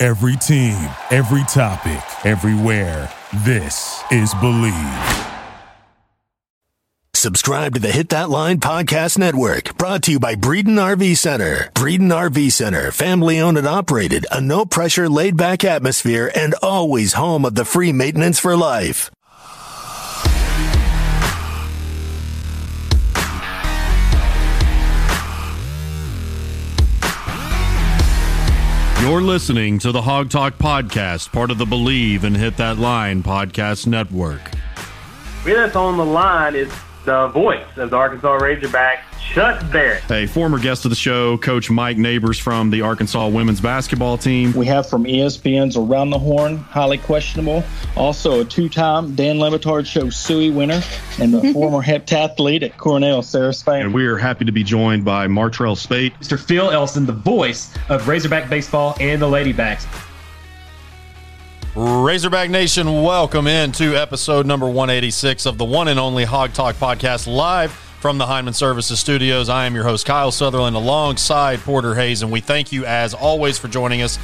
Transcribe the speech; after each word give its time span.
Every 0.00 0.36
team, 0.36 0.78
every 1.10 1.42
topic, 1.48 2.00
everywhere. 2.24 3.12
This 3.44 4.00
is 4.12 4.32
Bleav. 4.34 5.24
Subscribe 7.14 7.74
to 7.74 7.80
the 7.80 7.90
Hit 7.90 8.10
That 8.10 8.30
Line 8.30 8.60
Podcast 8.60 9.18
Network, 9.18 9.76
brought 9.76 10.04
to 10.04 10.12
you 10.12 10.20
by 10.20 10.36
Breeden 10.36 10.78
RV 10.78 11.16
Center. 11.16 11.72
Breeden 11.74 12.12
RV 12.12 12.52
Center, 12.52 12.92
family 12.92 13.40
owned 13.40 13.58
and 13.58 13.66
operated, 13.66 14.24
a 14.30 14.40
no 14.40 14.64
pressure, 14.64 15.08
laid 15.08 15.36
back 15.36 15.64
atmosphere, 15.64 16.30
and 16.32 16.54
always 16.62 17.14
home 17.14 17.44
of 17.44 17.56
the 17.56 17.64
free 17.64 17.92
maintenance 17.92 18.38
for 18.38 18.56
life. 18.56 19.10
You're 29.08 29.22
listening 29.22 29.78
to 29.78 29.90
the 29.90 30.02
Hawg 30.02 30.28
Talk 30.28 30.58
Podcast, 30.58 31.32
part 31.32 31.50
of 31.50 31.56
the 31.56 31.64
Bleav 31.64 32.24
and 32.24 32.36
Hit 32.36 32.58
That 32.58 32.76
Line 32.76 33.22
Podcast 33.22 33.86
Network. 33.86 34.50
With 35.46 35.56
us 35.56 35.74
on 35.74 35.96
the 35.96 36.04
line 36.04 36.54
is 36.54 36.70
the 37.06 37.28
voice 37.28 37.64
of 37.78 37.88
the 37.88 37.96
Arkansas 37.96 38.34
Razorback, 38.34 39.07
Chuck 39.20 39.60
Barrett. 39.70 40.10
A 40.10 40.26
former 40.26 40.58
guest 40.58 40.84
of 40.84 40.90
the 40.90 40.96
show, 40.96 41.36
Coach 41.38 41.70
Mike 41.70 41.98
Neighbors 41.98 42.38
from 42.38 42.70
the 42.70 42.82
Arkansas 42.82 43.28
women's 43.28 43.60
basketball 43.60 44.16
team. 44.16 44.52
We 44.52 44.66
have 44.66 44.88
from 44.88 45.04
ESPN's 45.04 45.76
Around 45.76 46.10
the 46.10 46.18
Horn, 46.18 46.56
highly 46.56 46.98
questionable. 46.98 47.62
Also 47.96 48.40
a 48.40 48.44
two-time 48.44 49.14
Dan 49.14 49.38
Le 49.38 49.50
Batard 49.50 49.86
Show 49.86 50.10
Suey 50.10 50.50
winner 50.50 50.80
and 51.20 51.34
the 51.34 51.52
former 51.52 51.82
heptathlete 51.82 52.62
at 52.62 52.78
Cornell, 52.78 53.22
Sarah 53.22 53.52
Spain. 53.52 53.82
And 53.82 53.94
we 53.94 54.06
are 54.06 54.16
happy 54.16 54.44
to 54.44 54.52
be 54.52 54.64
joined 54.64 55.04
by 55.04 55.26
Martrell 55.26 55.76
Spaight. 55.76 56.12
Mr. 56.18 56.38
Phil 56.38 56.70
Elson, 56.70 57.06
the 57.06 57.12
voice 57.12 57.72
of 57.88 58.08
Razorback 58.08 58.48
Baseball 58.48 58.96
and 59.00 59.20
the 59.20 59.28
Ladybacks. 59.28 59.86
Razorback 61.74 62.50
Nation, 62.50 63.02
welcome 63.02 63.46
into 63.46 63.94
episode 63.94 64.46
number 64.46 64.66
186 64.66 65.46
of 65.46 65.58
the 65.58 65.64
one 65.64 65.86
and 65.88 66.00
only 66.00 66.24
Hawg 66.24 66.52
Talk 66.52 66.74
podcast 66.76 67.32
live 67.32 67.87
from 68.00 68.18
the 68.18 68.26
Heineman 68.26 68.54
Services 68.54 69.00
Studios. 69.00 69.48
I 69.48 69.66
am 69.66 69.74
your 69.74 69.84
host, 69.84 70.06
Kyle 70.06 70.30
Sutherland, 70.30 70.76
alongside 70.76 71.58
Porter 71.60 71.94
Hayes, 71.94 72.22
and 72.22 72.30
we 72.30 72.40
thank 72.40 72.70
you 72.70 72.84
as 72.84 73.12
always 73.12 73.58
for 73.58 73.66
joining 73.66 74.02
us. 74.02 74.18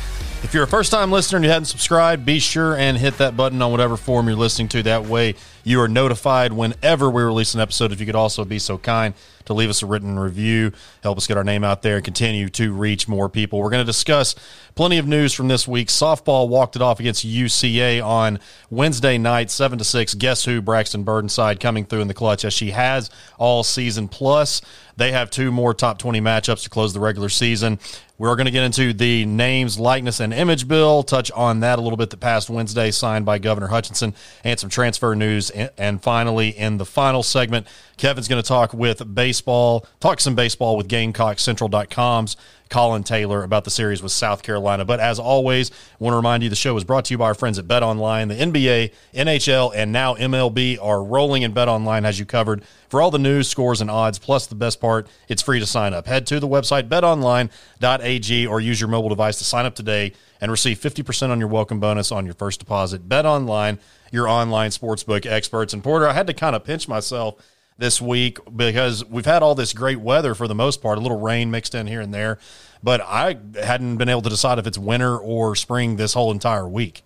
If 0.45 0.55
you're 0.55 0.63
a 0.63 0.69
first 0.69 0.93
time 0.93 1.11
listener 1.11 1.37
and 1.37 1.45
you 1.45 1.51
hadn't 1.51 1.67
subscribed, 1.67 2.25
be 2.25 2.39
sure 2.39 2.77
and 2.77 2.97
hit 2.97 3.19
that 3.19 3.37
button 3.37 3.61
on 3.63 3.73
whatever 3.73 3.97
form 3.97 4.29
you're 4.29 4.37
listening 4.37 4.69
to. 4.69 4.83
That 4.85 5.07
way 5.07 5.35
you 5.65 5.81
are 5.81 5.89
notified 5.89 6.53
whenever 6.53 7.11
we 7.11 7.23
release 7.23 7.55
an 7.55 7.61
episode. 7.61 7.91
If 7.91 7.99
you 7.99 8.07
could 8.07 8.15
also 8.15 8.45
be 8.45 8.59
so 8.59 8.79
kind 8.79 9.15
to 9.47 9.55
leave 9.55 9.71
us 9.71 9.83
a 9.83 9.87
written 9.87 10.19
review, 10.19 10.73
help 11.03 11.19
us 11.19 11.27
get 11.27 11.37
our 11.37 11.45
name 11.45 11.65
out 11.65 11.83
there 11.83 11.97
and 11.97 12.05
continue 12.05 12.49
to 12.51 12.73
reach 12.73 13.09
more 13.09 13.29
people. 13.29 13.59
We're 13.59 13.71
going 13.71 13.85
to 13.85 13.91
discuss 13.91 14.35
plenty 14.75 14.99
of 14.99 15.07
news 15.07 15.33
from 15.33 15.49
this 15.49 15.67
week. 15.67 15.89
Softball 15.89 16.49
walked 16.49 16.77
it 16.77 16.83
off 16.83 17.01
against 17.01 17.27
UCA 17.27 18.05
on 18.05 18.39
Wednesday 18.71 19.19
night, 19.19 19.51
7 19.51 19.79
to 19.79 19.85
6. 19.85 20.15
Guess 20.15 20.45
who? 20.45 20.61
Braxton 20.63 21.03
Burnside 21.03 21.61
coming 21.61 21.85
through 21.85 22.01
in 22.01 22.09
the 22.09 22.15
clutch 22.15 22.45
as 22.45 22.53
she 22.53 22.71
has 22.71 23.11
all 23.39 23.63
season. 23.63 24.09
Plus, 24.09 24.63
they 24.97 25.13
have 25.13 25.31
two 25.31 25.51
more 25.51 25.75
top 25.75 25.99
20 25.99 26.21
matchups 26.21 26.63
to 26.65 26.71
close 26.71 26.93
the 26.93 27.01
regular 27.01 27.29
season. 27.29 27.79
We're 28.17 28.37
going 28.37 28.47
to 28.47 28.53
get 28.53 28.63
into 28.63 28.93
the 28.93 29.27
names, 29.27 29.77
likeness, 29.79 30.21
and 30.21 30.33
image 30.33 30.69
bill, 30.69 31.03
touch 31.03 31.33
on 31.33 31.61
that 31.61 31.81
a 31.81 31.83
little 31.83 31.97
bit 31.97 32.11
the 32.11 32.17
past 32.17 32.49
Wednesday, 32.49 32.93
signed 32.93 33.27
by 33.27 33.39
Governor 33.39 33.67
Hutchinson, 33.67 34.15
and 34.45 34.59
some 34.59 34.71
transfer 34.71 35.17
news. 35.17 35.51
And 35.55 36.03
finally, 36.03 36.49
in 36.49 36.79
the 36.79 36.85
final 36.85 37.23
segment, 37.23 37.67
Kevin's 37.97 38.29
going 38.29 38.43
to 38.43 38.47
talk 38.47 38.75
with 38.75 39.15
baseball, 39.15 39.87
talk 40.01 40.21
some 40.21 40.35
baseball 40.35 40.77
with 40.77 40.89
GamecockCentral.com's 40.89 42.37
Collyn 42.71 43.05
Taylor 43.05 43.45
about 43.45 43.65
the 43.65 43.71
series 43.71 44.03
with 44.03 44.11
South 44.11 44.43
Carolina. 44.43 44.85
But 44.85 44.99
as 44.99 45.19
always, 45.19 45.71
I 45.71 45.75
want 46.01 46.13
to 46.13 46.17
remind 46.17 46.43
you 46.43 46.49
the 46.49 46.57
show 46.57 46.77
is 46.77 46.83
brought 46.83 47.05
to 47.05 47.15
you 47.15 47.19
by 47.19 47.27
our 47.27 47.35
friends 47.35 47.59
at 47.59 47.69
Bet 47.69 47.83
Online. 47.83 48.29
The 48.29 48.35
NBA, 48.35 48.93
NHL, 49.15 49.73
and 49.75 49.93
now 49.93 50.15
MLB 50.15 50.79
are 50.83 51.05
rolling, 51.05 51.45
and 51.45 51.55
Bet 51.55 51.69
Online 51.69 52.05
has 52.05 52.19
you 52.19 52.27
covered 52.27 52.65
for 52.89 53.01
all 53.01 53.11
the 53.11 53.19
news, 53.19 53.49
scores, 53.49 53.81
and 53.81 53.91
odds. 53.91 54.19
Plus, 54.19 54.47
the 54.47 54.55
best 54.55 54.81
part, 54.81 55.07
it's 55.29 55.43
free 55.43 55.61
to 55.61 55.67
sign 55.67 55.95
up. 55.95 56.07
Head 56.07 56.27
to 56.29 56.41
the 56.41 56.49
website 56.49 56.89
betonline.ag 56.89 58.47
or 58.47 58.61
use 58.61 58.81
your 58.81 58.89
mobile 58.89 59.09
device 59.09 59.39
to 59.39 59.45
sign 59.45 59.67
up 59.67 59.75
today 59.75 60.13
and 60.41 60.51
receive 60.51 60.79
50% 60.79 61.31
on 61.31 61.39
your 61.39 61.49
welcome 61.49 61.81
bonus 61.81 62.11
on 62.11 62.25
your 62.25 62.35
first 62.35 62.61
deposit. 62.61 63.09
Bet 63.09 63.25
Online, 63.25 63.79
your 64.15 64.29
online 64.29 64.71
sportsbook 64.71 65.27
experts. 65.27 65.75
And 65.75 65.83
Porter, 65.83 66.09
I 66.09 66.13
had 66.13 66.29
to 66.29 66.35
kind 66.35 66.55
of 66.55 66.65
pinch 66.65 66.87
myself 66.87 67.35
this 67.77 68.01
week 68.01 68.39
because 68.55 69.05
we've 69.05 69.27
had 69.27 69.43
all 69.43 69.57
this 69.57 69.73
great 69.73 70.01
weather 70.01 70.35
for 70.35 70.47
the 70.47 70.55
most 70.55 70.81
part, 70.81 70.97
a 70.97 71.01
little 71.01 71.21
rain 71.21 71.51
mixed 71.51 71.75
in 71.75 71.89
here 71.89 72.01
and 72.01 72.15
there, 72.15 72.39
but 72.83 73.01
I 73.01 73.37
hadn't 73.61 73.97
been 73.97 74.09
able 74.09 74.23
to 74.23 74.31
decide 74.31 74.61
if 74.61 74.67
it's 74.67 74.79
winter 74.79 75.19
or 75.19 75.57
spring 75.57 75.97
this 75.97 76.15
whole 76.15 76.31
entire 76.31 76.69
week. 76.69 77.03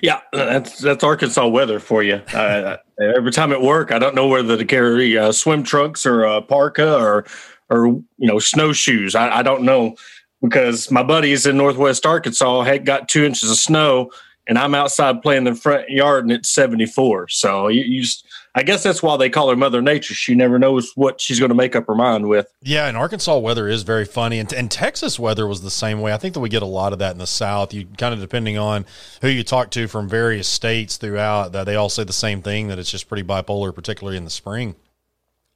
Yeah, 0.00 0.20
that's 0.32 0.78
that's 0.78 1.04
Arkansas 1.04 1.46
weather 1.48 1.78
for 1.78 2.02
you. 2.02 2.22
Uh, 2.32 2.78
every 2.98 3.32
time 3.32 3.52
at 3.52 3.60
work, 3.60 3.92
I 3.92 3.98
don't 3.98 4.14
know 4.14 4.28
whether 4.28 4.56
to 4.56 4.64
carry 4.64 5.18
uh, 5.18 5.32
swim 5.32 5.64
trunks 5.64 6.06
or 6.06 6.22
a 6.22 6.40
parka 6.40 6.96
or 6.96 7.26
or 7.68 7.86
you 7.88 8.06
know 8.20 8.38
snowshoes. 8.38 9.14
I, 9.14 9.38
I 9.38 9.42
don't 9.42 9.64
know 9.64 9.96
because 10.40 10.90
my 10.90 11.02
buddies 11.02 11.44
in 11.44 11.56
Northwest 11.58 12.06
Arkansas 12.06 12.62
had 12.62 12.86
got 12.86 13.08
two 13.08 13.24
inches 13.24 13.50
of 13.50 13.56
snow, 13.56 14.10
and 14.48 14.58
I'm 14.58 14.74
outside 14.74 15.22
playing 15.22 15.46
in 15.46 15.54
the 15.54 15.60
front 15.60 15.88
yard, 15.88 16.24
and 16.24 16.32
it's 16.32 16.48
74. 16.50 17.28
So 17.28 17.68
you, 17.68 17.82
you 17.82 18.02
just 18.02 18.26
I 18.54 18.62
guess 18.62 18.82
that's 18.82 19.02
why 19.02 19.16
they 19.16 19.30
call 19.30 19.48
her 19.48 19.56
Mother 19.56 19.80
Nature. 19.80 20.12
She 20.12 20.34
never 20.34 20.58
knows 20.58 20.92
what 20.94 21.20
she's 21.20 21.38
going 21.38 21.48
to 21.48 21.54
make 21.54 21.74
up 21.74 21.86
her 21.86 21.94
mind 21.94 22.28
with. 22.28 22.52
Yeah, 22.62 22.86
and 22.86 22.98
Arkansas 22.98 23.38
weather 23.38 23.66
is 23.66 23.82
very 23.82 24.04
funny, 24.04 24.38
and, 24.38 24.52
and 24.52 24.70
Texas 24.70 25.18
weather 25.18 25.46
was 25.46 25.62
the 25.62 25.70
same 25.70 26.02
way. 26.02 26.12
I 26.12 26.18
think 26.18 26.34
that 26.34 26.40
we 26.40 26.50
get 26.50 26.62
a 26.62 26.66
lot 26.66 26.92
of 26.92 26.98
that 26.98 27.12
in 27.12 27.18
the 27.18 27.26
South. 27.26 27.72
You 27.72 27.86
kind 27.96 28.12
of 28.12 28.20
depending 28.20 28.58
on 28.58 28.84
who 29.22 29.28
you 29.28 29.42
talk 29.42 29.70
to 29.70 29.88
from 29.88 30.06
various 30.06 30.48
states 30.48 30.98
throughout, 30.98 31.52
that 31.52 31.64
they 31.64 31.76
all 31.76 31.88
say 31.88 32.04
the 32.04 32.12
same 32.12 32.42
thing 32.42 32.68
that 32.68 32.78
it's 32.78 32.90
just 32.90 33.08
pretty 33.08 33.22
bipolar, 33.22 33.74
particularly 33.74 34.18
in 34.18 34.24
the 34.24 34.30
spring. 34.30 34.74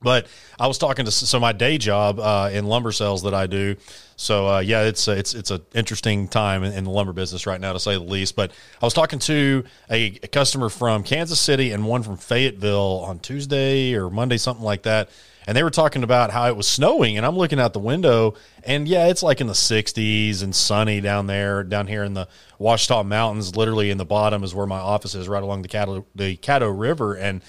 But 0.06 0.28
I 0.56 0.68
was 0.68 0.78
talking 0.78 1.04
to 1.04 1.10
so 1.10 1.40
my 1.40 1.50
day 1.50 1.78
job 1.78 2.20
uh, 2.20 2.50
in 2.52 2.66
lumber 2.66 2.92
sales 2.92 3.24
that 3.24 3.34
I 3.34 3.48
do. 3.48 3.74
So 4.14 4.46
uh, 4.46 4.58
yeah, 4.60 4.82
it's 4.82 5.08
a, 5.08 5.18
it's 5.18 5.34
it's 5.34 5.50
an 5.50 5.62
interesting 5.74 6.28
time 6.28 6.62
in, 6.62 6.72
in, 6.74 6.84
the 6.84 6.90
lumber 6.90 7.12
business 7.12 7.44
right 7.44 7.60
now 7.60 7.72
to 7.72 7.80
say 7.80 7.94
the 7.94 8.04
least. 8.04 8.36
But 8.36 8.52
I 8.80 8.86
was 8.86 8.94
talking 8.94 9.18
to 9.18 9.64
a, 9.90 10.20
a, 10.22 10.28
customer 10.28 10.68
from 10.68 11.02
Kansas 11.02 11.40
City 11.40 11.72
and 11.72 11.84
one 11.84 12.04
from 12.04 12.18
Fayetteville 12.18 13.02
on 13.04 13.18
Tuesday 13.18 13.94
or 13.94 14.08
Monday, 14.08 14.36
something 14.36 14.64
like 14.64 14.84
that. 14.84 15.10
And 15.44 15.56
they 15.56 15.64
were 15.64 15.70
talking 15.70 16.04
about 16.04 16.30
how 16.30 16.46
it 16.46 16.56
was 16.56 16.68
snowing, 16.68 17.16
and 17.16 17.26
I'm 17.26 17.36
looking 17.36 17.58
out 17.58 17.72
the 17.72 17.80
window, 17.80 18.34
and 18.62 18.86
yeah, 18.86 19.08
it's 19.08 19.24
like 19.24 19.40
in 19.40 19.48
the 19.48 19.52
60s 19.54 20.42
and 20.42 20.54
sunny 20.54 21.00
down 21.00 21.26
there, 21.26 21.64
down 21.64 21.88
here 21.88 22.04
in 22.04 22.14
the 22.14 22.28
Ouachita 22.60 23.04
Mountains. 23.04 23.56
Literally 23.56 23.90
in 23.90 23.98
the 23.98 24.04
bottom 24.04 24.44
is 24.44 24.54
where 24.54 24.66
my 24.66 24.78
office 24.78 25.16
is, 25.16 25.28
right 25.28 25.42
along 25.42 25.62
the 25.62 25.68
Caddo, 25.68 26.04
the 26.14 26.36
Caddo 26.36 26.76
River, 26.76 27.14
and 27.14 27.42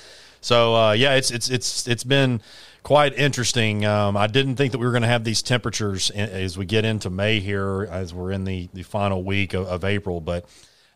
so 0.47 0.75
uh, 0.75 0.91
yeah, 0.94 1.16
it's 1.16 1.30
it's 1.30 1.50
it's 1.50 1.90
it's 1.90 2.06
been 2.06 2.40
quite 2.81 3.13
interesting. 3.16 3.84
Um, 3.84 4.16
I 4.16 4.28
didn't 4.28 4.56
think 4.56 4.72
that 4.72 4.78
we 4.78 4.85
were 4.85 4.94
going 4.94 5.02
to 5.02 5.09
have 5.09 5.25
these 5.25 5.41
temperatures 5.41 6.09
as 6.09 6.58
we 6.58 6.66
get 6.66 6.85
into 6.85 7.09
May 7.09 7.41
here, 7.41 7.85
as 7.91 8.13
we're 8.13 8.31
in 8.31 8.46
the 8.46 8.69
the 8.74 8.84
final 8.84 9.25
week 9.25 9.53
of, 9.53 9.68
of 9.68 9.84
April, 9.84 10.22
but 10.22 10.45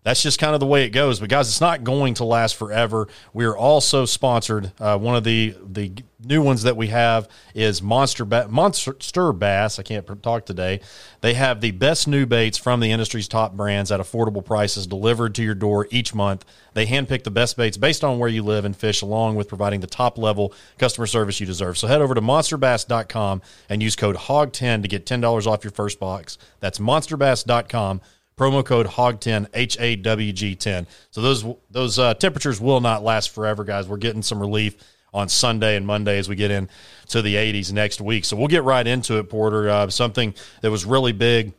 that's 0.04 0.24
just 0.24 0.40
kind 0.40 0.54
of 0.54 0.60
the 0.60 0.66
way 0.66 0.84
it 0.84 0.90
goes. 0.90 1.20
But 1.20 1.30
guys, 1.30 1.48
it's 1.48 1.62
not 1.62 1.84
going 1.84 2.16
to 2.16 2.26
last 2.26 2.56
forever. 2.56 3.08
We 3.34 3.46
are 3.46 3.56
also 3.56 4.06
sponsored. 4.06 4.72
Uh, 4.80 4.98
one 4.98 5.16
of 5.16 5.24
the 5.24 5.56
the 5.64 5.94
new 6.24 6.42
ones 6.42 6.64
that 6.64 6.78
we 6.78 6.88
have 6.88 7.28
is 7.56 7.82
Monster 7.82 8.26
ba- 8.26 8.48
Monster 8.50 9.34
Bass. 9.34 9.80
I 9.80 9.84
can't 9.84 10.24
talk 10.24 10.46
today. 10.46 10.82
They 11.22 11.34
have 11.34 11.62
the 11.62 11.72
best 11.72 12.08
new 12.08 12.26
baits 12.26 12.58
from 12.58 12.80
the 12.80 12.92
industry's 12.92 13.28
top 13.28 13.54
brands 13.54 13.92
at 13.92 14.00
affordable 14.00 14.44
prices 14.44 14.88
delivered 14.88 15.36
to 15.36 15.44
your 15.44 15.56
door 15.56 15.88
each 15.92 16.14
month. 16.14 16.46
They 16.74 16.86
handpick 16.86 17.24
the 17.24 17.32
best 17.32 17.58
baits 17.58 17.78
based 17.78 18.04
on 18.04 18.18
where 18.18 18.30
you 18.30 18.44
live 18.44 18.66
and 18.66 18.76
fish, 18.76 19.02
along 19.02 19.36
with 19.36 19.48
providing 19.48 19.82
the 19.82 19.88
top 19.88 20.18
level 20.18 20.54
customer 20.78 21.08
service 21.08 21.40
you 21.40 21.46
deserve. 21.46 21.78
So 21.78 21.88
head 21.88 22.02
over 22.02 22.16
to 22.16 22.22
monsterbass.com 22.22 23.42
and 23.70 23.84
use 23.84 23.96
code 23.96 24.16
HAWG10 24.16 24.82
to 24.82 24.88
get 24.88 25.06
$10 25.06 25.48
off 25.48 25.64
your 25.64 25.72
first 25.72 26.00
box. 26.00 26.38
That's 26.60 26.80
monsterbass.com 26.80 28.02
promo 28.38 28.66
code 28.66 28.88
HAWG10 28.88 29.48
H 29.54 29.78
A 29.80 29.96
W 29.96 30.34
G 30.34 30.56
10. 30.56 30.88
So 31.12 31.22
those 31.22 31.46
those 31.70 32.00
uh, 32.00 32.14
temperatures 32.16 32.60
will 32.60 32.82
not 32.82 33.04
last 33.04 33.30
forever, 33.30 33.64
guys. 33.64 33.88
We're 33.88 33.98
getting 33.98 34.22
some 34.22 34.40
relief 34.40 34.76
on 35.14 35.28
Sunday 35.30 35.76
and 35.76 35.86
Monday 35.86 36.18
as 36.18 36.30
we 36.30 36.36
get 36.36 36.52
in 36.52 36.70
to 37.10 37.22
the 37.22 37.36
80s 37.36 37.74
next 37.74 38.00
week. 38.00 38.24
So 38.26 38.38
we'll 38.38 38.48
get 38.48 38.64
right 38.64 38.86
into 38.86 39.18
it, 39.18 39.30
Porter. 39.30 39.70
Uh, 39.70 39.90
something 39.90 40.34
that 40.62 40.72
was 40.72 40.86
really 40.86 41.12
big 41.12 41.54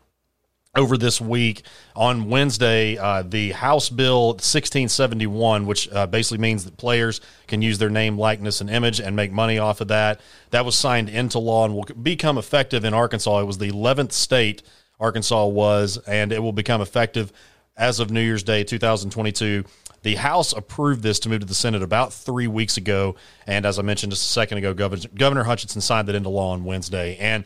over 0.75 0.97
this 0.97 1.21
week 1.21 1.63
on 1.95 2.31
Wednesday, 2.31 2.97
uh, 2.97 3.23
the 3.23 3.53
House 3.53 3.91
Bill 3.91 4.29
1671, 4.29 5.67
which 5.67 5.93
uh, 5.93 6.07
basically 6.07 6.39
means 6.39 6.65
that 6.65 6.79
players 6.79 7.21
can 7.47 7.61
use 7.61 7.77
their 7.77 7.91
name, 7.91 8.17
likeness, 8.17 8.63
and 8.63 8.71
image 8.71 8.99
and 8.99 9.15
make 9.15 9.33
money 9.33 9.59
off 9.59 9.83
of 9.83 9.89
that. 9.89 10.21
That 10.51 10.65
was 10.65 10.75
signed 10.75 11.11
into 11.11 11.39
law 11.39 11.67
and 11.67 11.75
will 11.75 11.85
become 11.85 12.39
effective 12.39 12.87
in 12.87 12.95
Arkansas. 12.95 13.41
It 13.41 13.45
was 13.45 13.59
the 13.59 13.71
11th 13.71 14.13
state 14.13 14.63
Arkansas 15.03 15.47
was, 15.47 15.99
and 16.07 16.33
it 16.33 16.43
will 16.43 16.53
become 16.53 16.81
effective 16.81 17.33
as 17.77 18.01
of 18.01 18.11
New 18.11 18.21
Year's 18.21 18.43
Day 18.43 18.65
2022. 18.65 19.65
The 20.03 20.15
House 20.17 20.53
approved 20.53 21.03
this 21.03 21.19
to 21.21 21.29
move 21.29 21.41
to 21.41 21.47
the 21.47 21.55
Senate 21.55 21.83
about 21.83 22.13
three 22.13 22.47
weeks 22.47 22.77
ago. 22.77 23.17
And 23.47 23.67
as 23.67 23.79
I 23.79 23.83
mentioned 23.83 24.13
just 24.13 24.25
a 24.25 24.29
second 24.29 24.59
ago, 24.59 24.75
Governor, 24.75 25.03
Governor 25.15 25.45
Hutchinson 25.45 25.81
signed 25.81 26.09
that 26.09 26.15
into 26.15 26.29
law 26.29 26.53
on 26.53 26.65
Wednesday. 26.65 27.17
And 27.19 27.45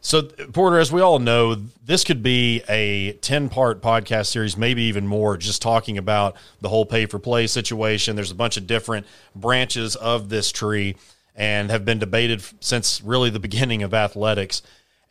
so, 0.00 0.22
Porter, 0.22 0.78
as 0.78 0.92
we 0.92 1.00
all 1.00 1.18
know, 1.18 1.54
this 1.54 2.04
could 2.04 2.22
be 2.22 2.62
a 2.68 3.12
10 3.12 3.48
part 3.48 3.80
podcast 3.80 4.26
series, 4.26 4.54
maybe 4.54 4.82
even 4.82 5.06
more, 5.06 5.38
just 5.38 5.62
talking 5.62 5.96
about 5.96 6.36
the 6.60 6.68
whole 6.68 6.84
pay 6.84 7.06
for 7.06 7.18
play 7.18 7.46
situation. 7.46 8.14
There's 8.14 8.30
a 8.30 8.34
bunch 8.34 8.58
of 8.58 8.66
different 8.66 9.06
branches 9.34 9.96
of 9.96 10.28
this 10.28 10.52
tree 10.52 10.96
and 11.34 11.70
have 11.70 11.86
been 11.86 11.98
debated 11.98 12.42
since 12.60 13.00
really 13.02 13.30
the 13.30 13.40
beginning 13.40 13.82
of 13.82 13.94
athletics. 13.94 14.60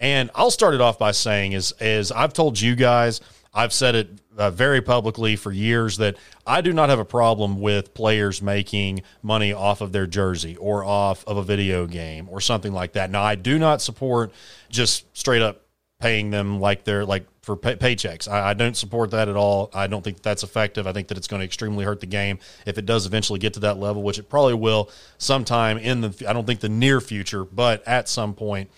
And 0.04 0.30
I'll 0.36 0.52
start 0.52 0.74
it 0.74 0.82
off 0.82 1.00
by 1.00 1.12
saying, 1.12 1.54
is, 1.54 1.74
is 1.80 2.12
I've 2.12 2.34
told 2.34 2.60
you 2.60 2.76
guys, 2.76 3.22
I've 3.54 3.72
said 3.72 3.96
it 3.96 4.10
uh, 4.38 4.52
very 4.52 4.82
publicly 4.82 5.38
for 5.38 5.50
years 5.50 5.96
that 5.96 6.18
I 6.46 6.60
do 6.60 6.74
not 6.74 6.90
have 6.90 7.00
a 7.00 7.06
problem 7.06 7.62
with 7.62 7.94
players 7.94 8.42
making 8.42 9.04
money 9.22 9.54
off 9.54 9.80
of 9.80 9.94
their 9.94 10.06
jersey 10.06 10.58
or 10.58 10.84
off 10.84 11.24
of 11.26 11.38
a 11.38 11.44
video 11.44 11.88
game 11.88 12.28
or 12.30 12.42
something 12.42 12.74
like 12.74 12.94
that. 12.94 13.12
Now, 13.12 13.24
I 13.24 13.36
do 13.36 13.58
not 13.58 13.82
support 13.82 14.34
just 14.68 15.06
straight 15.18 15.42
up 15.42 15.62
paying 16.02 16.32
them 16.32 16.60
like 16.60 16.84
they're 16.84 17.06
like 17.06 17.26
for 17.42 17.56
pay- 17.56 17.78
paychecks. 17.78 18.30
I, 18.30 18.50
I, 18.50 18.54
don't 18.56 18.76
support 18.76 19.12
that 19.12 19.30
at 19.30 19.38
all. 19.38 19.70
I 19.74 19.88
don't 19.88 20.04
think 20.04 20.22
that's 20.22 20.44
effective. 20.44 20.86
I 20.86 20.92
think 20.92 21.08
that 21.08 21.18
it's 21.18 21.28
going 21.28 21.40
to 21.40 21.46
extremely 21.46 21.86
hurt 21.86 22.02
the 22.02 22.08
game 22.08 22.40
if 22.66 22.78
it 22.78 22.86
does 22.86 23.06
eventually 23.06 23.40
get 23.40 23.54
to 23.54 23.62
that 23.62 23.78
level, 23.78 24.04
which 24.04 24.20
it 24.20 24.28
probably 24.28 24.56
will 24.56 24.90
sometime 25.18 25.78
in 25.78 26.02
the. 26.02 26.26
I 26.28 26.34
don't 26.34 26.46
think 26.46 26.60
the 26.60 26.68
near 26.68 27.00
future, 27.00 27.46
but 27.46 27.88
at 27.88 28.10
some 28.10 28.34
point. 28.34 28.70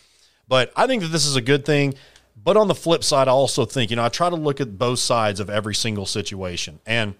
But 0.47 0.71
I 0.75 0.87
think 0.87 1.01
that 1.03 1.09
this 1.09 1.25
is 1.25 1.35
a 1.35 1.41
good 1.41 1.65
thing. 1.65 1.95
But 2.41 2.57
on 2.57 2.67
the 2.67 2.75
flip 2.75 3.03
side, 3.03 3.27
I 3.27 3.31
also 3.31 3.65
think, 3.65 3.89
you 3.89 3.95
know, 3.95 4.03
I 4.03 4.09
try 4.09 4.29
to 4.29 4.35
look 4.35 4.61
at 4.61 4.77
both 4.77 4.99
sides 4.99 5.39
of 5.39 5.49
every 5.49 5.73
single 5.73 6.05
situation. 6.05 6.79
And 6.85 7.15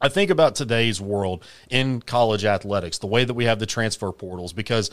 I 0.00 0.08
think 0.08 0.30
about 0.30 0.54
today's 0.54 1.00
world 1.00 1.44
in 1.68 2.00
college 2.00 2.44
athletics, 2.44 2.98
the 2.98 3.06
way 3.06 3.24
that 3.24 3.34
we 3.34 3.44
have 3.44 3.58
the 3.58 3.66
transfer 3.66 4.10
portals, 4.12 4.52
because 4.52 4.90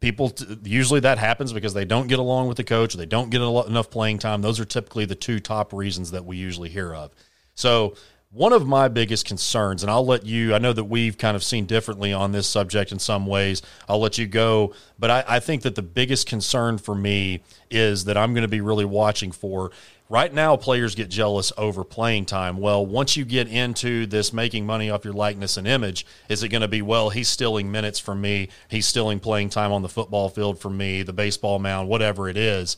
people 0.00 0.32
usually 0.64 1.00
that 1.00 1.18
happens 1.18 1.52
because 1.52 1.74
they 1.74 1.84
don't 1.84 2.08
get 2.08 2.18
along 2.18 2.48
with 2.48 2.56
the 2.56 2.64
coach, 2.64 2.94
or 2.94 2.98
they 2.98 3.06
don't 3.06 3.30
get 3.30 3.42
enough 3.42 3.90
playing 3.90 4.18
time. 4.18 4.42
Those 4.42 4.58
are 4.58 4.64
typically 4.64 5.04
the 5.04 5.14
two 5.14 5.40
top 5.40 5.72
reasons 5.72 6.12
that 6.12 6.24
we 6.24 6.36
usually 6.36 6.70
hear 6.70 6.94
of. 6.94 7.12
So 7.54 7.94
one 8.30 8.52
of 8.52 8.66
my 8.66 8.88
biggest 8.88 9.24
concerns, 9.24 9.82
and 9.82 9.90
I'll 9.90 10.04
let 10.04 10.26
you, 10.26 10.54
I 10.54 10.58
know 10.58 10.74
that 10.74 10.84
we've 10.84 11.16
kind 11.16 11.34
of 11.34 11.42
seen 11.42 11.64
differently 11.64 12.12
on 12.12 12.32
this 12.32 12.46
subject 12.46 12.92
in 12.92 12.98
some 12.98 13.26
ways. 13.26 13.62
I'll 13.88 14.00
let 14.00 14.18
you 14.18 14.26
go. 14.26 14.74
But 14.98 15.10
I, 15.10 15.24
I 15.26 15.40
think 15.40 15.62
that 15.62 15.74
the 15.74 15.82
biggest 15.82 16.26
concern 16.26 16.76
for 16.76 16.94
me 16.94 17.42
is 17.70 18.04
that 18.04 18.18
I'm 18.18 18.34
going 18.34 18.42
to 18.42 18.48
be 18.48 18.60
really 18.60 18.84
watching 18.84 19.32
for. 19.32 19.70
Right 20.10 20.32
now, 20.32 20.56
players 20.56 20.94
get 20.94 21.08
jealous 21.08 21.52
over 21.56 21.84
playing 21.84 22.26
time. 22.26 22.58
Well, 22.58 22.84
once 22.84 23.16
you 23.16 23.24
get 23.24 23.48
into 23.48 24.06
this 24.06 24.32
making 24.32 24.66
money 24.66 24.90
off 24.90 25.04
your 25.04 25.14
likeness 25.14 25.56
and 25.56 25.66
image, 25.66 26.04
is 26.28 26.42
it 26.42 26.48
going 26.48 26.62
to 26.62 26.68
be, 26.68 26.82
well, 26.82 27.10
he's 27.10 27.28
stealing 27.28 27.70
minutes 27.70 27.98
from 27.98 28.20
me, 28.20 28.48
he's 28.68 28.86
stealing 28.86 29.20
playing 29.20 29.50
time 29.50 29.72
on 29.72 29.82
the 29.82 29.88
football 29.88 30.28
field 30.28 30.58
from 30.58 30.76
me, 30.76 31.02
the 31.02 31.12
baseball 31.14 31.58
mound, 31.58 31.88
whatever 31.88 32.28
it 32.28 32.36
is. 32.36 32.76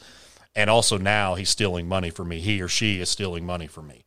And 0.55 0.71
also 0.71 0.97
now 0.97 1.35
he's 1.35 1.51
stealing 1.51 1.89
money 1.89 2.11
from 2.11 2.29
me. 2.29 2.41
He 2.41 2.61
or 2.63 2.69
she 2.69 3.01
is 3.01 3.09
stealing 3.09 3.47
money 3.47 3.67
from 3.67 3.89
me. 3.89 4.05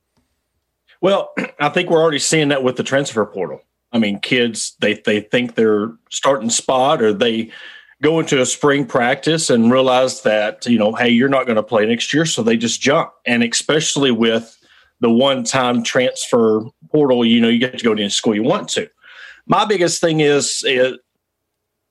Well, 1.03 1.33
I 1.59 1.69
think 1.69 1.91
we're 1.91 2.01
already 2.01 2.17
seeing 2.17 2.47
that 2.47 2.63
with 2.63 2.77
the 2.77 2.83
transfer 2.83 3.23
portal. 3.27 3.61
I 3.91 3.99
mean, 3.99 4.19
kids 4.19 4.75
they 4.79 4.95
they 4.95 5.19
think 5.19 5.53
they're 5.53 5.91
starting 6.09 6.49
spot 6.49 7.03
or 7.03 7.13
they 7.13 7.51
go 8.01 8.19
into 8.19 8.41
a 8.41 8.45
spring 8.45 8.87
practice 8.87 9.51
and 9.51 9.71
realize 9.71 10.23
that 10.23 10.65
you 10.65 10.79
know, 10.79 10.93
hey, 10.93 11.09
you're 11.09 11.29
not 11.29 11.45
going 11.45 11.57
to 11.57 11.63
play 11.63 11.85
next 11.85 12.11
year, 12.11 12.25
so 12.25 12.41
they 12.41 12.57
just 12.57 12.81
jump. 12.81 13.11
And 13.25 13.43
especially 13.43 14.09
with 14.09 14.57
the 14.99 15.11
one-time 15.11 15.83
transfer 15.83 16.63
portal, 16.91 17.23
you 17.23 17.39
know, 17.39 17.49
you 17.49 17.59
get 17.59 17.77
to 17.77 17.83
go 17.83 17.93
to 17.93 18.01
any 18.01 18.09
school 18.09 18.33
you 18.33 18.43
want 18.43 18.69
to. 18.69 18.89
My 19.45 19.65
biggest 19.65 19.99
thing 19.99 20.21
is, 20.21 20.63
is 20.65 20.97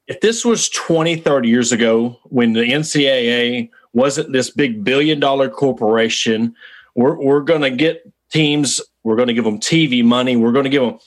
if 0.06 0.20
this 0.20 0.44
was 0.44 0.70
20, 0.70 1.16
30 1.16 1.48
years 1.48 1.72
ago 1.72 2.18
when 2.24 2.54
the 2.54 2.62
NCAA 2.62 3.68
wasn't 3.92 4.32
this 4.32 4.50
big 4.50 4.82
billion 4.82 5.20
dollar 5.20 5.50
corporation, 5.50 6.54
we're, 6.94 7.20
we're 7.22 7.42
going 7.42 7.60
to 7.60 7.70
get 7.70 8.10
teams 8.30 8.80
we're 9.04 9.16
going 9.16 9.28
to 9.28 9.34
give 9.34 9.44
them 9.44 9.58
TV 9.58 10.04
money. 10.04 10.36
We're 10.36 10.52
going 10.52 10.64
to 10.64 10.70
give 10.70 10.82
them. 10.82 10.98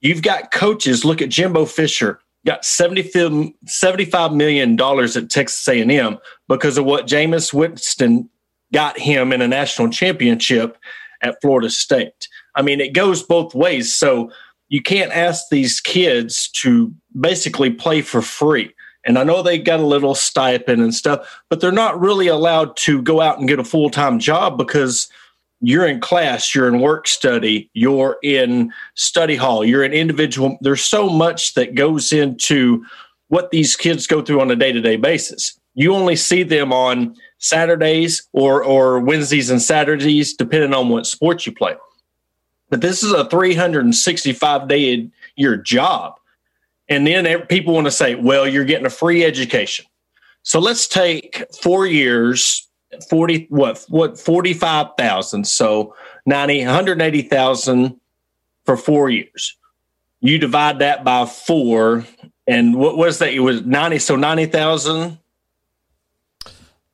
You've 0.00 0.22
got 0.22 0.50
coaches. 0.50 1.04
Look 1.04 1.22
at 1.22 1.28
Jimbo 1.28 1.66
Fisher. 1.66 2.20
Got 2.44 2.64
75 2.64 4.32
million 4.32 4.76
dollars 4.76 5.16
at 5.16 5.30
Texas 5.30 5.66
A&M 5.68 6.18
because 6.48 6.76
of 6.76 6.84
what 6.84 7.06
Jameis 7.06 7.52
Winston 7.52 8.28
got 8.72 8.98
him 8.98 9.32
in 9.32 9.40
a 9.40 9.48
national 9.48 9.90
championship 9.90 10.76
at 11.22 11.40
Florida 11.40 11.70
State. 11.70 12.28
I 12.56 12.62
mean, 12.62 12.80
it 12.80 12.94
goes 12.94 13.22
both 13.22 13.54
ways. 13.54 13.94
So 13.94 14.32
you 14.68 14.82
can't 14.82 15.12
ask 15.12 15.44
these 15.50 15.80
kids 15.80 16.48
to 16.62 16.92
basically 17.18 17.70
play 17.70 18.02
for 18.02 18.22
free. 18.22 18.74
And 19.04 19.18
I 19.18 19.24
know 19.24 19.42
they 19.42 19.58
got 19.58 19.80
a 19.80 19.86
little 19.86 20.14
stipend 20.14 20.82
and 20.82 20.94
stuff, 20.94 21.42
but 21.48 21.60
they're 21.60 21.70
not 21.70 22.00
really 22.00 22.26
allowed 22.26 22.76
to 22.78 23.02
go 23.02 23.20
out 23.20 23.38
and 23.38 23.48
get 23.48 23.60
a 23.60 23.64
full 23.64 23.88
time 23.88 24.18
job 24.18 24.58
because– 24.58 25.08
you're 25.62 25.86
in 25.86 26.00
class, 26.00 26.54
you're 26.54 26.66
in 26.66 26.80
work 26.80 27.06
study, 27.06 27.70
you're 27.72 28.18
in 28.22 28.72
study 28.94 29.36
hall, 29.36 29.64
you're 29.64 29.84
an 29.84 29.92
individual. 29.92 30.58
There's 30.60 30.84
so 30.84 31.08
much 31.08 31.54
that 31.54 31.76
goes 31.76 32.12
into 32.12 32.84
what 33.28 33.50
these 33.52 33.76
kids 33.76 34.08
go 34.08 34.22
through 34.22 34.40
on 34.40 34.50
a 34.50 34.56
day 34.56 34.72
to 34.72 34.80
day 34.80 34.96
basis. 34.96 35.58
You 35.74 35.94
only 35.94 36.16
see 36.16 36.42
them 36.42 36.72
on 36.72 37.14
Saturdays 37.38 38.28
or, 38.32 38.62
or 38.62 38.98
Wednesdays 39.00 39.50
and 39.50 39.62
Saturdays, 39.62 40.34
depending 40.34 40.74
on 40.74 40.88
what 40.88 41.06
sports 41.06 41.46
you 41.46 41.52
play. 41.52 41.76
But 42.68 42.80
this 42.80 43.02
is 43.02 43.12
a 43.12 43.28
365 43.28 44.68
day 44.68 45.08
year 45.36 45.56
job. 45.56 46.16
And 46.88 47.06
then 47.06 47.46
people 47.46 47.72
want 47.72 47.86
to 47.86 47.92
say, 47.92 48.16
well, 48.16 48.48
you're 48.48 48.64
getting 48.64 48.86
a 48.86 48.90
free 48.90 49.24
education. 49.24 49.86
So 50.42 50.58
let's 50.58 50.88
take 50.88 51.44
four 51.62 51.86
years 51.86 52.68
40 53.08 53.46
what 53.48 53.84
what 53.88 54.18
45,000 54.18 55.46
so 55.46 55.94
90 56.26 56.64
180,000 56.64 58.00
for 58.64 58.76
4 58.76 59.10
years. 59.10 59.56
You 60.20 60.38
divide 60.38 60.78
that 60.80 61.04
by 61.04 61.26
4 61.26 62.04
and 62.46 62.76
what 62.76 62.96
was 62.96 63.18
that 63.18 63.32
it 63.32 63.40
was 63.40 63.62
90 63.62 63.98
so 63.98 64.16
90,000 64.16 65.18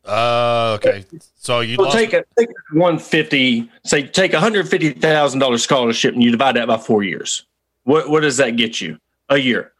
uh 0.04 0.78
okay 0.78 1.04
so 1.34 1.60
you 1.60 1.76
so 1.76 1.90
take 1.90 2.14
a 2.14 2.24
take 2.38 2.48
150 2.72 3.70
say 3.84 4.06
take 4.06 4.32
a 4.32 4.38
$150,000 4.38 5.60
scholarship 5.60 6.14
and 6.14 6.22
you 6.22 6.30
divide 6.30 6.56
that 6.56 6.66
by 6.66 6.78
4 6.78 7.02
years. 7.02 7.44
What 7.84 8.08
what 8.08 8.20
does 8.20 8.38
that 8.38 8.50
get 8.56 8.80
you 8.80 8.98
a 9.28 9.36
year 9.36 9.72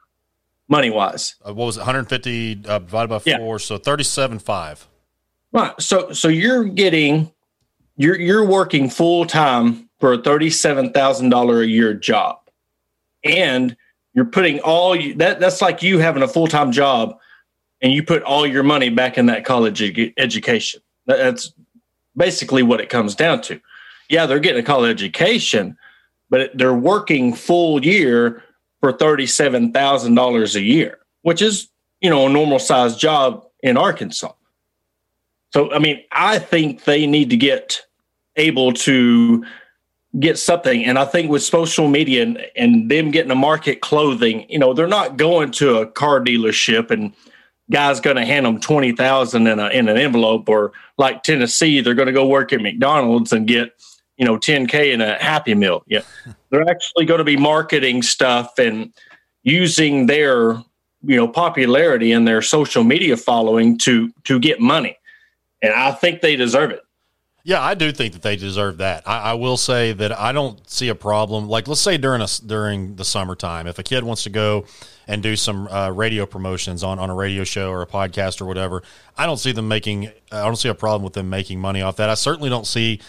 money 0.68 0.90
wise 0.90 1.36
uh, 1.46 1.54
what 1.54 1.66
was 1.66 1.76
it 1.76 1.80
150 1.80 2.62
uh, 2.66 2.78
divided 2.78 3.08
by 3.08 3.18
4 3.18 3.30
yeah. 3.30 3.56
so 3.56 3.78
37.5 3.78 4.86
Right. 5.52 5.72
So 5.80 6.12
so 6.12 6.28
you're 6.28 6.64
getting 6.64 7.32
you're 7.96 8.18
you're 8.18 8.44
working 8.44 8.90
full 8.90 9.24
time 9.24 9.88
for 9.98 10.12
a 10.12 10.22
thirty 10.22 10.50
seven 10.50 10.92
thousand 10.92 11.30
dollar 11.30 11.62
a 11.62 11.66
year 11.66 11.94
job, 11.94 12.38
and 13.24 13.76
you're 14.14 14.26
putting 14.26 14.60
all 14.60 14.94
you 14.94 15.14
that 15.14 15.40
that's 15.40 15.62
like 15.62 15.82
you 15.82 15.98
having 15.98 16.22
a 16.22 16.28
full 16.28 16.46
time 16.46 16.70
job, 16.70 17.18
and 17.80 17.92
you 17.92 18.02
put 18.02 18.22
all 18.22 18.46
your 18.46 18.62
money 18.62 18.90
back 18.90 19.16
in 19.16 19.26
that 19.26 19.44
college 19.44 19.82
education. 20.16 20.80
That's 21.06 21.52
basically 22.16 22.62
what 22.62 22.80
it 22.80 22.90
comes 22.90 23.14
down 23.14 23.40
to. 23.42 23.60
Yeah, 24.10 24.26
they're 24.26 24.40
getting 24.40 24.62
a 24.62 24.66
college 24.66 24.90
education, 24.90 25.76
but 26.28 26.50
they're 26.54 26.74
working 26.74 27.34
full 27.34 27.84
year 27.84 28.42
for 28.80 28.92
thirty 28.92 29.26
seven 29.26 29.72
thousand 29.72 30.14
dollars 30.14 30.56
a 30.56 30.62
year, 30.62 30.98
which 31.22 31.40
is 31.40 31.68
you 32.00 32.10
know 32.10 32.26
a 32.26 32.30
normal 32.30 32.58
size 32.58 32.96
job 32.96 33.44
in 33.62 33.76
Arkansas. 33.76 34.32
So, 35.50 35.72
I 35.72 35.78
mean, 35.78 36.02
I 36.12 36.38
think 36.38 36.84
they 36.84 37.06
need 37.06 37.30
to 37.30 37.36
get 37.36 37.82
able 38.36 38.72
to 38.72 39.44
get 40.18 40.38
something. 40.38 40.84
And 40.84 40.98
I 40.98 41.04
think 41.04 41.30
with 41.30 41.42
social 41.42 41.88
media 41.88 42.22
and, 42.22 42.46
and 42.56 42.90
them 42.90 43.10
getting 43.10 43.30
a 43.30 43.36
market 43.36 43.80
clothing, 43.80 44.46
you 44.48 44.58
know, 44.58 44.72
they're 44.72 44.86
not 44.86 45.16
going 45.16 45.50
to 45.52 45.78
a 45.78 45.86
car 45.86 46.20
dealership 46.20 46.90
and 46.90 47.12
guy's 47.70 48.00
going 48.00 48.16
to 48.16 48.24
hand 48.24 48.46
them 48.46 48.60
20,000 48.60 49.46
in 49.46 49.58
a, 49.58 49.68
in 49.68 49.88
an 49.88 49.96
envelope 49.98 50.48
or 50.48 50.72
like 50.96 51.22
Tennessee, 51.22 51.80
they're 51.80 51.94
going 51.94 52.06
to 52.06 52.12
go 52.12 52.26
work 52.26 52.52
at 52.52 52.62
McDonald's 52.62 53.32
and 53.32 53.46
get, 53.46 53.72
you 54.16 54.24
know, 54.24 54.38
10K 54.38 54.92
in 54.92 55.00
a 55.00 55.22
happy 55.22 55.54
meal. 55.54 55.82
Yeah. 55.86 56.00
they're 56.50 56.68
actually 56.68 57.04
going 57.04 57.18
to 57.18 57.24
be 57.24 57.36
marketing 57.36 58.02
stuff 58.02 58.58
and 58.58 58.92
using 59.42 60.06
their, 60.06 60.52
you 61.02 61.16
know, 61.16 61.28
popularity 61.28 62.12
and 62.12 62.26
their 62.26 62.40
social 62.40 62.82
media 62.82 63.16
following 63.16 63.76
to, 63.78 64.10
to 64.24 64.38
get 64.40 64.60
money 64.60 64.97
and 65.62 65.72
I 65.72 65.92
think 65.92 66.20
they 66.20 66.36
deserve 66.36 66.70
it. 66.70 66.80
Yeah, 67.44 67.62
I 67.62 67.74
do 67.74 67.92
think 67.92 68.12
that 68.12 68.20
they 68.20 68.36
deserve 68.36 68.78
that. 68.78 69.08
I, 69.08 69.30
I, 69.30 69.34
will 69.34 69.56
say 69.56 69.92
that 69.94 70.12
I 70.18 70.32
don't 70.32 70.68
see 70.68 70.88
a 70.88 70.94
problem. 70.94 71.48
Like, 71.48 71.66
let's 71.66 71.80
say 71.80 71.96
during 71.96 72.20
a, 72.20 72.26
during 72.44 72.96
the 72.96 73.06
summertime, 73.06 73.66
if 73.66 73.78
a 73.78 73.82
kid 73.82 74.04
wants 74.04 74.24
to 74.24 74.30
go 74.30 74.66
and 75.06 75.22
do 75.22 75.34
some 75.34 75.66
uh, 75.68 75.90
radio 75.90 76.26
promotions 76.26 76.82
on, 76.82 76.98
on 76.98 77.08
a 77.08 77.14
radio 77.14 77.44
show 77.44 77.70
or 77.70 77.80
a 77.80 77.86
podcast 77.86 78.42
or 78.42 78.44
whatever, 78.44 78.82
I 79.16 79.24
don't 79.24 79.38
see 79.38 79.52
them 79.52 79.66
making. 79.66 80.10
I 80.30 80.44
don't 80.44 80.56
see 80.56 80.68
a 80.68 80.74
problem 80.74 81.04
with 81.04 81.14
them 81.14 81.30
making 81.30 81.58
money 81.58 81.80
off 81.80 81.96
that. 81.96 82.10
I 82.10 82.14
certainly 82.14 82.50
don't 82.50 82.66
see 82.66 83.00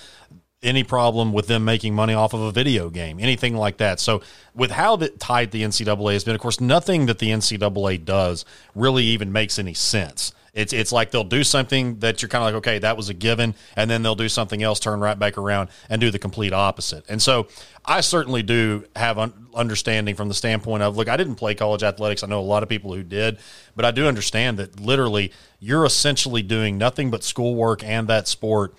any 0.62 0.84
problem 0.84 1.34
with 1.34 1.48
them 1.48 1.66
making 1.66 1.94
money 1.94 2.14
off 2.14 2.34
of 2.34 2.42
a 2.42 2.52
video 2.52 2.90
game, 2.90 3.20
anything 3.20 3.56
like 3.56 3.78
that. 3.78 4.00
So, 4.00 4.22
with 4.54 4.72
how 4.72 4.96
that 4.98 5.20
tight 5.20 5.52
the 5.52 5.64
NCAA 5.64 6.14
has 6.14 6.24
been, 6.24 6.36
of 6.36 6.40
course, 6.40 6.62
nothing 6.62 7.08
that 7.08 7.20
the 7.20 7.30
NCAA 7.30 8.06
does 8.06 8.46
really 8.74 9.04
even 9.04 9.34
makes 9.34 9.60
any 9.60 9.74
sense. 9.74 10.34
It's 10.54 10.74
it's 10.74 10.92
like 10.92 11.12
they'll 11.12 11.24
do 11.24 11.44
something 11.44 12.00
that 12.00 12.22
you're 12.22 12.30
kind 12.30 12.44
of 12.44 12.48
like, 12.48 12.56
okay, 12.56 12.80
that 12.80 12.98
was 12.98 13.10
a 13.10 13.14
given, 13.14 13.56
and 13.76 13.90
then 13.90 14.04
they'll 14.04 14.16
do 14.16 14.30
something 14.30 14.64
else, 14.64 14.80
turn 14.80 15.00
right 15.00 15.18
back 15.18 15.38
around, 15.38 15.70
and 15.90 16.02
do 16.02 16.12
the 16.12 16.20
complete 16.20 16.54
opposite. 16.54 17.06
And 17.10 17.22
so, 17.22 17.48
I 17.86 18.02
certainly 18.02 18.44
do 18.44 18.86
have 18.96 19.18
un- 19.18 19.48
understanding 19.56 20.16
from 20.16 20.28
the 20.28 20.34
standpoint 20.34 20.84
of, 20.84 20.98
look, 20.98 21.10
I 21.10 21.18
didn't 21.18 21.36
play 21.36 21.56
college 21.56 21.84
athletics. 21.84 22.24
I 22.24 22.28
know 22.28 22.40
a 22.40 22.42
lot 22.42 22.64
of 22.64 22.70
people 22.70 22.94
who 22.94 23.04
did, 23.04 23.40
but 23.76 23.86
I 23.86 23.92
do 23.92 24.08
understand 24.08 24.60
that 24.60 24.80
literally 24.80 25.32
you're 25.60 25.86
essentially 25.86 26.42
doing 26.42 26.78
nothing 26.78 27.10
but 27.10 27.24
schoolwork 27.24 27.84
and 27.84 28.08
that 28.08 28.28
sport 28.28 28.76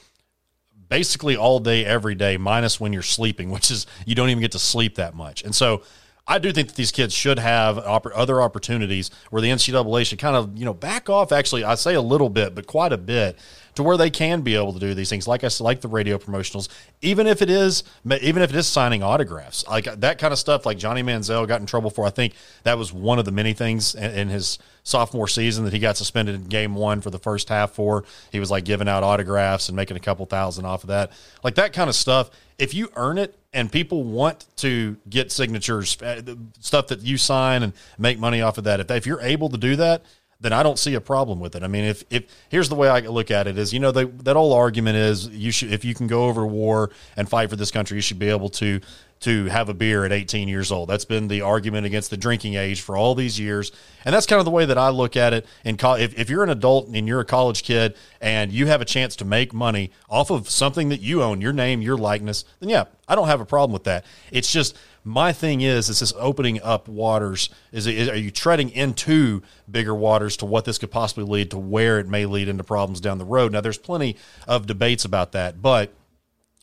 basically 0.88 1.36
all 1.36 1.60
day, 1.60 1.84
every 1.84 2.14
day, 2.14 2.36
minus 2.36 2.78
when 2.78 2.92
you're 2.92 3.02
sleeping, 3.02 3.50
which 3.50 3.70
is 3.70 3.86
you 4.04 4.14
don't 4.14 4.28
even 4.28 4.42
get 4.42 4.52
to 4.52 4.58
sleep 4.58 4.96
that 4.96 5.14
much. 5.14 5.42
And 5.42 5.54
so 5.54 5.82
I 6.30 6.38
do 6.38 6.52
think 6.52 6.68
that 6.68 6.76
these 6.76 6.92
kids 6.92 7.12
should 7.12 7.40
have 7.40 7.76
other 7.78 8.40
opportunities 8.40 9.10
where 9.30 9.42
the 9.42 9.48
NCAA 9.48 10.06
should 10.06 10.20
kind 10.20 10.36
of, 10.36 10.56
you 10.56 10.64
know, 10.64 10.72
back 10.72 11.10
off. 11.10 11.32
Actually, 11.32 11.64
I 11.64 11.74
say 11.74 11.94
a 11.94 12.00
little 12.00 12.28
bit, 12.28 12.54
but 12.54 12.68
quite 12.68 12.92
a 12.92 12.96
bit 12.96 13.36
to 13.74 13.82
where 13.82 13.96
they 13.96 14.10
can 14.10 14.42
be 14.42 14.54
able 14.54 14.72
to 14.72 14.78
do 14.78 14.94
these 14.94 15.10
things. 15.10 15.26
Like 15.26 15.42
I 15.42 15.50
like 15.58 15.80
the 15.80 15.88
radio 15.88 16.18
promotionals, 16.18 16.68
even 17.02 17.26
if 17.26 17.42
it 17.42 17.50
is, 17.50 17.82
even 18.04 18.42
if 18.42 18.50
it 18.50 18.56
is 18.56 18.68
signing 18.68 19.02
autographs, 19.02 19.66
like 19.66 19.88
uh, 19.88 19.96
that 19.96 20.18
kind 20.18 20.32
of 20.32 20.38
stuff. 20.38 20.64
Like 20.64 20.78
Johnny 20.78 21.02
Manziel 21.02 21.48
got 21.48 21.60
in 21.60 21.66
trouble 21.66 21.90
for. 21.90 22.06
I 22.06 22.10
think 22.10 22.34
that 22.62 22.78
was 22.78 22.92
one 22.92 23.18
of 23.18 23.24
the 23.24 23.32
many 23.32 23.52
things 23.52 23.96
in, 23.96 24.12
in 24.12 24.28
his 24.28 24.60
sophomore 24.84 25.26
season 25.26 25.64
that 25.64 25.72
he 25.72 25.80
got 25.80 25.96
suspended 25.96 26.36
in 26.36 26.44
game 26.44 26.76
one 26.76 27.00
for 27.00 27.10
the 27.10 27.18
first 27.18 27.48
half 27.48 27.72
for. 27.72 28.04
He 28.30 28.38
was 28.38 28.52
like 28.52 28.64
giving 28.64 28.86
out 28.86 29.02
autographs 29.02 29.68
and 29.68 29.74
making 29.74 29.96
a 29.96 30.00
couple 30.00 30.26
thousand 30.26 30.64
off 30.64 30.84
of 30.84 30.88
that. 30.90 31.10
Like 31.42 31.56
that 31.56 31.72
kind 31.72 31.90
of 31.90 31.96
stuff. 31.96 32.30
If 32.56 32.72
you 32.72 32.88
earn 32.94 33.18
it 33.18 33.34
and 33.52 33.70
people 33.70 34.04
want 34.04 34.46
to 34.56 34.96
get 35.08 35.32
signatures, 35.32 36.00
uh, 36.02 36.22
stuff 36.60 36.88
that 36.88 37.00
you 37.00 37.18
sign 37.18 37.62
and 37.62 37.72
make 37.98 38.18
money 38.18 38.42
off 38.42 38.58
of 38.58 38.64
that, 38.64 38.80
if, 38.80 38.90
if 38.90 39.06
you're 39.06 39.20
able 39.20 39.48
to 39.48 39.58
do 39.58 39.76
that, 39.76 40.02
then 40.40 40.52
I 40.52 40.62
don't 40.62 40.78
see 40.78 40.94
a 40.94 41.00
problem 41.00 41.38
with 41.38 41.54
it. 41.54 41.62
I 41.62 41.68
mean, 41.68 41.84
if 41.84 42.04
if 42.10 42.24
here's 42.48 42.68
the 42.68 42.74
way 42.74 42.88
I 42.88 43.00
look 43.00 43.30
at 43.30 43.46
it 43.46 43.58
is, 43.58 43.72
you 43.72 43.80
know, 43.80 43.92
that 43.92 44.36
old 44.36 44.54
argument 44.54 44.96
is 44.96 45.28
you 45.28 45.50
should 45.50 45.72
if 45.72 45.84
you 45.84 45.94
can 45.94 46.06
go 46.06 46.24
over 46.26 46.46
war 46.46 46.90
and 47.16 47.28
fight 47.28 47.50
for 47.50 47.56
this 47.56 47.70
country, 47.70 47.96
you 47.96 48.02
should 48.02 48.18
be 48.18 48.28
able 48.28 48.48
to 48.50 48.80
to 49.20 49.44
have 49.46 49.68
a 49.68 49.74
beer 49.74 50.06
at 50.06 50.12
18 50.12 50.48
years 50.48 50.72
old. 50.72 50.88
That's 50.88 51.04
been 51.04 51.28
the 51.28 51.42
argument 51.42 51.84
against 51.84 52.08
the 52.08 52.16
drinking 52.16 52.54
age 52.54 52.80
for 52.80 52.96
all 52.96 53.14
these 53.14 53.38
years. 53.38 53.70
And 54.06 54.14
that's 54.14 54.24
kind 54.24 54.38
of 54.38 54.46
the 54.46 54.50
way 54.50 54.64
that 54.64 54.78
I 54.78 54.88
look 54.88 55.14
at 55.14 55.34
it. 55.34 55.46
In 55.62 55.76
co- 55.76 55.96
if, 55.96 56.18
if 56.18 56.30
you're 56.30 56.42
an 56.42 56.48
adult 56.48 56.88
and 56.88 57.06
you're 57.06 57.20
a 57.20 57.24
college 57.24 57.62
kid 57.62 57.96
and 58.22 58.50
you 58.50 58.66
have 58.68 58.80
a 58.80 58.86
chance 58.86 59.16
to 59.16 59.26
make 59.26 59.52
money 59.52 59.90
off 60.08 60.30
of 60.30 60.48
something 60.48 60.88
that 60.88 61.02
you 61.02 61.22
own, 61.22 61.42
your 61.42 61.52
name, 61.52 61.82
your 61.82 61.98
likeness, 61.98 62.46
then 62.60 62.70
yeah, 62.70 62.84
I 63.06 63.14
don't 63.14 63.28
have 63.28 63.42
a 63.42 63.44
problem 63.44 63.74
with 63.74 63.84
that. 63.84 64.06
It's 64.32 64.50
just 64.50 64.74
my 65.04 65.32
thing 65.32 65.60
is, 65.60 65.88
is 65.88 66.00
this 66.00 66.12
opening 66.16 66.60
up 66.62 66.88
waters? 66.88 67.48
Is, 67.72 67.86
it, 67.86 67.96
is 67.96 68.08
are 68.08 68.16
you 68.16 68.30
treading 68.30 68.70
into 68.70 69.42
bigger 69.70 69.94
waters 69.94 70.36
to 70.38 70.46
what 70.46 70.64
this 70.64 70.78
could 70.78 70.90
possibly 70.90 71.24
lead 71.24 71.50
to 71.52 71.58
where 71.58 71.98
it 71.98 72.08
may 72.08 72.26
lead 72.26 72.48
into 72.48 72.64
problems 72.64 73.00
down 73.00 73.18
the 73.18 73.24
road? 73.24 73.52
Now, 73.52 73.60
there's 73.60 73.78
plenty 73.78 74.16
of 74.46 74.66
debates 74.66 75.04
about 75.04 75.32
that, 75.32 75.62
but 75.62 75.92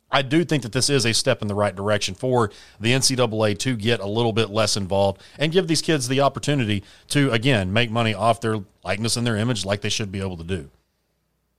I 0.10 0.22
do 0.22 0.46
think 0.46 0.63
that 0.63 0.72
this 0.72 0.89
is 0.89 1.06
a 1.06 1.13
step 1.13 1.41
in 1.41 1.48
the 1.48 1.56
right 1.56 1.75
direction 1.75 2.15
for 2.15 2.50
the 2.79 2.91
NCAA 2.91 3.58
to 3.60 3.75
get 3.75 4.00
a 4.00 4.08
little 4.08 4.34
bit 4.34 4.50
less 4.50 4.77
involved 4.77 5.22
and 5.38 5.51
give 5.51 5.67
these 5.67 5.82
kids 5.82 6.08
the 6.08 6.22
opportunity 6.22 6.84
to, 7.10 7.32
again, 7.32 7.74
make 7.74 7.91
money 7.91 8.13
off 8.13 8.39
their 8.39 8.60
likeness 8.84 9.17
and 9.17 9.27
their 9.27 9.36
image 9.36 9.65
like 9.65 9.82
they 9.82 9.89
should 9.89 10.12
be 10.12 10.22
able 10.22 10.38
to 10.38 10.44
do. 10.44 10.70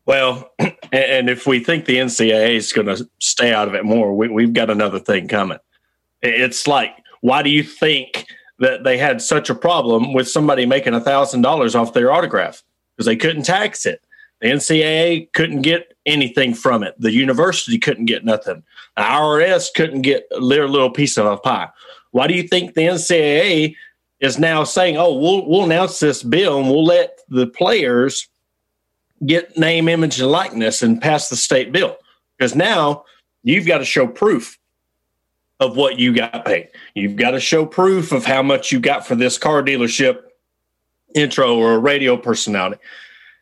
Well, 0.07 0.51
and 0.59 1.29
if 1.29 1.47
we 1.47 1.63
think 1.63 1.85
the 1.85 1.97
NCAA 1.97 2.55
is 2.55 2.73
going 2.73 2.87
to 2.87 3.09
stay 3.19 3.53
out 3.53 3.69
of 3.69 3.75
it 3.75 3.85
more, 3.85 4.17
we, 4.17 4.45
have 4.45 4.55
got 4.55 4.71
another 4.71 4.99
thing 4.99 5.29
coming. 5.29 5.59
It's 6.23 6.67
like, 6.67 6.95
why 7.21 7.43
do 7.43 7.51
you 7.51 7.63
think 7.63 8.27
that 8.59 8.85
they 8.85 8.99
had 8.99 9.23
such 9.23 9.51
a 9.51 9.55
problem 9.55 10.13
with 10.13 10.29
somebody 10.29 10.67
making 10.67 10.95
a 10.95 11.01
thousand 11.01 11.43
dollars 11.43 11.75
off 11.75 11.93
their 11.93 12.13
autograph? 12.13 12.63
Because 12.97 13.07
they 13.07 13.17
couldn't 13.17 13.45
tax 13.45 13.87
it. 13.87 14.03
The 14.41 14.49
NCAA 14.49 15.33
couldn't 15.33 15.63
get 15.63 15.95
anything 16.07 16.55
from 16.55 16.83
it. 16.83 16.95
The 16.99 17.13
university 17.13 17.79
couldn't 17.79 18.07
get 18.07 18.25
nothing. 18.25 18.63
The 18.97 19.03
IRS 19.03 19.69
couldn't 19.75 20.03
get 20.03 20.29
their 20.31 20.69
little 20.69 20.91
piece 20.91 21.17
of 21.17 21.27
a 21.27 21.37
pie. 21.37 21.69
Why 22.13 22.27
do 22.27 22.35
you 22.35 22.45
think 22.45 22.75
the 22.75 22.83
NCAA 22.83 23.75
is 24.21 24.39
now 24.39 24.65
saying, 24.65 24.97
"Oh, 24.97 25.13
we'll 25.13 25.47
we'll 25.49 25.65
announce 25.65 26.01
this 26.01 26.23
bill 26.23 26.59
and 26.59 26.69
we'll 26.69 26.85
let 26.85 27.21
the 27.29 27.47
players 27.47 28.29
get 29.27 29.57
name, 29.59 29.89
image, 29.89 30.21
and 30.21 30.31
likeness 30.31 30.83
and 30.83 31.01
pass 31.01 31.29
the 31.29 31.37
state 31.37 31.73
bill"? 31.73 31.97
Because 32.37 32.55
now 32.55 33.05
you've 33.43 33.67
got 33.67 33.79
to 33.79 33.85
show 33.85 34.07
proof 34.07 34.58
of 35.61 35.77
what 35.77 35.99
you 35.99 36.15
got 36.15 36.45
paid. 36.45 36.69
You've 36.95 37.17
got 37.17 37.33
to 37.33 37.41
show 37.41 37.67
proof 37.67 38.13
of 38.13 38.25
how 38.25 38.43
much 38.43 38.71
you 38.71 38.81
got 38.81 39.07
for 39.07 39.15
this 39.15 39.39
car 39.39 39.63
dealership 39.63 40.23
intro 41.15 41.57
or 41.57 41.75
a 41.75 41.79
radio 41.79 42.17
personality. 42.17 42.81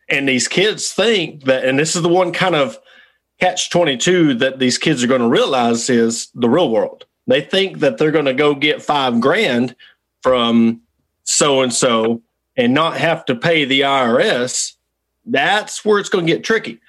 And 0.08 0.28
these 0.28 0.48
kids 0.48 0.92
think 0.92 1.44
that, 1.44 1.64
and 1.64 1.78
this 1.78 1.96
is 1.96 2.02
the 2.02 2.08
one 2.08 2.32
kind 2.32 2.54
of 2.54 2.78
catch 3.40 3.70
22 3.70 4.34
that 4.34 4.58
these 4.58 4.78
kids 4.78 5.02
are 5.02 5.08
going 5.08 5.20
to 5.20 5.28
realize 5.28 5.90
is 5.90 6.28
the 6.34 6.48
real 6.48 6.70
world. 6.70 7.04
They 7.26 7.40
think 7.40 7.80
that 7.80 7.98
they're 7.98 8.12
going 8.12 8.26
to 8.26 8.34
go 8.34 8.54
get 8.54 8.82
five 8.82 9.20
grand 9.20 9.74
from 10.22 10.80
so 11.24 11.60
and 11.60 11.74
so 11.74 12.22
and 12.56 12.72
not 12.72 12.96
have 12.96 13.24
to 13.26 13.34
pay 13.34 13.64
the 13.64 13.80
IRS. 13.80 14.74
That's 15.24 15.84
where 15.84 15.98
it's 15.98 16.08
going 16.08 16.26
to 16.26 16.32
get 16.32 16.44
tricky. 16.44 16.80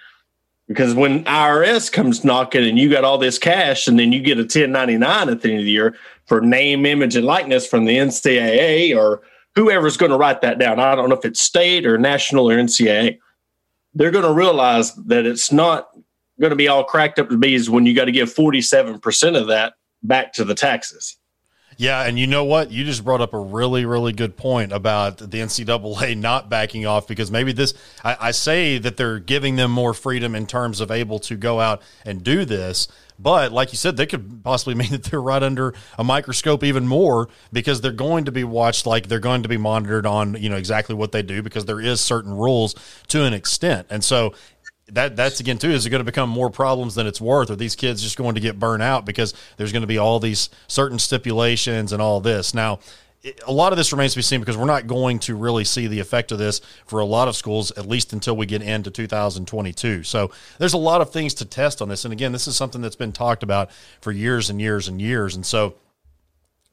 Because 0.68 0.94
when 0.94 1.24
IRS 1.24 1.92
comes 1.92 2.26
knocking 2.26 2.68
and 2.68 2.78
you 2.78 2.90
got 2.90 3.06
all 3.06 3.18
this 3.18 3.40
cash 3.40 3.88
and 3.88 3.98
then 3.98 4.12
you 4.12 4.20
get 4.20 4.38
a 4.38 4.42
1099 4.42 5.30
at 5.30 5.42
the 5.42 5.50
end 5.50 5.60
of 5.60 5.66
the 5.66 5.72
year 5.72 5.96
for 6.26 6.42
name, 6.42 6.86
image, 6.86 7.16
and 7.16 7.26
likeness 7.26 7.66
from 7.66 7.86
the 7.86 7.98
NCAA 7.98 8.96
or 8.96 9.22
whoever's 9.56 9.98
going 9.98 10.12
to 10.12 10.18
write 10.18 10.42
that 10.42 10.60
down, 10.60 10.80
I 10.80 10.94
don't 10.96 11.10
know 11.10 11.16
if 11.16 11.26
it's 11.26 11.40
state 11.40 11.86
or 11.86 11.98
national 11.98 12.50
or 12.50 12.58
NCAA, 12.58 13.18
they're 13.94 14.12
going 14.12 14.26
to 14.26 14.34
realize 14.34 14.94
that 14.96 15.26
it's 15.26 15.52
not 15.52 15.90
going 16.40 16.52
to 16.52 16.56
be 16.56 16.68
all 16.68 16.84
cracked 16.84 17.18
up 17.18 17.30
to 17.30 17.38
bees 17.38 17.70
when 17.70 17.86
you 17.86 17.96
got 17.96 18.06
to 18.06 18.12
give 18.12 18.34
47% 18.34 19.40
of 19.40 19.48
that 19.48 19.74
back 20.04 20.34
to 20.34 20.44
the 20.44 20.54
taxes. 20.54 21.17
Yeah, 21.80 22.02
and 22.02 22.18
you 22.18 22.26
know 22.26 22.44
what? 22.44 22.72
You 22.72 22.84
just 22.84 23.04
brought 23.04 23.22
up 23.22 23.36
a 23.36 23.40
really, 23.40 23.86
really 23.86 24.12
good 24.12 24.36
point 24.36 24.72
about 24.72 25.20
the 25.20 25.38
NCAA 25.40 26.18
not 26.18 26.50
backing 26.50 26.88
off 26.88 27.08
because 27.08 27.30
maybe 27.30 27.52
this, 27.52 27.76
I, 28.04 28.18
I, 28.20 28.32
say 28.32 28.80
that 28.80 28.98
they're 28.98 29.20
giving 29.20 29.58
them 29.58 29.70
more 29.70 29.94
freedom 29.94 30.34
in 30.34 30.48
terms 30.48 30.82
of 30.82 30.90
able 30.90 31.20
to 31.20 31.36
go 31.36 31.60
out 31.60 31.84
and 32.04 32.24
do 32.24 32.46
this. 32.46 32.88
But 33.20 33.52
like 33.52 33.72
you 33.72 33.78
said, 33.78 33.96
they 33.96 34.08
could 34.08 34.44
possibly 34.44 34.74
mean 34.76 34.90
that 34.90 35.04
they're 35.04 35.22
right 35.22 35.42
under 35.42 35.76
a 36.00 36.04
microscope 36.04 36.64
even 36.64 36.88
more 36.88 37.30
because 37.54 37.82
they're 37.82 37.92
going 37.92 38.26
to 38.26 38.32
be 38.32 38.44
watched 38.44 38.88
like 38.88 39.08
they're 39.08 39.20
going 39.20 39.44
to 39.44 39.50
be 39.50 39.58
monitored 39.58 40.08
on, 40.08 40.34
you 40.42 40.50
know, 40.50 40.58
exactly 40.58 40.96
what 40.96 41.12
they 41.12 41.22
do 41.22 41.44
because 41.44 41.66
there 41.66 41.80
is 41.80 42.02
certain 42.02 42.34
rules 42.34 42.74
to 43.10 43.24
an 43.24 43.34
extent. 43.34 43.86
And 43.92 44.04
so 44.04 44.34
that 44.90 45.16
that's 45.16 45.40
again 45.40 45.58
too 45.58 45.70
is 45.70 45.86
it 45.86 45.90
going 45.90 46.00
to 46.00 46.06
become 46.06 46.30
more 46.30 46.50
problems 46.50 46.96
than 46.96 47.08
it's 47.08 47.20
worth 47.20 47.50
are 47.50 47.56
these 47.56 47.76
kids 47.76 48.02
just 48.02 48.18
going 48.18 48.36
to 48.36 48.42
get 48.42 48.58
burned 48.58 48.82
out 48.82 49.06
because 49.06 49.34
there's 49.58 49.72
going 49.72 49.82
to 49.82 49.88
be 49.88 49.98
all 49.98 50.20
these 50.20 50.50
certain 50.68 50.98
stipulations 50.98 51.92
and 51.92 52.02
all 52.02 52.22
this 52.22 52.54
now 52.54 52.80
a 53.46 53.52
lot 53.52 53.74
of 53.74 53.78
this 53.78 53.92
remains 53.92 54.14
to 54.14 54.20
be 54.20 54.24
seen 54.24 54.40
because 54.40 54.58
we're 54.58 54.66
not 54.66 54.88
going 54.88 55.20
to 55.20 55.36
really 55.36 55.64
see 55.64 55.88
the 55.88 56.00
effect 56.00 56.32
of 56.32 56.38
this 56.38 56.62
for 56.86 57.00
a 57.00 57.06
lot 57.06 57.28
of 57.28 57.36
schools, 57.36 57.72
at 57.72 57.88
least 57.88 58.14
until 58.14 58.38
we 58.38 58.46
get 58.46 58.62
into 58.62 58.92
2022. 58.92 60.04
So 60.04 60.32
there's 60.60 60.74
a 60.74 60.78
lot 60.78 61.02
of 61.02 61.12
things 61.12 61.34
to 61.36 61.46
test 61.46 61.82
on 61.82 61.90
this. 61.90 62.06
And 62.06 62.14
again, 62.14 62.32
this 62.32 62.48
is 62.48 62.56
something 62.56 62.82
that's 62.82 62.96
been 62.96 63.12
talked 63.12 63.44
about 63.44 63.72
for 64.02 64.12
years 64.12 64.50
and 64.50 64.62
years 64.62 64.88
and 64.88 65.02
years. 65.02 65.36
And 65.36 65.46
so 65.46 65.76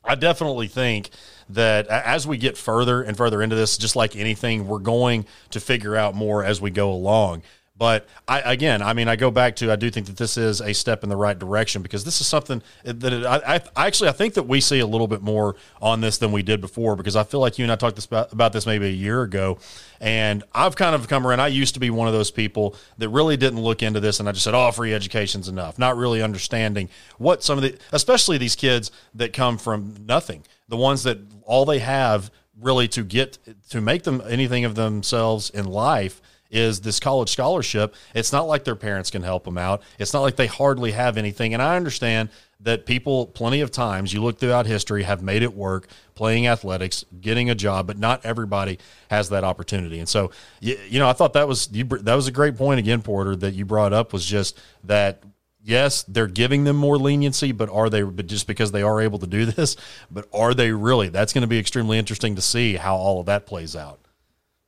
I 0.04 0.14
definitely 0.14 0.68
think 0.68 1.11
that 1.49 1.87
as 1.88 2.26
we 2.26 2.37
get 2.37 2.59
further 2.59 3.02
and 3.02 3.16
further 3.16 3.42
into 3.42 3.56
this, 3.56 3.78
just 3.78 3.97
like 3.97 4.14
anything, 4.14 4.68
we're 4.68 4.78
going 4.78 5.26
to 5.50 5.61
figure 5.61 5.97
out 5.97 6.14
more 6.14 6.44
as 6.44 6.61
we 6.61 6.71
go 6.71 6.92
along. 6.92 7.42
But 7.76 8.07
I, 8.28 8.40
again, 8.52 8.83
I 8.83 8.93
mean, 8.93 9.09
I 9.09 9.16
go 9.16 9.33
back 9.33 9.57
to 9.57 9.73
I 9.73 9.75
do 9.75 9.90
think 9.90 10.07
that 10.07 10.16
this 10.16 10.37
is 10.37 10.61
a 10.61 10.73
step 10.73 11.02
in 11.02 11.09
the 11.09 11.16
right 11.16 11.37
direction 11.37 11.83
because 11.83 12.04
this 12.04 12.21
is 12.21 12.26
something 12.28 12.62
that 12.85 13.12
it, 13.12 13.26
I, 13.26 13.61
I, 13.76 13.87
actually 13.87 14.11
I 14.11 14.12
think 14.12 14.35
that 14.35 14.45
we 14.45 14.61
see 14.61 14.78
a 14.78 14.87
little 14.87 15.09
bit 15.09 15.23
more 15.23 15.57
on 15.83 16.00
this 16.00 16.19
than 16.19 16.31
we 16.31 16.45
did 16.45 16.61
before 16.61 16.95
because 16.95 17.16
I 17.16 17.25
feel 17.25 17.40
like 17.40 17.59
you 17.59 17.64
and 17.64 17.73
I 17.73 17.76
talked 17.76 17.97
this 17.97 18.04
about, 18.04 18.33
about 18.33 18.52
this 18.52 18.64
maybe 18.64 18.87
a 18.87 18.93
year 18.93 19.23
ago, 19.23 19.59
and 20.00 20.45
I've 20.54 20.76
kind 20.76 20.95
of 20.95 21.09
come 21.09 21.26
around. 21.26 21.40
I 21.40 21.49
used 21.49 21.75
to 21.75 21.81
be 21.81 21.90
one 21.90 22.07
of 22.07 22.14
those 22.14 22.31
people 22.31 22.76
that 22.99 23.09
really 23.09 23.37
didn't 23.37 23.61
look 23.61 23.83
into 23.83 23.99
this, 23.99 24.21
and 24.21 24.28
I 24.28 24.33
just 24.33 24.45
said, 24.45 24.54
"Oh, 24.54 24.71
free 24.71 24.95
education's 24.95 25.49
enough," 25.49 25.76
not 25.76 25.97
really 25.97 26.23
understanding 26.23 26.88
what 27.19 27.43
some 27.43 27.59
of 27.59 27.62
the, 27.62 27.76
especially 27.90 28.38
these 28.38 28.54
kids 28.54 28.93
that 29.16 29.33
come 29.33 29.59
from 29.59 29.97
nothing, 30.07 30.45
the 30.69 30.76
ones 30.76 31.02
that 31.02 31.19
all 31.43 31.64
they 31.64 31.81
have 31.81 32.31
really 32.61 32.87
to 32.87 33.02
get 33.02 33.37
to 33.71 33.81
make 33.81 34.04
them 34.04 34.23
anything 34.28 34.64
of 34.64 34.76
themselves 34.76 35.50
in 35.50 35.64
life 35.64 36.23
is 36.54 36.80
this 36.80 37.00
college 37.00 37.30
scholarship. 37.30 37.94
It's 38.14 38.32
not 38.32 38.46
like 38.46 38.62
their 38.62 38.76
parents 38.76 39.11
can 39.11 39.23
help 39.23 39.44
them 39.44 39.58
out. 39.58 39.82
It's 39.99 40.12
not 40.12 40.20
like 40.20 40.37
they 40.37 40.46
hardly 40.46 40.92
have 40.92 41.16
anything. 41.16 41.52
And 41.52 41.61
I 41.61 41.76
understand 41.76 42.30
that 42.61 42.87
people, 42.87 43.26
plenty 43.26 43.61
of 43.61 43.73
times, 43.73 44.12
you 44.12 44.23
look 44.23 44.38
throughout 44.38 44.64
history, 44.64 45.02
have 45.02 45.20
made 45.20 45.42
it 45.42 45.52
work 45.52 45.88
playing 46.14 46.46
athletics, 46.46 47.04
getting 47.20 47.50
a 47.50 47.56
job, 47.56 47.88
but 47.88 47.99
not 47.99 48.25
everybody 48.25 48.78
has 49.11 49.30
that 49.30 49.42
opportunity. 49.42 49.99
And 49.99 50.08
so, 50.08 50.30
you, 50.61 50.78
you 50.88 50.99
know, 51.00 51.08
I 51.08 51.12
thought 51.12 51.32
that 51.32 51.49
was 51.49 51.68
you, 51.73 51.84
that 51.84 52.14
was 52.14 52.28
a 52.28 52.32
great 52.32 52.56
point 52.56 52.78
again, 52.78 53.02
Porter, 53.02 53.34
that 53.34 53.54
you 53.54 53.64
brought 53.64 53.92
up 53.92 54.12
was 54.12 54.25
just 54.25 54.58
that 54.84 55.25
yes, 55.64 56.04
they're 56.04 56.28
giving 56.28 56.62
them 56.62 56.76
more 56.76 56.96
leniency, 56.96 57.50
but 57.50 57.68
are 57.68 57.90
they, 57.90 58.02
but 58.02 58.28
just 58.28 58.46
because 58.46 58.70
they 58.70 58.82
are 58.82 59.00
able 59.00 59.18
to 59.18 59.26
do 59.26 59.44
this, 59.46 59.76
but 60.08 60.28
are 60.32 60.54
they 60.54 60.70
really? 60.70 61.08
That's 61.08 61.32
going 61.32 61.42
to 61.42 61.49
be 61.49 61.58
extremely 61.58 61.99
interesting 61.99 62.37
to 62.37 62.42
see 62.42 62.76
how 62.76 62.94
all 62.94 63.18
of 63.18 63.26
that 63.26 63.44
plays 63.44 63.75
out. 63.75 63.99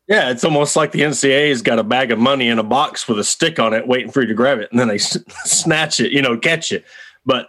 Yeah, 0.08 0.30
it's 0.30 0.44
almost 0.44 0.76
like 0.76 0.92
the 0.92 1.00
NCAA's 1.00 1.62
got 1.62 1.80
a 1.80 1.84
bag 1.84 2.12
of 2.12 2.18
money 2.18 2.48
in 2.48 2.60
a 2.60 2.64
box 2.64 3.08
with 3.08 3.18
a 3.18 3.24
stick 3.24 3.58
on 3.58 3.74
it, 3.74 3.88
waiting 3.88 4.12
for 4.12 4.20
you 4.20 4.28
to 4.28 4.34
grab 4.34 4.58
it, 4.58 4.70
and 4.70 4.78
then 4.78 4.88
they 4.88 4.98
snatch 4.98 5.98
it, 6.00 6.12
you 6.12 6.22
know, 6.22 6.38
catch 6.38 6.70
it. 6.70 6.84
But 7.24 7.48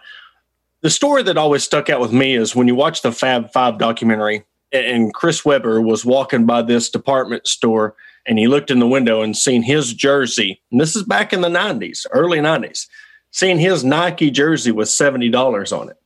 the 0.80 0.90
story 0.90 1.22
that 1.24 1.38
always 1.38 1.62
stuck 1.62 1.88
out 1.88 2.00
with 2.00 2.12
me 2.12 2.34
is 2.34 2.56
when 2.56 2.66
you 2.66 2.74
watch 2.74 3.02
the 3.02 3.12
Fab 3.12 3.52
Five 3.52 3.78
documentary, 3.78 4.44
and 4.72 5.14
Chris 5.14 5.44
Webber 5.44 5.80
was 5.80 6.04
walking 6.04 6.46
by 6.46 6.62
this 6.62 6.90
department 6.90 7.46
store, 7.46 7.94
and 8.26 8.38
he 8.38 8.48
looked 8.48 8.70
in 8.70 8.80
the 8.80 8.86
window 8.86 9.22
and 9.22 9.36
seen 9.36 9.62
his 9.62 9.94
jersey. 9.94 10.60
And 10.70 10.80
this 10.80 10.96
is 10.96 11.04
back 11.04 11.32
in 11.32 11.42
the 11.42 11.48
'90s, 11.48 12.06
early 12.12 12.38
'90s 12.38 12.86
seeing 13.30 13.58
his 13.58 13.84
Nike 13.84 14.30
jersey 14.30 14.72
with 14.72 14.88
$70 14.88 15.78
on 15.78 15.90
it. 15.90 15.96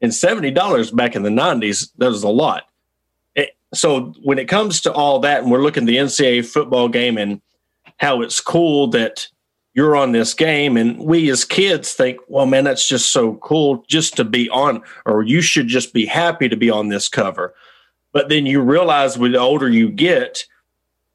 And 0.00 0.12
$70 0.12 0.94
back 0.94 1.14
in 1.14 1.22
the 1.22 1.30
90s, 1.30 1.90
that 1.98 2.08
was 2.08 2.22
a 2.22 2.28
lot. 2.28 2.64
So 3.74 4.12
when 4.22 4.38
it 4.38 4.48
comes 4.48 4.80
to 4.82 4.92
all 4.92 5.18
that, 5.20 5.42
and 5.42 5.50
we're 5.50 5.62
looking 5.62 5.84
at 5.84 5.86
the 5.86 5.96
NCAA 5.96 6.44
football 6.44 6.88
game 6.88 7.16
and 7.16 7.40
how 7.98 8.20
it's 8.22 8.40
cool 8.40 8.88
that 8.88 9.28
you're 9.74 9.96
on 9.96 10.12
this 10.12 10.34
game, 10.34 10.76
and 10.76 10.98
we 10.98 11.30
as 11.30 11.44
kids 11.44 11.94
think, 11.94 12.20
well, 12.28 12.44
man, 12.44 12.64
that's 12.64 12.86
just 12.86 13.10
so 13.10 13.34
cool 13.36 13.84
just 13.88 14.16
to 14.16 14.24
be 14.24 14.50
on, 14.50 14.82
or 15.06 15.22
you 15.22 15.40
should 15.40 15.68
just 15.68 15.94
be 15.94 16.04
happy 16.04 16.48
to 16.48 16.56
be 16.56 16.68
on 16.68 16.88
this 16.88 17.08
cover. 17.08 17.54
But 18.12 18.28
then 18.28 18.44
you 18.44 18.60
realize 18.60 19.16
with 19.16 19.32
the 19.32 19.38
older 19.38 19.68
you 19.68 19.88
get, 19.88 20.44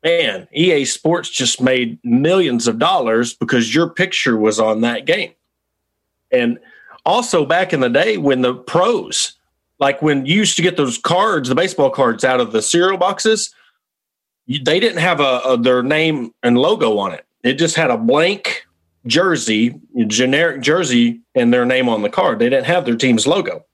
man, 0.04 0.48
EA 0.52 0.86
Sports 0.86 1.30
just 1.30 1.62
made 1.62 2.00
millions 2.04 2.68
of 2.68 2.80
dollars 2.80 3.36
because 3.36 3.74
your 3.74 3.90
picture 3.90 4.36
was 4.36 4.60
on 4.60 4.82
that 4.82 5.06
game. 5.06 5.34
And 6.32 6.60
also 7.06 7.46
back 7.46 7.74
in 7.74 7.80
the 7.80 7.90
day 7.90 8.18
when 8.18 8.42
the 8.42 8.56
pros, 8.56 9.37
like 9.80 10.02
when 10.02 10.26
you 10.26 10.36
used 10.36 10.56
to 10.58 10.62
get 10.62 10.78
those 10.78 10.98
cards, 10.98 11.50
the 11.50 11.56
baseball 11.56 11.90
cards 11.90 12.24
out 12.24 12.40
of 12.40 12.52
the 12.52 12.62
cereal 12.62 12.98
boxes, 12.98 13.54
they 14.48 14.80
didn't 14.80 15.00
have 15.00 15.20
a, 15.20 15.42
a 15.46 15.58
their 15.58 15.84
name 15.84 16.34
and 16.44 16.58
logo 16.58 16.98
on 16.98 17.14
it. 17.14 17.26
It 17.44 17.54
just 17.54 17.76
had 17.76 17.92
a 17.92 17.98
blank 17.98 18.66
jersey, 19.06 19.80
generic 20.08 20.62
jersey, 20.62 21.22
and 21.36 21.54
their 21.54 21.66
name 21.66 21.90
on 21.90 22.02
the 22.02 22.10
card. 22.10 22.40
They 22.40 22.50
didn't 22.50 22.66
have 22.66 22.86
their 22.86 22.96
team's 22.96 23.28
logo. 23.28 23.66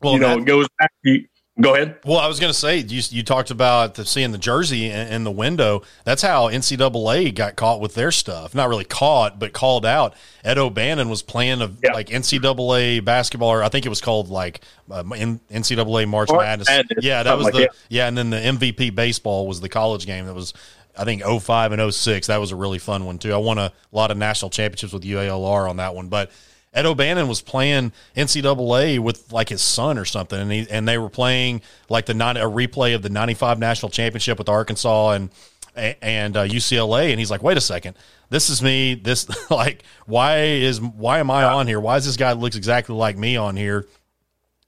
Well, 0.00 0.14
you 0.14 0.18
know, 0.18 0.38
it 0.38 0.44
goes 0.44 0.66
back. 0.78 0.90
To, 1.04 1.24
Go 1.60 1.74
ahead. 1.74 1.98
Well, 2.06 2.18
I 2.18 2.28
was 2.28 2.40
going 2.40 2.50
to 2.50 2.58
say 2.58 2.78
you, 2.78 3.02
you 3.10 3.22
talked 3.22 3.50
about 3.50 3.96
the, 3.96 4.06
seeing 4.06 4.32
the 4.32 4.38
jersey 4.38 4.86
in, 4.86 5.08
in, 5.08 5.24
the 5.24 5.30
window. 5.30 5.82
That's 6.04 6.22
how 6.22 6.48
NCAA 6.48 7.34
got 7.34 7.56
caught 7.56 7.78
with 7.78 7.94
their 7.94 8.10
stuff. 8.10 8.54
Not 8.54 8.70
really 8.70 8.86
caught, 8.86 9.38
but 9.38 9.52
called 9.52 9.84
out. 9.84 10.14
Ed 10.42 10.56
O'Bannon 10.56 11.10
was 11.10 11.20
playing 11.20 11.60
a, 11.60 11.70
yeah. 11.82 11.92
like 11.92 12.08
NCAA 12.08 13.04
basketball, 13.04 13.50
or 13.50 13.62
I 13.62 13.68
think 13.68 13.84
it 13.84 13.90
was 13.90 14.00
called 14.00 14.30
like 14.30 14.62
uh, 14.90 15.02
NCAA 15.02 16.08
March, 16.08 16.30
March 16.30 16.40
Madness. 16.40 16.68
Madness. 16.68 17.04
Yeah, 17.04 17.22
that 17.22 17.36
was 17.36 17.44
like 17.44 17.54
the 17.54 17.60
that. 17.60 17.76
yeah, 17.90 18.08
and 18.08 18.16
then 18.16 18.30
the 18.30 18.38
MVP 18.38 18.94
baseball 18.94 19.46
was 19.46 19.60
the 19.60 19.68
college 19.68 20.06
game 20.06 20.24
that 20.24 20.34
was 20.34 20.54
I 20.96 21.04
think 21.04 21.22
05 21.22 21.72
and 21.72 21.94
06. 21.94 22.28
That 22.28 22.38
was 22.38 22.52
a 22.52 22.56
really 22.56 22.78
fun 22.78 23.04
one 23.04 23.18
too. 23.18 23.32
I 23.34 23.36
won 23.36 23.58
a 23.58 23.72
lot 23.92 24.10
of 24.10 24.16
national 24.16 24.50
championships 24.50 24.94
with 24.94 25.02
UALR 25.02 25.68
on 25.68 25.76
that 25.76 25.94
one, 25.94 26.08
but 26.08 26.30
Ed 26.74 26.86
O'Bannon 26.86 27.28
was 27.28 27.42
playing 27.42 27.92
NCAA 28.16 28.98
with 28.98 29.30
like 29.30 29.50
his 29.50 29.60
son 29.60 29.98
or 29.98 30.04
something, 30.04 30.40
and 30.40 30.50
he 30.50 30.66
and 30.70 30.88
they 30.88 30.96
were 30.96 31.10
playing 31.10 31.60
like 31.88 32.06
the 32.06 32.12
a 32.12 32.48
replay 32.48 32.94
of 32.94 33.02
the 33.02 33.10
'95 33.10 33.58
national 33.58 33.90
championship 33.90 34.38
with 34.38 34.48
Arkansas 34.48 35.10
and 35.10 35.30
and 35.74 36.36
uh, 36.36 36.44
UCLA, 36.44 37.10
and 37.10 37.18
he's 37.18 37.30
like, 37.30 37.42
"Wait 37.42 37.58
a 37.58 37.60
second, 37.60 37.96
this 38.30 38.48
is 38.48 38.62
me. 38.62 38.94
This 38.94 39.28
like 39.50 39.84
why 40.06 40.38
is 40.44 40.80
why 40.80 41.18
am 41.18 41.30
I 41.30 41.44
on 41.44 41.66
here? 41.66 41.78
Why 41.80 41.96
is 41.96 42.06
this 42.06 42.16
guy 42.16 42.32
looks 42.32 42.56
exactly 42.56 42.94
like 42.94 43.18
me 43.18 43.36
on 43.36 43.56
here?" 43.56 43.86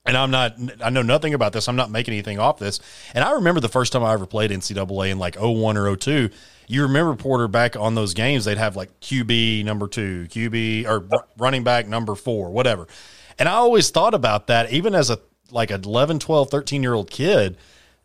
And 0.07 0.19
I'm 0.19 0.31
not, 0.31 0.57
I 0.83 0.91
know 0.91 1.01
nothing 1.01 1.33
about 1.33 1.55
this. 1.55 1.67
I'm 1.67 1.77
not 1.77 1.91
making 1.91 2.13
anything 2.13 2.39
off 2.39 2.59
this. 2.59 2.79
And 3.15 3.25
I 3.25 3.33
remember 3.33 3.61
the 3.61 3.71
first 3.71 3.91
time 3.91 4.05
I 4.05 4.13
ever 4.13 4.27
played 4.27 4.51
NCAA 4.51 5.11
in 5.11 5.19
like 5.19 5.37
01 5.41 5.79
or 5.79 5.97
02 5.97 6.29
you 6.67 6.83
remember 6.83 7.15
Porter 7.15 7.49
back 7.49 7.77
on 7.77 7.95
those 7.95 8.15
games, 8.15 8.45
they'd 8.45 8.59
have 8.59 8.77
like 8.77 9.01
QB 9.01 9.65
number 9.65 9.89
two, 9.89 10.27
QB 10.31 10.87
or 10.87 11.07
running 11.37 11.65
back 11.65 11.87
number 11.87 12.15
four, 12.15 12.51
whatever. 12.51 12.87
And 13.39 13.49
I 13.49 13.53
always 13.53 13.91
thought 13.91 14.15
about 14.15 14.47
that, 14.47 14.73
even 14.73 14.95
as 14.95 15.11
a 15.11 15.19
like 15.51 15.71
a 15.71 15.77
11, 15.77 16.19
12, 16.19 16.51
13 16.51 16.83
year 16.83 16.95
old 16.95 17.11
kid. 17.11 17.57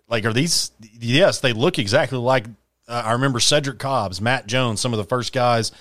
Like, 0.08 0.26
are 0.26 0.34
these, 0.34 0.72
yes, 1.00 1.40
they 1.40 1.54
look 1.54 1.78
exactly 1.78 2.18
like, 2.18 2.46
uh, 2.88 3.04
I 3.06 3.12
remember 3.14 3.40
Cedric 3.40 3.78
Cobbs, 3.80 4.20
Matt 4.20 4.48
Jones, 4.48 4.82
some 4.82 4.94
of 4.94 4.98
the 4.98 5.04
first 5.04 5.34
guys 5.34 5.72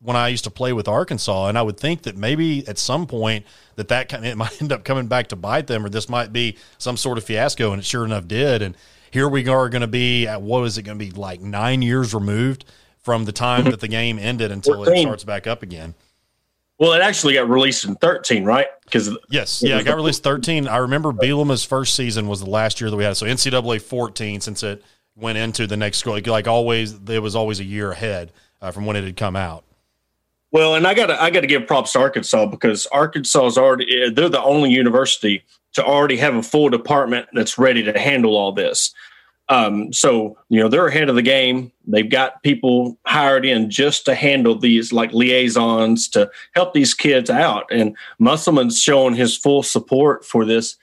when 0.00 0.16
I 0.16 0.28
used 0.28 0.44
to 0.44 0.50
play 0.50 0.72
with 0.72 0.88
Arkansas. 0.88 1.48
And 1.48 1.56
I 1.56 1.62
would 1.62 1.78
think 1.78 2.02
that 2.02 2.16
maybe 2.16 2.66
at 2.66 2.78
some 2.78 3.06
point 3.06 3.46
that 3.76 3.88
that 3.88 4.08
kind 4.08 4.24
of, 4.24 4.32
it 4.32 4.36
might 4.36 4.60
end 4.60 4.72
up 4.72 4.84
coming 4.84 5.06
back 5.06 5.28
to 5.28 5.36
bite 5.36 5.66
them 5.66 5.84
or 5.84 5.88
this 5.88 6.08
might 6.08 6.32
be 6.32 6.56
some 6.78 6.96
sort 6.96 7.18
of 7.18 7.24
fiasco. 7.24 7.72
And 7.72 7.80
it 7.80 7.84
sure 7.84 8.04
enough 8.04 8.26
did. 8.26 8.62
And, 8.62 8.76
here 9.16 9.30
we 9.30 9.48
are 9.48 9.70
going 9.70 9.80
to 9.80 9.86
be 9.86 10.26
at 10.26 10.42
what 10.42 10.62
is 10.64 10.76
it 10.76 10.82
going 10.82 10.98
to 10.98 11.02
be 11.02 11.10
like 11.10 11.40
nine 11.40 11.80
years 11.80 12.12
removed 12.12 12.66
from 12.98 13.24
the 13.24 13.32
time 13.32 13.64
that 13.64 13.80
the 13.80 13.88
game 13.88 14.18
ended 14.18 14.52
until 14.52 14.74
14. 14.74 14.94
it 14.94 15.00
starts 15.00 15.24
back 15.24 15.46
up 15.46 15.62
again. 15.62 15.94
Well, 16.78 16.92
it 16.92 17.00
actually 17.00 17.32
got 17.32 17.48
released 17.48 17.86
in 17.86 17.94
13, 17.94 18.44
right? 18.44 18.66
Because 18.84 19.16
yes, 19.30 19.62
yeah, 19.62 19.78
it 19.78 19.84
got 19.84 19.96
released 19.96 20.22
13. 20.22 20.68
I 20.68 20.76
remember 20.76 21.12
Bielema's 21.12 21.64
first 21.64 21.94
season 21.94 22.28
was 22.28 22.40
the 22.40 22.50
last 22.50 22.78
year 22.78 22.90
that 22.90 22.96
we 22.96 23.04
had. 23.04 23.16
So 23.16 23.24
NCAA 23.24 23.80
14, 23.80 24.42
since 24.42 24.62
it 24.62 24.84
went 25.14 25.38
into 25.38 25.66
the 25.66 25.78
next 25.78 25.96
school, 25.96 26.20
like 26.26 26.46
always, 26.46 26.92
it 27.08 27.22
was 27.22 27.34
always 27.34 27.58
a 27.58 27.64
year 27.64 27.92
ahead 27.92 28.32
uh, 28.60 28.70
from 28.70 28.84
when 28.84 28.96
it 28.96 29.04
had 29.04 29.16
come 29.16 29.34
out. 29.34 29.64
Well, 30.50 30.74
and 30.74 30.86
I 30.86 30.92
got 30.92 31.06
to 31.06 31.20
I 31.20 31.30
got 31.30 31.40
to 31.40 31.46
give 31.46 31.66
props 31.66 31.92
to 31.92 32.00
Arkansas 32.00 32.44
because 32.46 32.84
Arkansas 32.86 33.46
is 33.46 33.56
already 33.56 34.10
they're 34.10 34.28
the 34.28 34.42
only 34.42 34.70
university 34.70 35.42
to 35.76 35.84
already 35.84 36.16
have 36.16 36.34
a 36.34 36.42
full 36.42 36.68
department 36.68 37.28
that's 37.32 37.58
ready 37.58 37.82
to 37.82 37.98
handle 37.98 38.36
all 38.36 38.52
this. 38.52 38.92
Um, 39.48 39.92
so 39.92 40.36
you 40.48 40.58
know 40.58 40.68
they're 40.68 40.88
ahead 40.88 41.08
of 41.08 41.14
the 41.14 41.22
game. 41.22 41.70
They've 41.86 42.10
got 42.10 42.42
people 42.42 42.98
hired 43.06 43.46
in 43.46 43.70
just 43.70 44.04
to 44.06 44.14
handle 44.14 44.58
these 44.58 44.92
like 44.92 45.12
liaisons 45.12 46.08
to 46.08 46.28
help 46.54 46.74
these 46.74 46.94
kids 46.94 47.30
out. 47.30 47.66
And 47.70 47.96
Musselman's 48.18 48.82
showing 48.82 49.14
his 49.14 49.36
full 49.36 49.62
support 49.62 50.24
for 50.24 50.44
this. 50.44 50.76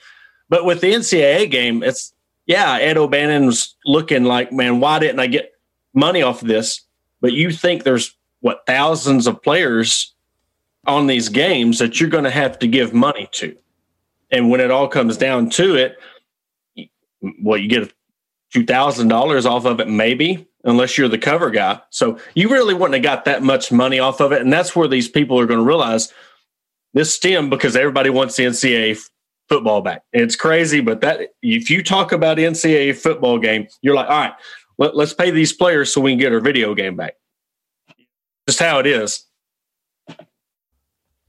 But 0.48 0.64
with 0.64 0.80
the 0.80 0.94
NCAA 0.94 1.52
game, 1.52 1.84
it's 1.84 2.14
yeah, 2.46 2.78
Ed 2.80 2.98
O'Bannon's 2.98 3.76
looking 3.86 4.24
like, 4.24 4.52
man, 4.52 4.80
why 4.80 5.00
didn't 5.00 5.20
I 5.20 5.28
get 5.28 5.54
money 5.94 6.22
off 6.22 6.42
of 6.42 6.48
this? 6.48 6.82
But 7.20 7.34
you 7.34 7.52
think 7.52 7.84
there's 7.84 8.16
what 8.42 8.66
thousands 8.66 9.28
of 9.28 9.42
players 9.42 10.14
on 10.86 11.08
these 11.08 11.30
games 11.30 11.80
that 11.80 12.00
you're 12.00 12.10
going 12.10 12.26
to 12.26 12.30
have 12.30 12.60
to 12.60 12.68
give 12.68 12.94
money 12.94 13.28
to. 13.34 13.56
And 14.34 14.50
when 14.50 14.60
it 14.60 14.72
all 14.72 14.88
comes 14.88 15.16
down 15.16 15.50
to 15.52 15.76
it, 15.76 15.98
well, 17.42 17.58
you 17.58 17.70
get 17.70 17.94
two 18.52 18.66
thousand 18.66 19.08
dollars 19.08 19.46
off 19.46 19.66
of 19.66 19.80
it, 19.80 19.88
maybe, 19.88 20.48
unless 20.64 20.98
you're 20.98 21.08
the 21.08 21.20
cover 21.20 21.52
guy. 21.52 21.80
So 21.92 22.20
you 22.34 22.50
really 22.50 22.74
wouldn't 22.74 22.96
have 22.96 23.04
got 23.04 23.26
that 23.26 23.44
much 23.44 23.72
money 23.72 24.00
off 24.00 24.20
of 24.20 24.32
it, 24.32 24.42
and 24.42 24.52
that's 24.52 24.76
where 24.76 24.88
these 24.88 25.08
people 25.08 25.40
are 25.40 25.46
going 25.46 25.60
to 25.60 25.66
realize 25.66 26.12
this 26.94 27.14
stem 27.14 27.50
because 27.50 27.76
everybody 27.76 28.10
wants 28.10 28.36
the 28.36 28.46
NCAA 28.46 29.00
football 29.50 29.82
back. 29.82 30.04
It's 30.14 30.36
crazy, 30.36 30.82
but 30.82 31.02
that 31.02 31.30
if 31.44 31.70
you 31.70 31.84
talk 31.84 32.12
about 32.12 32.38
NCAA 32.38 32.96
football 32.96 33.38
game, 33.38 33.68
you're 33.82 33.96
like, 33.96 34.10
all 34.10 34.20
right, 34.20 34.34
let, 34.80 34.96
let's 34.96 35.14
pay 35.14 35.30
these 35.32 35.54
players 35.54 35.94
so 35.94 36.02
we 36.02 36.12
can 36.12 36.20
get 36.20 36.34
our 36.34 36.40
video 36.40 36.74
game 36.74 36.96
back. 36.96 37.16
Just 38.48 38.60
how 38.60 38.80
it 38.80 38.88
is. 38.88 39.26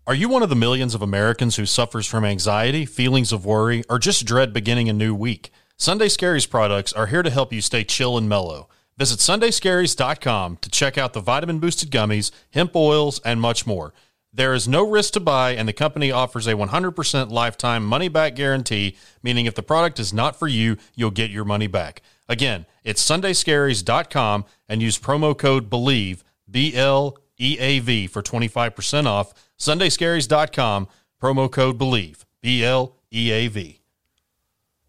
Are 0.07 0.15
you 0.15 0.29
one 0.29 0.43
of 0.43 0.51
the 0.51 0.55
millions 0.55 0.95
of 0.95 1.01
Americans 1.01 1.57
who 1.57 1.65
suffers 1.65 2.07
from 2.07 2.27
anxiety, 2.27 2.85
feelings 2.85 3.33
of 3.33 3.47
worry, 3.47 3.85
or 3.89 3.99
just 3.99 4.27
dread 4.27 4.53
beginning 4.53 4.91
a 4.91 4.93
new 4.93 5.15
week? 5.15 5.51
Sunday 5.79 6.09
Scaries 6.09 6.49
products 6.49 6.93
are 6.93 7.07
here 7.07 7.23
to 7.23 7.31
help 7.31 7.55
you 7.55 7.63
stay 7.63 7.85
chill 7.85 8.19
and 8.19 8.29
mellow. 8.29 8.69
Visit 8.99 9.21
sundayscaries.com 9.21 10.59
to 10.59 10.69
check 10.69 10.99
out 10.99 11.15
the 11.15 11.23
vitamin 11.23 11.59
boosted 11.59 11.91
gummies, 11.91 12.33
hemp 12.51 12.77
oils, 12.77 13.19
and 13.21 13.41
much 13.41 13.67
more. 13.67 13.95
There 14.31 14.53
is 14.53 14.69
no 14.69 14.87
risk 14.87 15.15
to 15.15 15.21
buy, 15.21 15.53
and 15.53 15.67
the 15.67 15.73
company 15.73 16.13
offers 16.13 16.47
a 16.47 16.53
100% 16.53 17.31
lifetime 17.31 17.87
money 17.87 18.09
back 18.09 18.35
guarantee, 18.35 18.99
meaning 19.23 19.47
if 19.47 19.55
the 19.55 19.63
product 19.63 19.99
is 19.99 20.13
not 20.13 20.39
for 20.39 20.49
you, 20.49 20.77
you'll 20.95 21.13
get 21.13 21.31
your 21.31 21.47
money 21.47 21.67
back. 21.67 22.03
Again, 22.29 22.67
it's 22.85 23.03
sundayscaries.com 23.03 24.45
and 24.69 24.83
use 24.83 24.99
promo 24.99 25.37
code 25.37 25.71
BLEAV, 25.71 26.23
B 26.51 26.75
L 26.75 27.17
E 27.39 27.59
A 27.59 27.79
V, 27.81 28.07
for 28.07 28.23
25% 28.23 29.07
off 29.07 29.35
SundayScaries.com, 29.59 30.89
promo 31.21 31.51
code 31.51 31.79
BLEAV, 31.79 32.25
B 32.41 32.65
L 32.65 32.97
E 33.13 33.31
A 33.31 33.49
V. 33.49 33.81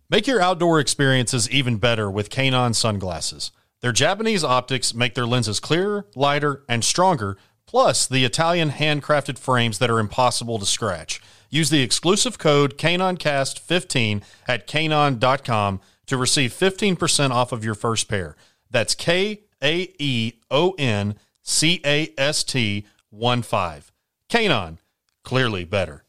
Make 0.10 0.28
your 0.28 0.42
outdoor 0.42 0.80
experiences 0.80 1.50
even 1.50 1.78
better 1.78 2.12
with 2.12 2.30
Kaenon 2.30 2.76
sunglasses. 2.76 3.52
Their 3.82 3.92
Japanese 3.92 4.44
optics 4.44 4.94
make 4.94 5.16
their 5.16 5.26
lenses 5.26 5.60
clearer, 5.60 6.08
lighter, 6.16 6.64
and 6.70 6.84
stronger, 6.84 7.38
plus 7.66 8.08
the 8.08 8.26
Italian 8.26 8.72
handcrafted 8.72 9.38
frames 9.38 9.80
that 9.80 9.90
are 9.90 10.00
impossible 10.00 10.60
to 10.60 10.66
scratch. 10.66 11.22
Use 11.50 11.70
the 11.70 11.82
exclusive 11.82 12.38
code 12.38 12.78
KaenonCast15 12.78 14.24
at 14.48 14.68
Kaenon.com 14.68 15.82
to 16.06 16.18
receive 16.18 16.52
15% 16.52 17.32
off 17.32 17.52
of 17.52 17.66
your 17.66 17.76
first 17.76 18.08
pair. 18.08 18.36
That's 18.70 18.96
K 18.96 19.42
A 19.64 19.94
E 19.98 20.34
O 20.52 20.76
N 20.78 21.16
C 21.48 21.80
A 21.86 22.12
S 22.18 22.44
T 22.44 22.86
1 23.12 23.42
5. 23.44 23.92
Kaenon, 24.30 24.80
clearly 25.24 25.64
better. 25.64 26.04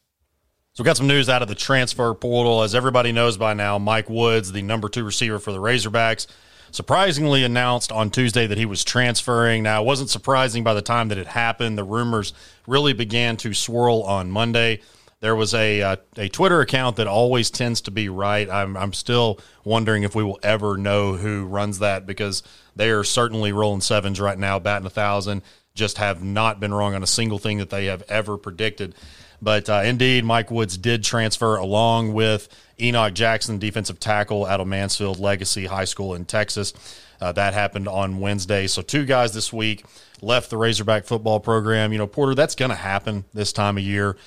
So 0.73 0.83
we 0.83 0.85
got 0.85 0.97
some 0.97 1.07
news 1.07 1.29
out 1.29 1.43
of 1.43 1.47
the 1.47 1.55
transfer 1.55 2.13
portal. 2.15 2.63
As 2.63 2.73
everybody 2.73 3.11
knows 3.11 3.37
by 3.37 3.53
now, 3.53 3.77
Mike 3.77 4.09
Woods, 4.09 4.51
the 4.51 4.63
number 4.63 4.89
two 4.89 5.03
receiver 5.03 5.37
for 5.37 5.51
the 5.51 5.59
Razorbacks, 5.59 6.25
surprisingly 6.71 7.43
announced 7.43 7.91
on 7.91 8.09
Tuesday 8.09 8.47
that 8.47 8.57
he 8.57 8.65
was 8.65 8.83
transferring. 8.83 9.61
Now, 9.61 9.83
it 9.83 9.85
wasn't 9.85 10.09
surprising 10.09 10.63
by 10.63 10.73
the 10.73 10.81
time 10.81 11.09
that 11.09 11.19
it 11.19 11.27
happened. 11.27 11.77
The 11.77 11.83
rumors 11.83 12.33
really 12.65 12.93
began 12.93 13.37
to 13.37 13.53
swirl 13.53 14.01
on 14.03 14.31
Monday. 14.31 14.81
There 15.19 15.35
was 15.35 15.53
a 15.53 15.81
uh, 15.81 15.95
a 16.15 16.29
Twitter 16.29 16.61
account 16.61 16.97
that 16.97 17.07
always 17.07 17.49
tends 17.49 17.81
to 17.81 17.91
be 17.91 18.07
right. 18.07 18.47
I'm 18.49 18.77
I'm 18.77 18.93
still 18.93 19.39
wondering 19.63 20.03
if 20.03 20.13
we 20.13 20.23
will 20.23 20.39
ever 20.43 20.77
know 20.77 21.13
who 21.15 21.45
runs 21.45 21.79
that 21.79 22.05
because 22.05 22.43
they 22.75 22.91
are 22.91 23.03
certainly 23.03 23.51
rolling 23.51 23.81
sevens 23.81 24.19
right 24.19 24.37
now, 24.37 24.59
batting 24.59 24.85
a 24.85 24.91
thousand. 24.91 25.41
Just 25.73 25.97
have 25.97 26.23
not 26.23 26.59
been 26.59 26.73
wrong 26.73 26.93
on 26.93 27.03
a 27.03 27.07
single 27.07 27.39
thing 27.39 27.57
that 27.57 27.69
they 27.69 27.85
have 27.85 28.03
ever 28.03 28.37
predicted. 28.37 28.95
But 29.41 29.69
uh, 29.69 29.81
indeed, 29.85 30.23
Mike 30.25 30.49
Woods 30.49 30.77
did 30.77 31.03
transfer 31.03 31.57
along 31.57 32.13
with 32.13 32.47
Enoch 32.79 33.13
Jackson, 33.13 33.59
defensive 33.59 33.99
tackle 33.99 34.45
out 34.45 34.59
of 34.59 34.67
Mansfield 34.67 35.19
Legacy 35.19 35.65
High 35.65 35.85
School 35.85 36.15
in 36.15 36.25
Texas. 36.25 36.73
Uh, 37.19 37.31
that 37.31 37.53
happened 37.53 37.87
on 37.87 38.19
Wednesday. 38.19 38.67
So 38.67 38.81
two 38.81 39.05
guys 39.05 39.33
this 39.33 39.51
week 39.51 39.85
left 40.21 40.49
the 40.49 40.57
Razorback 40.57 41.05
football 41.05 41.39
program. 41.39 41.91
You 41.91 41.97
know, 41.99 42.07
Porter, 42.07 42.35
that's 42.35 42.55
going 42.55 42.69
to 42.69 42.75
happen 42.75 43.25
this 43.33 43.51
time 43.51 43.77
of 43.77 43.83
year. 43.83 44.17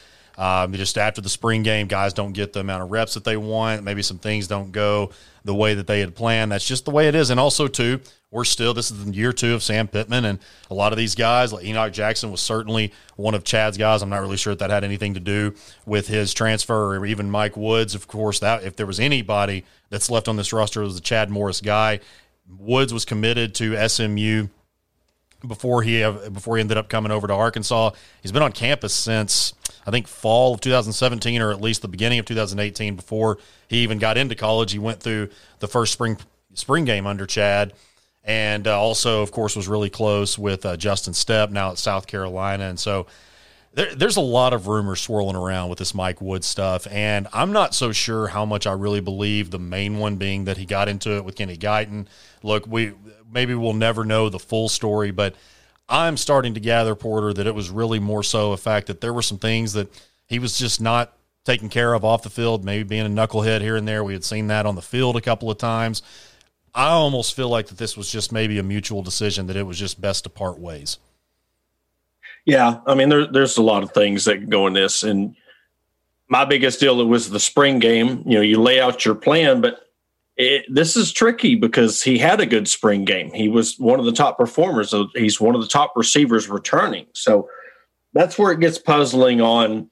Um, 0.40 0.72
just 0.72 0.96
after 0.96 1.20
the 1.20 1.28
spring 1.28 1.62
game, 1.62 1.86
guys 1.86 2.14
don't 2.14 2.32
get 2.32 2.54
the 2.54 2.60
amount 2.60 2.82
of 2.82 2.90
reps 2.90 3.12
that 3.12 3.24
they 3.24 3.36
want. 3.36 3.84
Maybe 3.84 4.02
some 4.02 4.18
things 4.18 4.48
don't 4.48 4.72
go 4.72 5.10
the 5.44 5.54
way 5.54 5.74
that 5.74 5.86
they 5.86 6.00
had 6.00 6.14
planned. 6.14 6.50
That's 6.50 6.66
just 6.66 6.86
the 6.86 6.90
way 6.90 7.08
it 7.08 7.14
is. 7.14 7.28
And 7.28 7.38
also, 7.38 7.68
too, 7.68 8.00
we're 8.30 8.44
still 8.44 8.72
this 8.72 8.90
is 8.90 9.06
year 9.08 9.34
two 9.34 9.52
of 9.52 9.62
Sam 9.62 9.86
Pittman, 9.86 10.24
and 10.24 10.38
a 10.70 10.74
lot 10.74 10.92
of 10.92 10.96
these 10.96 11.14
guys, 11.14 11.52
like 11.52 11.66
Enoch 11.66 11.92
Jackson, 11.92 12.30
was 12.30 12.40
certainly 12.40 12.90
one 13.16 13.34
of 13.34 13.44
Chad's 13.44 13.76
guys. 13.76 14.00
I'm 14.00 14.08
not 14.08 14.22
really 14.22 14.38
sure 14.38 14.54
if 14.54 14.60
that 14.60 14.70
had 14.70 14.82
anything 14.82 15.12
to 15.12 15.20
do 15.20 15.52
with 15.84 16.08
his 16.08 16.32
transfer, 16.32 16.96
or 16.96 17.04
even 17.04 17.30
Mike 17.30 17.58
Woods. 17.58 17.94
Of 17.94 18.08
course, 18.08 18.38
that 18.38 18.64
if 18.64 18.76
there 18.76 18.86
was 18.86 18.98
anybody 18.98 19.66
that's 19.90 20.08
left 20.08 20.26
on 20.26 20.36
this 20.36 20.54
roster, 20.54 20.80
was 20.80 20.94
the 20.94 21.02
Chad 21.02 21.28
Morris 21.28 21.60
guy. 21.60 22.00
Woods 22.48 22.94
was 22.94 23.04
committed 23.04 23.54
to 23.56 23.88
SMU 23.88 24.48
before 25.46 25.82
he 25.82 26.02
before 26.32 26.56
he 26.56 26.60
ended 26.60 26.76
up 26.76 26.88
coming 26.88 27.12
over 27.12 27.26
to 27.26 27.34
Arkansas. 27.34 27.90
He's 28.22 28.32
been 28.32 28.42
on 28.42 28.52
campus 28.52 28.92
since 28.92 29.54
I 29.86 29.90
think 29.90 30.06
fall 30.06 30.54
of 30.54 30.60
2017 30.60 31.40
or 31.40 31.50
at 31.50 31.60
least 31.60 31.82
the 31.82 31.88
beginning 31.88 32.18
of 32.18 32.26
2018 32.26 32.96
before 32.96 33.38
he 33.68 33.78
even 33.78 33.98
got 33.98 34.16
into 34.16 34.34
college. 34.34 34.72
He 34.72 34.78
went 34.78 35.00
through 35.00 35.30
the 35.58 35.68
first 35.68 35.92
spring 35.92 36.18
spring 36.54 36.84
game 36.84 37.06
under 37.06 37.26
Chad 37.26 37.72
and 38.24 38.66
uh, 38.66 38.78
also 38.78 39.22
of 39.22 39.32
course 39.32 39.56
was 39.56 39.68
really 39.68 39.90
close 39.90 40.38
with 40.38 40.66
uh, 40.66 40.76
Justin 40.76 41.14
Stepp 41.14 41.50
now 41.50 41.70
at 41.70 41.78
South 41.78 42.06
Carolina 42.06 42.64
and 42.64 42.78
so 42.78 43.06
there, 43.72 43.94
there's 43.94 44.16
a 44.16 44.22
lot 44.22 44.52
of 44.52 44.66
rumors 44.66 45.00
swirling 45.00 45.36
around 45.36 45.68
with 45.68 45.78
this 45.78 45.94
Mike 45.94 46.20
Wood 46.20 46.42
stuff, 46.42 46.86
and 46.90 47.28
I'm 47.32 47.52
not 47.52 47.74
so 47.74 47.92
sure 47.92 48.26
how 48.26 48.44
much 48.44 48.66
I 48.66 48.72
really 48.72 49.00
believe. 49.00 49.50
The 49.50 49.60
main 49.60 49.98
one 49.98 50.16
being 50.16 50.44
that 50.46 50.56
he 50.56 50.66
got 50.66 50.88
into 50.88 51.16
it 51.16 51.24
with 51.24 51.36
Kenny 51.36 51.56
Guiton. 51.56 52.06
Look, 52.42 52.66
we 52.66 52.92
maybe 53.30 53.54
we'll 53.54 53.72
never 53.72 54.04
know 54.04 54.28
the 54.28 54.38
full 54.38 54.68
story, 54.68 55.10
but 55.10 55.34
I'm 55.88 56.16
starting 56.16 56.54
to 56.54 56.60
gather, 56.60 56.94
Porter, 56.94 57.32
that 57.32 57.46
it 57.46 57.54
was 57.54 57.70
really 57.70 57.98
more 57.98 58.22
so 58.22 58.52
a 58.52 58.56
fact 58.56 58.86
that 58.86 59.00
there 59.00 59.12
were 59.12 59.22
some 59.22 59.38
things 59.38 59.72
that 59.72 59.88
he 60.26 60.38
was 60.38 60.58
just 60.58 60.80
not 60.80 61.12
taken 61.44 61.68
care 61.68 61.94
of 61.94 62.04
off 62.04 62.22
the 62.22 62.30
field, 62.30 62.64
maybe 62.64 62.84
being 62.84 63.06
a 63.06 63.08
knucklehead 63.08 63.60
here 63.60 63.76
and 63.76 63.88
there. 63.88 64.04
We 64.04 64.12
had 64.12 64.24
seen 64.24 64.46
that 64.48 64.66
on 64.66 64.76
the 64.76 64.82
field 64.82 65.16
a 65.16 65.20
couple 65.20 65.50
of 65.50 65.58
times. 65.58 66.02
I 66.74 66.88
almost 66.90 67.34
feel 67.34 67.48
like 67.48 67.66
that 67.66 67.78
this 67.78 67.96
was 67.96 68.10
just 68.10 68.30
maybe 68.30 68.58
a 68.58 68.62
mutual 68.62 69.02
decision 69.02 69.46
that 69.48 69.56
it 69.56 69.64
was 69.64 69.78
just 69.78 70.00
best 70.00 70.24
to 70.24 70.30
part 70.30 70.58
ways. 70.58 70.98
Yeah, 72.44 72.80
I 72.86 72.94
mean, 72.94 73.08
there, 73.08 73.26
there's 73.26 73.56
a 73.56 73.62
lot 73.62 73.82
of 73.82 73.92
things 73.92 74.24
that 74.26 74.48
go 74.48 74.66
in 74.66 74.72
this, 74.72 75.02
and 75.02 75.34
my 76.28 76.44
biggest 76.44 76.80
deal 76.80 77.04
was 77.06 77.28
the 77.28 77.40
spring 77.40 77.80
game. 77.80 78.22
You 78.24 78.36
know, 78.36 78.40
you 78.40 78.60
lay 78.60 78.80
out 78.80 79.04
your 79.04 79.16
plan, 79.16 79.60
but 79.60 79.89
it, 80.40 80.66
this 80.70 80.96
is 80.96 81.12
tricky 81.12 81.54
because 81.54 82.02
he 82.02 82.16
had 82.16 82.40
a 82.40 82.46
good 82.46 82.66
spring 82.66 83.04
game. 83.04 83.30
He 83.32 83.48
was 83.48 83.78
one 83.78 83.98
of 83.98 84.06
the 84.06 84.12
top 84.12 84.38
performers. 84.38 84.94
He's 85.14 85.38
one 85.38 85.54
of 85.54 85.60
the 85.60 85.66
top 85.66 85.92
receivers 85.94 86.48
returning. 86.48 87.06
So 87.12 87.48
that's 88.14 88.38
where 88.38 88.50
it 88.50 88.60
gets 88.60 88.78
puzzling 88.78 89.42
on 89.42 89.90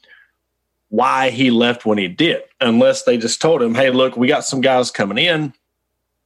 why 0.88 1.28
he 1.28 1.50
left 1.50 1.84
when 1.84 1.98
he 1.98 2.08
did, 2.08 2.42
unless 2.62 3.02
they 3.02 3.18
just 3.18 3.42
told 3.42 3.61
him, 3.61 3.74
hey, 3.74 3.90
look, 3.90 4.16
we 4.16 4.26
got 4.26 4.42
some 4.42 4.62
guys 4.62 4.90
coming 4.90 5.18
in. 5.18 5.52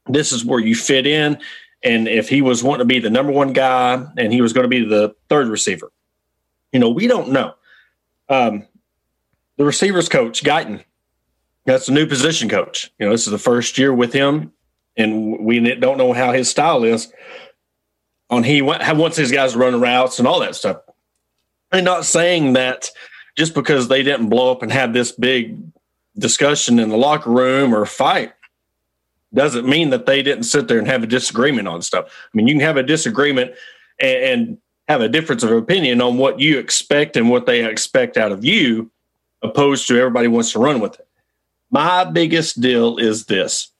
This 0.07 0.31
is 0.31 0.45
where 0.45 0.61
you 0.61 0.73
fit 0.73 1.05
in. 1.05 1.37
And 1.83 2.07
if 2.07 2.29
he 2.29 2.41
was 2.41 2.63
wanting 2.63 2.87
to 2.87 2.93
be 2.93 2.99
the 2.99 3.09
number 3.09 3.33
one 3.33 3.51
guy 3.51 4.05
and 4.17 4.31
he 4.31 4.41
was 4.41 4.53
going 4.53 4.63
to 4.63 4.69
be 4.69 4.85
the 4.85 5.13
third 5.27 5.49
receiver, 5.49 5.91
you 6.71 6.79
know, 6.79 6.89
we 6.89 7.07
don't 7.07 7.31
know. 7.31 7.55
Um, 8.29 8.67
the 9.57 9.65
receivers 9.65 10.07
coach, 10.07 10.43
Guiton, 10.43 10.85
that's 11.65 11.87
a 11.87 11.93
new 11.93 12.05
position 12.05 12.49
coach. 12.49 12.91
You 12.99 13.05
know, 13.05 13.11
this 13.11 13.25
is 13.25 13.31
the 13.31 13.37
first 13.37 13.77
year 13.77 13.93
with 13.93 14.13
him, 14.13 14.51
and 14.97 15.39
we 15.39 15.59
don't 15.75 15.97
know 15.97 16.13
how 16.13 16.31
his 16.31 16.49
style 16.49 16.83
is. 16.83 17.11
On 18.29 18.43
he 18.43 18.61
wants 18.61 19.17
his 19.17 19.31
guys 19.31 19.55
running 19.55 19.81
routes 19.81 20.19
and 20.19 20.27
all 20.27 20.39
that 20.39 20.55
stuff. 20.55 20.77
I'm 21.71 21.83
not 21.83 22.05
saying 22.05 22.53
that 22.53 22.89
just 23.35 23.53
because 23.53 23.87
they 23.87 24.03
didn't 24.03 24.29
blow 24.29 24.51
up 24.51 24.63
and 24.63 24.71
have 24.71 24.93
this 24.93 25.11
big 25.11 25.57
discussion 26.17 26.79
in 26.79 26.89
the 26.89 26.97
locker 26.97 27.31
room 27.31 27.73
or 27.73 27.85
fight 27.85 28.33
doesn't 29.33 29.67
mean 29.67 29.89
that 29.89 30.05
they 30.05 30.21
didn't 30.21 30.43
sit 30.43 30.67
there 30.67 30.77
and 30.77 30.87
have 30.87 31.03
a 31.03 31.07
disagreement 31.07 31.67
on 31.67 31.81
stuff. 31.81 32.05
I 32.05 32.29
mean, 32.37 32.47
you 32.47 32.53
can 32.53 32.61
have 32.61 32.77
a 32.77 32.83
disagreement 32.83 33.53
and, 33.99 34.17
and 34.23 34.57
have 34.87 35.01
a 35.01 35.09
difference 35.09 35.43
of 35.43 35.51
opinion 35.51 36.01
on 36.01 36.17
what 36.17 36.39
you 36.39 36.59
expect 36.59 37.17
and 37.17 37.29
what 37.29 37.45
they 37.45 37.65
expect 37.65 38.17
out 38.17 38.31
of 38.31 38.45
you, 38.45 38.91
opposed 39.41 39.87
to 39.87 39.97
everybody 39.97 40.27
wants 40.27 40.51
to 40.51 40.59
run 40.59 40.79
with 40.79 40.99
it. 40.99 41.07
My 41.73 42.03
biggest 42.03 42.61
deal 42.61 42.99
is 42.99 43.25
this 43.25 43.71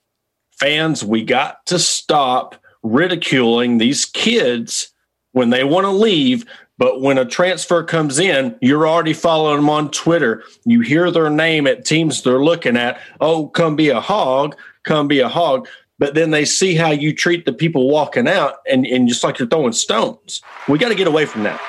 fans, 0.60 1.06
we 1.06 1.24
got 1.24 1.64
to 1.68 1.78
stop 1.78 2.56
ridiculing 2.82 3.78
these 3.78 4.04
kids 4.04 4.92
when 5.34 5.52
they 5.52 5.64
want 5.64 5.86
to 5.86 5.92
leave. 5.92 6.44
But 6.80 7.02
when 7.02 7.20
a 7.20 7.26
transfer 7.26 7.84
comes 7.84 8.18
in, 8.18 8.58
you're 8.62 8.88
already 8.88 9.14
following 9.14 9.58
them 9.58 9.70
on 9.70 9.92
Twitter. 9.92 10.44
You 10.66 10.82
hear 10.82 11.12
their 11.12 11.30
name 11.30 11.68
at 11.68 11.86
teams 11.86 12.24
they're 12.24 12.44
looking 12.44 12.78
at. 12.78 13.00
Oh, 13.22 13.50
come 13.50 13.76
be 13.76 13.90
a 13.90 14.02
hog, 14.02 14.56
come 14.84 15.08
be 15.08 15.20
a 15.20 15.30
hog. 15.30 15.68
But 16.00 16.16
then 16.16 16.32
they 16.32 16.46
see 16.46 16.74
how 16.74 16.90
you 16.90 17.14
treat 17.14 17.46
the 17.46 17.54
people 17.54 17.90
walking 17.90 18.28
out, 18.28 18.56
and, 18.68 18.88
and 18.88 19.08
just 19.08 19.24
like 19.24 19.38
you're 19.38 19.48
throwing 19.48 19.72
stones. 19.72 20.42
We 20.68 20.80
got 20.80 20.90
to 20.90 20.96
get 20.96 21.06
away 21.06 21.26
from 21.26 21.44
that. 21.44 21.62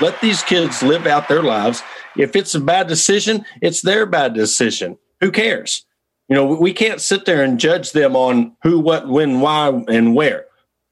Let 0.00 0.18
these 0.22 0.42
kids 0.42 0.82
live 0.82 1.06
out 1.06 1.28
their 1.28 1.42
lives. 1.42 1.82
If 2.16 2.34
it's 2.34 2.54
a 2.54 2.60
bad 2.60 2.86
decision, 2.86 3.44
it's 3.60 3.82
their 3.82 4.06
bad 4.06 4.32
decision 4.32 4.96
who 5.20 5.30
cares? 5.30 5.84
You 6.28 6.34
know, 6.34 6.46
we 6.46 6.72
can't 6.72 7.00
sit 7.00 7.24
there 7.24 7.42
and 7.42 7.60
judge 7.60 7.92
them 7.92 8.16
on 8.16 8.56
who, 8.62 8.80
what, 8.80 9.08
when, 9.08 9.40
why, 9.40 9.68
and 9.88 10.14
where. 10.14 10.46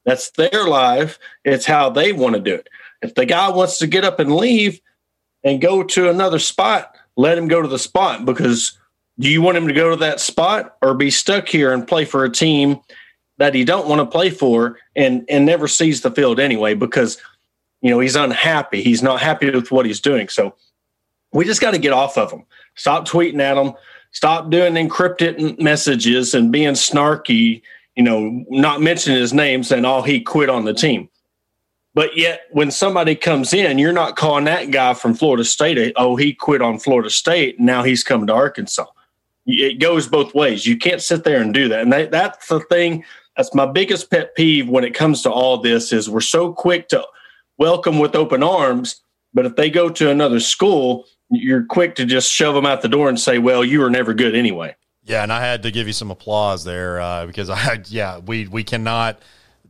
That's 0.05 0.31
their 0.31 0.65
life. 0.65 1.19
It's 1.43 1.65
how 1.65 1.89
they 1.89 2.13
want 2.13 2.35
to 2.35 2.41
do 2.41 2.55
it. 2.55 2.69
If 3.01 3.15
the 3.15 3.25
guy 3.25 3.49
wants 3.49 3.77
to 3.79 3.87
get 3.87 4.05
up 4.05 4.19
and 4.19 4.35
leave 4.35 4.79
and 5.43 5.61
go 5.61 5.83
to 5.83 6.09
another 6.09 6.39
spot, 6.39 6.95
let 7.17 7.37
him 7.37 7.47
go 7.47 7.61
to 7.61 7.67
the 7.67 7.79
spot 7.79 8.25
because 8.25 8.77
do 9.19 9.29
you 9.29 9.41
want 9.41 9.57
him 9.57 9.67
to 9.67 9.73
go 9.73 9.89
to 9.89 9.95
that 9.97 10.19
spot 10.19 10.75
or 10.81 10.93
be 10.93 11.09
stuck 11.09 11.47
here 11.47 11.73
and 11.73 11.87
play 11.87 12.05
for 12.05 12.23
a 12.23 12.31
team 12.31 12.79
that 13.37 13.53
he 13.53 13.63
don't 13.63 13.87
want 13.87 13.99
to 13.99 14.05
play 14.05 14.29
for 14.29 14.77
and 14.95 15.25
and 15.29 15.45
never 15.45 15.67
sees 15.67 16.01
the 16.01 16.11
field 16.11 16.39
anyway 16.39 16.73
because 16.73 17.17
you 17.81 17.89
know 17.89 17.99
he's 17.99 18.15
unhappy 18.15 18.81
he's 18.81 19.03
not 19.03 19.21
happy 19.21 19.49
with 19.49 19.71
what 19.71 19.85
he's 19.85 19.99
doing 19.99 20.27
so 20.27 20.55
we 21.31 21.45
just 21.45 21.61
got 21.61 21.71
to 21.71 21.77
get 21.77 21.93
off 21.93 22.17
of 22.17 22.31
him 22.31 22.45
stop 22.75 23.07
tweeting 23.07 23.39
at 23.39 23.57
him 23.57 23.73
Stop 24.15 24.49
doing 24.49 24.75
encrypted 24.75 25.59
messages 25.59 26.33
and 26.33 26.49
being 26.49 26.73
snarky, 26.73 27.61
you 27.97 28.03
know, 28.03 28.45
not 28.49 28.81
mentioning 28.81 29.19
his 29.19 29.33
name, 29.33 29.61
saying, 29.61 29.83
oh, 29.83 30.01
he 30.01 30.21
quit 30.21 30.49
on 30.49 30.63
the 30.63 30.73
team. 30.73 31.09
But 31.93 32.15
yet, 32.15 32.43
when 32.51 32.71
somebody 32.71 33.15
comes 33.15 33.53
in, 33.53 33.77
you're 33.77 33.91
not 33.91 34.15
calling 34.15 34.45
that 34.45 34.71
guy 34.71 34.93
from 34.93 35.15
Florida 35.15 35.43
State, 35.43 35.93
oh, 35.97 36.15
he 36.15 36.33
quit 36.33 36.61
on 36.61 36.79
Florida 36.79 37.09
State. 37.09 37.59
Now 37.59 37.83
he's 37.83 38.05
coming 38.05 38.27
to 38.27 38.33
Arkansas. 38.33 38.85
It 39.45 39.81
goes 39.81 40.07
both 40.07 40.33
ways. 40.33 40.65
You 40.65 40.77
can't 40.77 41.01
sit 41.01 41.25
there 41.25 41.41
and 41.41 41.53
do 41.53 41.67
that. 41.67 41.81
And 41.81 41.91
that, 41.91 42.11
that's 42.11 42.47
the 42.47 42.61
thing. 42.61 43.03
That's 43.35 43.53
my 43.53 43.65
biggest 43.65 44.09
pet 44.09 44.33
peeve 44.33 44.69
when 44.69 44.85
it 44.85 44.93
comes 44.93 45.23
to 45.23 45.29
all 45.29 45.57
this 45.57 45.91
is 45.91 46.09
we're 46.09 46.21
so 46.21 46.53
quick 46.53 46.87
to 46.89 47.05
welcome 47.57 47.99
with 47.99 48.15
open 48.15 48.43
arms. 48.43 49.01
But 49.33 49.45
if 49.45 49.57
they 49.57 49.69
go 49.69 49.89
to 49.89 50.09
another 50.09 50.39
school, 50.39 51.05
you're 51.29 51.63
quick 51.63 51.95
to 51.95 52.05
just 52.05 52.31
shove 52.31 52.55
them 52.55 52.65
out 52.65 52.81
the 52.81 52.89
door 52.89 53.09
and 53.09 53.19
say, 53.19 53.39
"Well, 53.39 53.63
you 53.63 53.79
were 53.79 53.89
never 53.89 54.13
good 54.13 54.35
anyway." 54.35 54.75
Yeah, 55.03 55.23
and 55.23 55.31
I 55.31 55.41
had 55.41 55.63
to 55.63 55.71
give 55.71 55.87
you 55.87 55.93
some 55.93 56.11
applause 56.11 56.63
there 56.63 56.99
uh, 56.99 57.25
because 57.25 57.49
I, 57.49 57.81
yeah, 57.87 58.19
we 58.19 58.47
we 58.47 58.63
cannot 58.63 59.19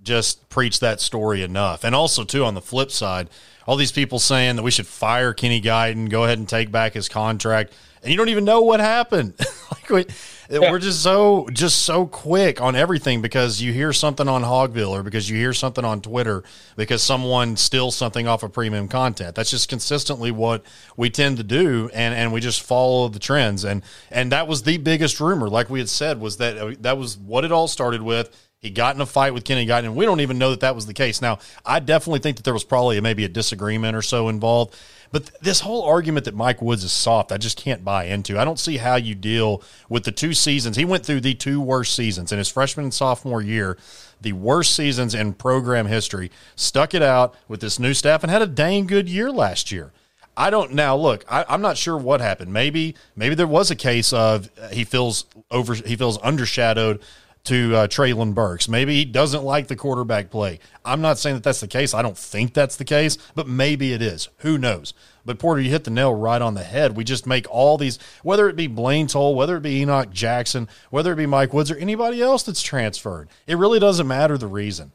just 0.03 0.47
preach 0.49 0.79
that 0.79 1.01
story 1.01 1.41
enough. 1.41 1.83
And 1.83 1.95
also, 1.95 2.23
too, 2.23 2.45
on 2.45 2.53
the 2.53 2.61
flip 2.61 2.91
side, 2.91 3.29
all 3.67 3.75
these 3.75 3.91
people 3.91 4.19
saying 4.19 4.55
that 4.55 4.63
we 4.63 4.71
should 4.71 4.87
fire 4.87 5.33
Kenny 5.33 5.59
Guiton, 5.61 6.09
go 6.09 6.23
ahead 6.23 6.37
and 6.37 6.47
take 6.47 6.71
back 6.71 6.93
his 6.93 7.09
contract, 7.09 7.73
and 8.01 8.11
you 8.11 8.17
don't 8.17 8.29
even 8.29 8.45
know 8.45 8.61
what 8.61 8.79
happened. 8.79 9.33
like 9.89 10.09
yeah. 10.49 10.71
we're 10.71 10.79
just 10.79 11.01
so 11.01 11.47
just 11.51 11.83
so 11.83 12.05
quick 12.05 12.61
on 12.61 12.75
everything 12.75 13.21
because 13.21 13.61
you 13.61 13.73
hear 13.73 13.93
something 13.93 14.27
on 14.27 14.43
Hogville 14.43 14.89
or 14.89 15.03
because 15.03 15.29
you 15.29 15.37
hear 15.37 15.53
something 15.53 15.85
on 15.85 16.01
Twitter 16.01 16.43
because 16.75 17.01
someone 17.01 17.57
steals 17.57 17.95
something 17.95 18.27
off 18.27 18.43
of 18.43 18.53
premium 18.53 18.87
content. 18.87 19.35
That's 19.35 19.51
just 19.51 19.69
consistently 19.69 20.31
what 20.31 20.63
we 20.97 21.09
tend 21.09 21.37
to 21.37 21.43
do, 21.43 21.89
and 21.93 22.13
and 22.13 22.33
we 22.33 22.41
just 22.41 22.61
follow 22.61 23.07
the 23.07 23.19
trends. 23.19 23.63
And 23.63 23.83
and 24.11 24.31
that 24.31 24.47
was 24.47 24.63
the 24.63 24.77
biggest 24.77 25.19
rumor, 25.19 25.49
like 25.49 25.69
we 25.69 25.79
had 25.79 25.89
said, 25.89 26.19
was 26.19 26.37
that 26.37 26.57
uh, 26.57 26.73
that 26.81 26.97
was 26.97 27.17
what 27.17 27.45
it 27.45 27.51
all 27.51 27.67
started 27.67 28.01
with 28.01 28.35
he 28.65 28.71
got 28.71 28.95
in 28.95 29.01
a 29.01 29.05
fight 29.05 29.31
with 29.33 29.45
Kenny 29.45 29.67
Guiton, 29.67 29.85
and 29.85 29.95
we 29.95 30.05
don't 30.05 30.21
even 30.21 30.39
know 30.39 30.49
that 30.49 30.61
that 30.61 30.73
was 30.73 30.87
the 30.87 30.93
case. 30.93 31.21
Now, 31.21 31.37
I 31.63 31.79
definitely 31.79 32.19
think 32.19 32.37
that 32.37 32.43
there 32.43 32.53
was 32.53 32.63
probably 32.63 32.99
maybe 32.99 33.23
a 33.23 33.29
disagreement 33.29 33.95
or 33.95 34.01
so 34.01 34.27
involved. 34.27 34.75
But 35.11 35.31
this 35.41 35.61
whole 35.61 35.83
argument 35.83 36.25
that 36.25 36.35
Mike 36.35 36.61
Woods 36.61 36.83
is 36.83 36.91
soft, 36.91 37.31
I 37.31 37.37
just 37.37 37.57
can't 37.57 37.83
buy 37.83 38.05
into. 38.05 38.39
I 38.39 38.45
don't 38.45 38.59
see 38.59 38.77
how 38.77 38.95
you 38.95 39.15
deal 39.15 39.63
with 39.89 40.03
the 40.03 40.11
two 40.11 40.33
seasons. 40.33 40.77
He 40.77 40.85
went 40.85 41.05
through 41.05 41.21
the 41.21 41.33
two 41.33 41.61
worst 41.61 41.95
seasons 41.95 42.31
in 42.31 42.37
his 42.37 42.49
freshman 42.49 42.85
and 42.85 42.93
sophomore 42.93 43.41
year, 43.41 43.77
the 44.21 44.33
worst 44.33 44.75
seasons 44.75 45.13
in 45.13 45.33
program 45.33 45.87
history, 45.87 46.31
stuck 46.55 46.93
it 46.93 47.01
out 47.01 47.35
with 47.47 47.61
this 47.61 47.79
new 47.79 47.93
staff, 47.93 48.23
and 48.23 48.31
had 48.31 48.41
a 48.41 48.47
dang 48.47 48.87
good 48.87 49.07
year 49.07 49.31
last 49.31 49.71
year. 49.71 49.91
I 50.37 50.49
don't 50.49 50.73
now 50.73 50.95
look. 50.95 51.23
I, 51.29 51.45
am 51.47 51.61
not 51.61 51.77
sure 51.77 51.97
what 51.97 52.19
happened. 52.19 52.51
Maybe 52.51 52.95
maybe 53.15 53.35
there 53.35 53.47
was 53.47 53.71
a 53.71 53.75
case 53.75 54.11
of 54.11 54.49
uh, 54.61 54.67
he 54.69 54.83
feels 54.83 55.25
over 55.49 55.75
he 55.75 55.95
feels 55.95 56.17
undershadowed 56.17 57.01
to 57.45 57.75
uh, 57.75 57.87
Treylon 57.87 58.33
Burks. 58.33 58.67
Maybe 58.67 58.95
he 58.95 59.05
doesn't 59.05 59.43
like 59.43 59.67
the 59.67 59.75
quarterback 59.75 60.29
play. 60.29 60.59
I'm 60.83 61.01
not 61.01 61.17
saying 61.17 61.35
that 61.35 61.43
that's 61.43 61.61
the 61.61 61.67
case. 61.67 61.93
I 61.93 62.01
don't 62.01 62.17
think 62.17 62.53
that's 62.53 62.75
the 62.75 62.85
case, 62.85 63.17
but 63.35 63.47
maybe 63.47 63.93
it 63.93 64.01
is. 64.01 64.29
Who 64.37 64.57
knows? 64.57 64.93
But 65.25 65.39
Porter, 65.39 65.61
you 65.61 65.71
hit 65.71 65.83
the 65.83 65.91
nail 65.91 66.13
right 66.13 66.41
on 66.41 66.53
the 66.53 66.63
head. 66.63 66.95
We 66.95 67.03
just 67.03 67.25
make 67.25 67.49
all 67.49 67.77
these, 67.77 67.97
whether 68.21 68.47
it 68.47 68.55
be 68.55 68.67
Blaine 68.67 69.07
Toll, 69.07 69.35
whether 69.35 69.57
it 69.57 69.61
be 69.61 69.81
Enoch 69.81 70.11
Jackson, 70.11 70.67
whether 70.89 71.11
it 71.11 71.17
be 71.17 71.25
Mike 71.25 71.53
Woods 71.53 71.71
or 71.71 71.77
anybody 71.77 72.21
else 72.21 72.43
that's 72.43 72.61
transferred. 72.61 73.29
It 73.47 73.57
really 73.57 73.79
doesn't 73.79 74.07
matter 74.07 74.37
the 74.37 74.47
reason. 74.47 74.91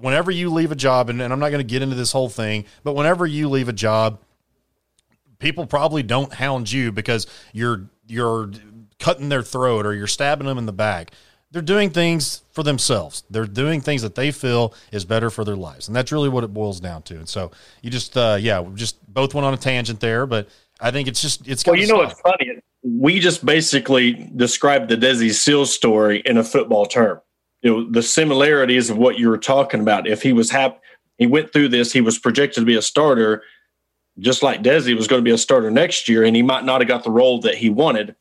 Whenever 0.00 0.30
you 0.30 0.50
leave 0.50 0.72
a 0.72 0.76
job, 0.76 1.10
and, 1.10 1.20
and 1.20 1.32
I'm 1.32 1.40
not 1.40 1.50
going 1.50 1.64
to 1.66 1.70
get 1.70 1.82
into 1.82 1.96
this 1.96 2.12
whole 2.12 2.28
thing, 2.28 2.64
but 2.84 2.94
whenever 2.94 3.26
you 3.26 3.48
leave 3.48 3.68
a 3.68 3.72
job, 3.72 4.20
people 5.38 5.66
probably 5.66 6.02
don't 6.02 6.32
hound 6.32 6.70
you 6.70 6.92
because 6.92 7.26
you're 7.52 7.88
you're 8.06 8.50
cutting 8.98 9.28
their 9.28 9.42
throat 9.42 9.86
or 9.86 9.94
you're 9.94 10.06
stabbing 10.06 10.46
them 10.46 10.58
in 10.58 10.66
the 10.66 10.72
back 10.72 11.12
they're 11.50 11.62
doing 11.62 11.90
things 11.90 12.42
for 12.52 12.62
themselves. 12.62 13.24
They're 13.30 13.46
doing 13.46 13.80
things 13.80 14.02
that 14.02 14.14
they 14.14 14.30
feel 14.30 14.74
is 14.92 15.04
better 15.04 15.30
for 15.30 15.44
their 15.44 15.56
lives, 15.56 15.88
and 15.88 15.96
that's 15.96 16.12
really 16.12 16.28
what 16.28 16.44
it 16.44 16.52
boils 16.52 16.80
down 16.80 17.02
to. 17.02 17.16
And 17.16 17.28
so 17.28 17.50
you 17.82 17.90
just, 17.90 18.16
uh, 18.16 18.36
yeah, 18.38 18.60
we 18.60 18.74
just 18.74 18.96
both 19.12 19.34
went 19.34 19.46
on 19.46 19.54
a 19.54 19.58
tangent 19.58 20.00
there, 20.00 20.26
but 20.26 20.48
I 20.80 20.90
think 20.90 21.08
it's 21.08 21.22
just 21.22 21.48
it's. 21.48 21.64
Well, 21.66 21.76
you 21.76 21.86
know 21.86 21.96
what's 21.96 22.20
funny? 22.20 22.60
We 22.82 23.18
just 23.18 23.44
basically 23.44 24.30
described 24.36 24.88
the 24.88 24.96
Desi 24.96 25.32
Sills 25.32 25.72
story 25.72 26.22
in 26.24 26.36
a 26.36 26.44
football 26.44 26.86
term. 26.86 27.20
You 27.62 27.70
know 27.70 27.90
the 27.90 28.02
similarities 28.02 28.90
of 28.90 28.98
what 28.98 29.18
you 29.18 29.28
were 29.28 29.38
talking 29.38 29.80
about. 29.80 30.06
If 30.06 30.22
he 30.22 30.32
was 30.32 30.50
happy, 30.50 30.78
he 31.16 31.26
went 31.26 31.52
through 31.52 31.68
this. 31.68 31.92
He 31.92 32.00
was 32.00 32.18
projected 32.18 32.62
to 32.62 32.66
be 32.66 32.76
a 32.76 32.82
starter, 32.82 33.42
just 34.18 34.42
like 34.42 34.62
Desi 34.62 34.94
was 34.94 35.08
going 35.08 35.20
to 35.20 35.24
be 35.24 35.34
a 35.34 35.38
starter 35.38 35.70
next 35.70 36.08
year, 36.08 36.24
and 36.24 36.36
he 36.36 36.42
might 36.42 36.64
not 36.64 36.80
have 36.80 36.88
got 36.88 37.04
the 37.04 37.10
role 37.10 37.40
that 37.40 37.56
he 37.56 37.70
wanted. 37.70 38.14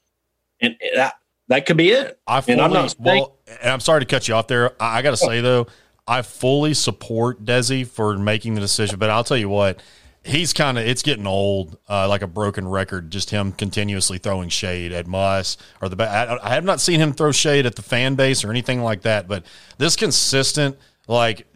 And 0.59 0.75
that, 0.95 1.16
that 1.47 1.65
could 1.65 1.77
be 1.77 1.91
it. 1.91 2.19
I 2.27 2.41
fully, 2.41 2.53
and 2.53 2.61
I'm 2.61 2.73
not 2.73 2.95
well, 2.99 3.37
and 3.61 3.71
I'm 3.71 3.79
sorry 3.79 4.01
to 4.01 4.05
cut 4.05 4.27
you 4.27 4.33
off 4.33 4.47
there. 4.47 4.81
I, 4.81 4.99
I 4.99 5.01
got 5.01 5.11
to 5.11 5.17
say 5.17 5.41
though, 5.41 5.67
I 6.07 6.21
fully 6.21 6.73
support 6.73 7.43
Desi 7.43 7.85
for 7.87 8.17
making 8.17 8.55
the 8.55 8.61
decision, 8.61 8.99
but 8.99 9.09
I'll 9.09 9.23
tell 9.23 9.37
you 9.37 9.49
what, 9.49 9.81
he's 10.23 10.53
kind 10.53 10.77
of 10.77 10.85
it's 10.85 11.01
getting 11.01 11.25
old, 11.25 11.77
uh, 11.89 12.07
like 12.07 12.21
a 12.21 12.27
broken 12.27 12.67
record. 12.67 13.11
Just 13.11 13.29
him 13.29 13.51
continuously 13.51 14.17
throwing 14.17 14.49
shade 14.49 14.91
at 14.91 15.07
Muss 15.07 15.57
or 15.81 15.89
the. 15.89 16.03
I, 16.03 16.51
I 16.51 16.53
have 16.55 16.63
not 16.63 16.79
seen 16.79 16.99
him 16.99 17.13
throw 17.13 17.31
shade 17.31 17.65
at 17.65 17.75
the 17.75 17.81
fan 17.81 18.15
base 18.15 18.43
or 18.43 18.49
anything 18.49 18.81
like 18.81 19.01
that, 19.03 19.27
but 19.27 19.45
this 19.77 19.95
consistent 19.95 20.77
like 21.07 21.47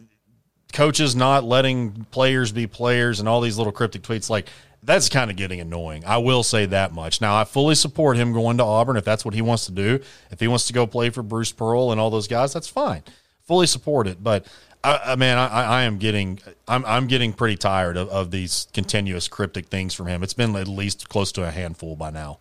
coaches 0.74 1.16
not 1.16 1.44
letting 1.44 2.06
players 2.12 2.52
be 2.52 2.66
players 2.66 3.20
and 3.20 3.28
all 3.28 3.42
these 3.42 3.58
little 3.58 3.74
cryptic 3.74 4.02
tweets 4.02 4.30
like 4.30 4.48
that's 4.84 5.10
kind 5.10 5.30
of 5.30 5.38
getting 5.38 5.60
annoying. 5.60 6.04
I 6.06 6.18
will 6.18 6.44
say 6.44 6.66
that 6.68 6.94
much. 6.94 7.22
Now, 7.22 7.36
I 7.36 7.44
fully 7.44 7.76
support 7.76 8.18
him 8.18 8.34
going 8.34 8.58
to 8.58 8.64
Auburn 8.64 8.98
if 8.98 9.06
that's 9.06 9.24
what 9.24 9.34
he 9.34 9.42
wants 9.42 9.66
to 9.68 9.72
do. 9.72 10.00
If 10.32 10.40
he 10.40 10.48
wants 10.48 10.68
to 10.68 10.74
go 10.74 10.88
play 10.88 11.10
for 11.10 11.22
Bruce 11.22 11.52
Pearl 11.52 11.92
and 11.92 12.02
all 12.02 12.10
those 12.10 12.28
guys, 12.28 12.54
that's 12.54 12.68
fine. 12.68 13.04
Fully 13.44 13.68
support 13.68 14.08
it. 14.08 14.24
But 14.24 14.48
I, 14.84 15.00
I 15.06 15.16
man, 15.16 15.38
I, 15.38 15.48
I, 15.48 15.84
am 15.84 16.00
getting, 16.00 16.40
I'm, 16.68 16.84
I'm 16.86 17.08
getting 17.08 17.34
pretty 17.34 17.58
tired 17.58 17.96
of, 17.96 18.10
of 18.10 18.32
these 18.32 18.68
continuous 18.74 19.28
cryptic 19.28 19.68
things 19.68 19.94
from 19.94 20.08
him. 20.08 20.24
It's 20.24 20.34
been 20.34 20.56
at 20.56 20.68
least 20.68 21.10
close 21.10 21.32
to 21.34 21.44
a 21.44 21.52
handful 21.52 21.96
by 21.96 22.10
now. 22.10 22.40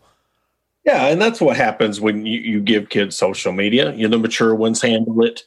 Yeah, 0.87 1.09
and 1.09 1.21
that's 1.21 1.43
what 1.43 1.59
happens 1.59 2.01
when 2.01 2.25
you, 2.25 2.41
you 2.41 2.61
give 2.61 2.89
kids 2.89 3.15
social 3.15 3.53
media. 3.53 3.93
You 3.93 4.09
know, 4.09 4.17
the 4.17 4.23
mature 4.23 4.55
ones 4.55 4.81
handle 4.81 5.23
it 5.23 5.43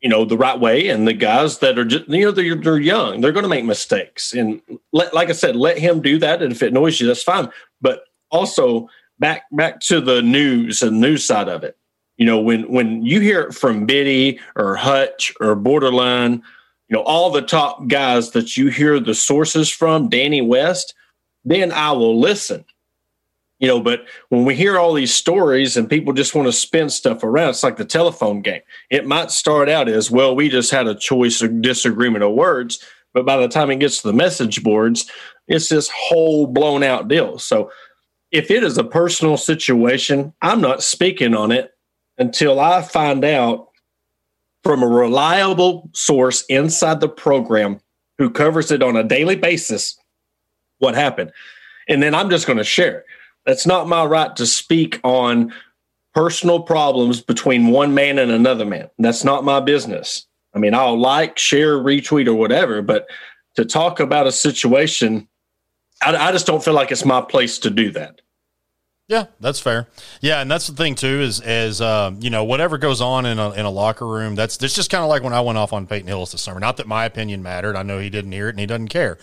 you 0.00 0.08
know 0.08 0.24
the 0.24 0.36
right 0.36 0.58
way 0.58 0.88
and 0.88 1.06
the 1.06 1.12
guys 1.12 1.58
that 1.58 1.78
are 1.78 1.84
just 1.84 2.08
you 2.08 2.26
know 2.26 2.30
they're, 2.30 2.54
they're 2.54 2.78
young. 2.78 3.20
They're 3.20 3.32
going 3.32 3.44
to 3.44 3.48
make 3.48 3.64
mistakes. 3.64 4.32
And 4.32 4.60
let, 4.92 5.14
like 5.14 5.28
i 5.28 5.32
said 5.32 5.56
let 5.56 5.78
him 5.78 6.00
do 6.00 6.18
that. 6.18 6.42
And 6.42 6.52
if 6.52 6.62
it 6.62 6.72
annoys 6.72 7.00
you 7.00 7.06
that's 7.06 7.22
fine. 7.22 7.48
But 7.80 8.04
also 8.30 8.88
back 9.18 9.44
back 9.52 9.80
to 9.80 10.00
the 10.00 10.22
news 10.22 10.82
and 10.82 11.00
news 11.00 11.26
side 11.26 11.48
of 11.48 11.64
it. 11.64 11.76
You 12.16 12.26
know 12.26 12.40
when 12.40 12.70
when 12.70 13.04
you 13.04 13.20
hear 13.20 13.42
it 13.42 13.54
from 13.54 13.86
biddy 13.86 14.40
or 14.56 14.76
hutch 14.76 15.32
or 15.40 15.54
borderline 15.54 16.42
you 16.88 16.96
know 16.96 17.02
all 17.02 17.30
the 17.30 17.42
top 17.42 17.86
guys 17.86 18.30
that 18.30 18.56
you 18.56 18.68
hear 18.68 18.98
the 18.98 19.14
sources 19.14 19.68
from 19.70 20.08
danny 20.08 20.40
west 20.40 20.94
then 21.44 21.70
i 21.72 21.92
will 21.92 22.18
listen 22.18 22.64
you 23.58 23.66
know 23.66 23.80
but 23.80 24.04
when 24.28 24.44
we 24.44 24.54
hear 24.54 24.78
all 24.78 24.92
these 24.92 25.14
stories 25.14 25.76
and 25.76 25.90
people 25.90 26.12
just 26.12 26.34
want 26.34 26.46
to 26.46 26.52
spin 26.52 26.88
stuff 26.88 27.22
around 27.22 27.50
it's 27.50 27.62
like 27.62 27.76
the 27.76 27.84
telephone 27.84 28.40
game. 28.40 28.62
It 28.90 29.06
might 29.06 29.30
start 29.30 29.68
out 29.68 29.88
as 29.88 30.10
well 30.10 30.34
we 30.34 30.48
just 30.48 30.70
had 30.70 30.86
a 30.86 30.94
choice 30.94 31.42
or 31.42 31.48
disagreement 31.48 32.24
of 32.24 32.34
words 32.34 32.82
but 33.14 33.26
by 33.26 33.36
the 33.36 33.48
time 33.48 33.70
it 33.70 33.80
gets 33.80 34.00
to 34.02 34.08
the 34.08 34.14
message 34.14 34.62
boards 34.62 35.10
it's 35.46 35.68
this 35.68 35.90
whole 35.94 36.46
blown 36.46 36.82
out 36.82 37.08
deal. 37.08 37.38
So 37.38 37.70
if 38.30 38.50
it 38.50 38.62
is 38.62 38.78
a 38.78 38.84
personal 38.84 39.36
situation 39.36 40.32
i'm 40.42 40.60
not 40.60 40.82
speaking 40.82 41.34
on 41.34 41.50
it 41.50 41.72
until 42.18 42.60
i 42.60 42.82
find 42.82 43.24
out 43.24 43.68
from 44.62 44.82
a 44.82 44.88
reliable 44.88 45.88
source 45.94 46.44
inside 46.48 47.00
the 47.00 47.08
program 47.08 47.80
who 48.18 48.28
covers 48.28 48.70
it 48.70 48.82
on 48.82 48.96
a 48.96 49.04
daily 49.04 49.36
basis 49.36 49.96
what 50.78 50.94
happened. 50.94 51.32
And 51.88 52.02
then 52.02 52.14
i'm 52.14 52.30
just 52.30 52.46
going 52.46 52.58
to 52.58 52.64
share 52.64 52.98
it 52.98 53.04
that's 53.48 53.66
not 53.66 53.88
my 53.88 54.04
right 54.04 54.36
to 54.36 54.46
speak 54.46 55.00
on 55.04 55.54
personal 56.14 56.60
problems 56.60 57.22
between 57.22 57.68
one 57.68 57.94
man 57.94 58.18
and 58.18 58.30
another 58.30 58.66
man. 58.66 58.90
That's 58.98 59.24
not 59.24 59.42
my 59.42 59.58
business. 59.58 60.26
I 60.54 60.58
mean, 60.58 60.74
I'll 60.74 61.00
like, 61.00 61.38
share, 61.38 61.78
retweet, 61.78 62.26
or 62.26 62.34
whatever, 62.34 62.82
but 62.82 63.06
to 63.56 63.64
talk 63.64 64.00
about 64.00 64.26
a 64.26 64.32
situation, 64.32 65.28
I, 66.02 66.14
I 66.14 66.30
just 66.30 66.46
don't 66.46 66.62
feel 66.62 66.74
like 66.74 66.92
it's 66.92 67.06
my 67.06 67.22
place 67.22 67.58
to 67.60 67.70
do 67.70 67.90
that. 67.92 68.20
Yeah, 69.06 69.24
that's 69.40 69.60
fair. 69.60 69.88
Yeah, 70.20 70.42
and 70.42 70.50
that's 70.50 70.66
the 70.66 70.76
thing 70.76 70.94
too 70.94 71.22
is 71.22 71.40
as 71.40 71.80
um, 71.80 72.18
you 72.20 72.28
know 72.28 72.44
whatever 72.44 72.76
goes 72.76 73.00
on 73.00 73.24
in 73.24 73.38
a 73.38 73.52
in 73.52 73.64
a 73.64 73.70
locker 73.70 74.06
room. 74.06 74.34
That's 74.34 74.58
that's 74.58 74.74
just 74.74 74.90
kind 74.90 75.02
of 75.02 75.08
like 75.08 75.22
when 75.22 75.32
I 75.32 75.40
went 75.40 75.56
off 75.56 75.72
on 75.72 75.86
Peyton 75.86 76.06
Hillis 76.06 76.32
this 76.32 76.42
summer. 76.42 76.60
Not 76.60 76.76
that 76.76 76.86
my 76.86 77.06
opinion 77.06 77.42
mattered. 77.42 77.76
I 77.76 77.82
know 77.82 77.98
he 77.98 78.10
didn't 78.10 78.32
hear 78.32 78.48
it 78.48 78.50
and 78.50 78.60
he 78.60 78.66
doesn't 78.66 78.88
care 78.88 79.16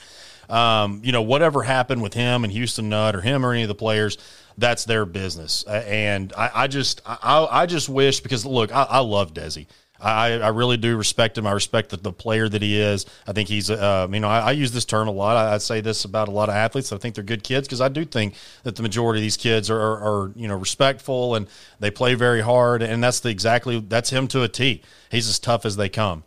um, 0.49 1.01
you 1.03 1.11
know, 1.11 1.21
whatever 1.21 1.63
happened 1.63 2.01
with 2.01 2.13
him 2.13 2.43
and 2.43 2.53
Houston 2.53 2.89
Nutt 2.89 3.15
or 3.15 3.21
him 3.21 3.45
or 3.45 3.53
any 3.53 3.63
of 3.63 3.67
the 3.67 3.75
players, 3.75 4.17
that's 4.57 4.85
their 4.85 5.05
business. 5.05 5.65
Uh, 5.67 5.83
and 5.87 6.33
I, 6.37 6.51
I 6.53 6.67
just, 6.67 7.01
I, 7.05 7.47
I, 7.49 7.65
just 7.65 7.89
wish 7.89 8.19
because 8.21 8.45
look, 8.45 8.73
I, 8.73 8.83
I 8.83 8.99
love 8.99 9.33
Desi. 9.33 9.67
I, 9.99 10.33
I 10.33 10.49
really 10.49 10.77
do 10.77 10.97
respect 10.97 11.37
him. 11.37 11.47
I 11.47 11.53
respect 11.53 11.89
the, 11.89 11.97
the 11.97 12.11
player 12.11 12.49
that 12.49 12.61
he 12.61 12.79
is. 12.79 13.05
I 13.27 13.31
think 13.31 13.47
he's, 13.47 13.69
uh, 13.69 14.07
you 14.11 14.19
know, 14.19 14.27
I, 14.27 14.39
I, 14.39 14.51
use 14.51 14.71
this 14.71 14.85
term 14.85 15.07
a 15.07 15.11
lot. 15.11 15.37
I, 15.37 15.55
I, 15.55 15.57
say 15.57 15.81
this 15.81 16.05
about 16.05 16.27
a 16.27 16.31
lot 16.31 16.49
of 16.49 16.55
athletes. 16.55 16.91
I 16.91 16.97
think 16.97 17.15
they're 17.15 17.23
good 17.23 17.43
kids 17.43 17.67
because 17.67 17.81
I 17.81 17.87
do 17.87 18.03
think 18.03 18.35
that 18.63 18.75
the 18.75 18.83
majority 18.83 19.19
of 19.19 19.23
these 19.23 19.37
kids 19.37 19.69
are, 19.69 19.79
are, 19.79 19.97
are, 20.25 20.31
you 20.35 20.47
know, 20.47 20.57
respectful 20.57 21.35
and 21.35 21.47
they 21.79 21.91
play 21.91 22.13
very 22.13 22.41
hard. 22.41 22.81
And 22.81 23.03
that's 23.03 23.21
the 23.21 23.29
exactly, 23.29 23.79
that's 23.79 24.09
him 24.09 24.27
to 24.29 24.43
a 24.43 24.49
T. 24.49 24.83
He's 25.09 25.29
as 25.29 25.39
tough 25.39 25.65
as 25.65 25.77
they 25.77 25.89
come. 25.89 26.23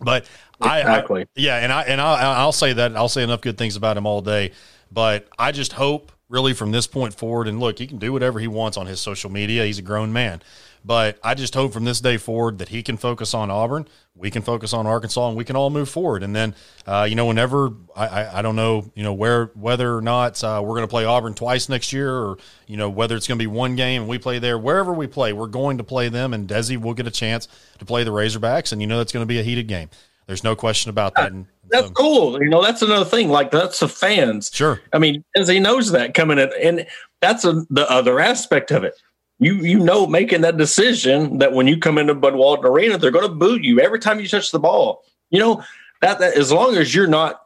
But 0.00 0.28
exactly. 0.60 1.22
I, 1.22 1.24
I, 1.24 1.28
yeah, 1.36 1.56
and 1.56 1.72
I 1.72 1.82
and 1.82 2.00
I, 2.00 2.20
I'll 2.38 2.52
say 2.52 2.72
that 2.72 2.96
I'll 2.96 3.08
say 3.08 3.22
enough 3.22 3.40
good 3.40 3.58
things 3.58 3.76
about 3.76 3.96
him 3.96 4.06
all 4.06 4.20
day. 4.20 4.52
But 4.90 5.28
I 5.38 5.50
just 5.52 5.72
hope 5.72 6.12
really 6.28 6.54
from 6.54 6.70
this 6.70 6.86
point 6.86 7.14
forward. 7.14 7.48
And 7.48 7.60
look, 7.60 7.78
he 7.78 7.86
can 7.86 7.98
do 7.98 8.12
whatever 8.12 8.38
he 8.38 8.48
wants 8.48 8.76
on 8.76 8.86
his 8.86 9.00
social 9.00 9.30
media. 9.30 9.64
He's 9.64 9.78
a 9.78 9.82
grown 9.82 10.12
man. 10.12 10.42
But 10.84 11.18
I 11.24 11.34
just 11.34 11.54
hope 11.54 11.72
from 11.72 11.84
this 11.84 12.00
day 12.00 12.18
forward 12.18 12.58
that 12.58 12.68
he 12.68 12.82
can 12.82 12.98
focus 12.98 13.32
on 13.32 13.50
Auburn, 13.50 13.88
we 14.14 14.30
can 14.30 14.42
focus 14.42 14.74
on 14.74 14.86
Arkansas, 14.86 15.28
and 15.28 15.36
we 15.36 15.44
can 15.44 15.56
all 15.56 15.70
move 15.70 15.88
forward. 15.88 16.22
And 16.22 16.36
then, 16.36 16.54
uh, 16.86 17.06
you 17.08 17.14
know, 17.14 17.24
whenever 17.24 17.72
I, 17.96 18.06
I, 18.06 18.38
I, 18.38 18.42
don't 18.42 18.54
know, 18.54 18.92
you 18.94 19.02
know, 19.02 19.14
where 19.14 19.46
whether 19.54 19.96
or 19.96 20.02
not 20.02 20.44
uh, 20.44 20.60
we're 20.62 20.74
going 20.74 20.82
to 20.82 20.88
play 20.88 21.06
Auburn 21.06 21.32
twice 21.32 21.70
next 21.70 21.94
year, 21.94 22.12
or 22.12 22.36
you 22.66 22.76
know, 22.76 22.90
whether 22.90 23.16
it's 23.16 23.26
going 23.26 23.38
to 23.38 23.42
be 23.42 23.46
one 23.46 23.76
game 23.76 24.02
and 24.02 24.10
we 24.10 24.18
play 24.18 24.38
there, 24.38 24.58
wherever 24.58 24.92
we 24.92 25.06
play, 25.06 25.32
we're 25.32 25.46
going 25.46 25.78
to 25.78 25.84
play 25.84 26.10
them, 26.10 26.34
and 26.34 26.46
Desi 26.46 26.76
will 26.76 26.94
get 26.94 27.06
a 27.06 27.10
chance 27.10 27.48
to 27.78 27.86
play 27.86 28.04
the 28.04 28.12
Razorbacks, 28.12 28.70
and 28.70 28.82
you 28.82 28.86
know 28.86 28.98
that's 28.98 29.12
going 29.12 29.22
to 29.24 29.26
be 29.26 29.40
a 29.40 29.42
heated 29.42 29.68
game. 29.68 29.88
There's 30.26 30.44
no 30.44 30.56
question 30.56 30.90
about 30.90 31.14
that. 31.16 31.32
And, 31.32 31.46
that's 31.70 31.88
so, 31.88 31.92
cool. 31.92 32.42
You 32.42 32.48
know, 32.50 32.62
that's 32.62 32.82
another 32.82 33.04
thing. 33.06 33.30
Like 33.30 33.50
that's 33.50 33.80
the 33.80 33.88
fans. 33.88 34.50
Sure. 34.52 34.80
I 34.92 34.98
mean, 34.98 35.24
as 35.34 35.48
he 35.48 35.58
knows 35.58 35.90
that 35.92 36.14
coming 36.14 36.38
in, 36.38 36.50
and 36.62 36.86
that's 37.20 37.44
a, 37.44 37.64
the 37.70 37.90
other 37.90 38.20
aspect 38.20 38.70
of 38.70 38.84
it 38.84 38.94
you 39.38 39.54
you 39.56 39.78
know 39.78 40.06
making 40.06 40.42
that 40.42 40.56
decision 40.56 41.38
that 41.38 41.52
when 41.52 41.66
you 41.66 41.78
come 41.78 41.98
into 41.98 42.14
Bud 42.14 42.34
Walton 42.34 42.66
Arena, 42.66 42.98
they're 42.98 43.10
going 43.10 43.28
to 43.28 43.34
boo 43.34 43.58
you 43.60 43.80
every 43.80 43.98
time 43.98 44.20
you 44.20 44.28
touch 44.28 44.50
the 44.50 44.58
ball. 44.58 45.04
You 45.30 45.40
know 45.40 45.64
that, 46.00 46.18
that 46.20 46.36
as 46.36 46.52
long 46.52 46.76
as 46.76 46.94
you're 46.94 47.06
not 47.06 47.42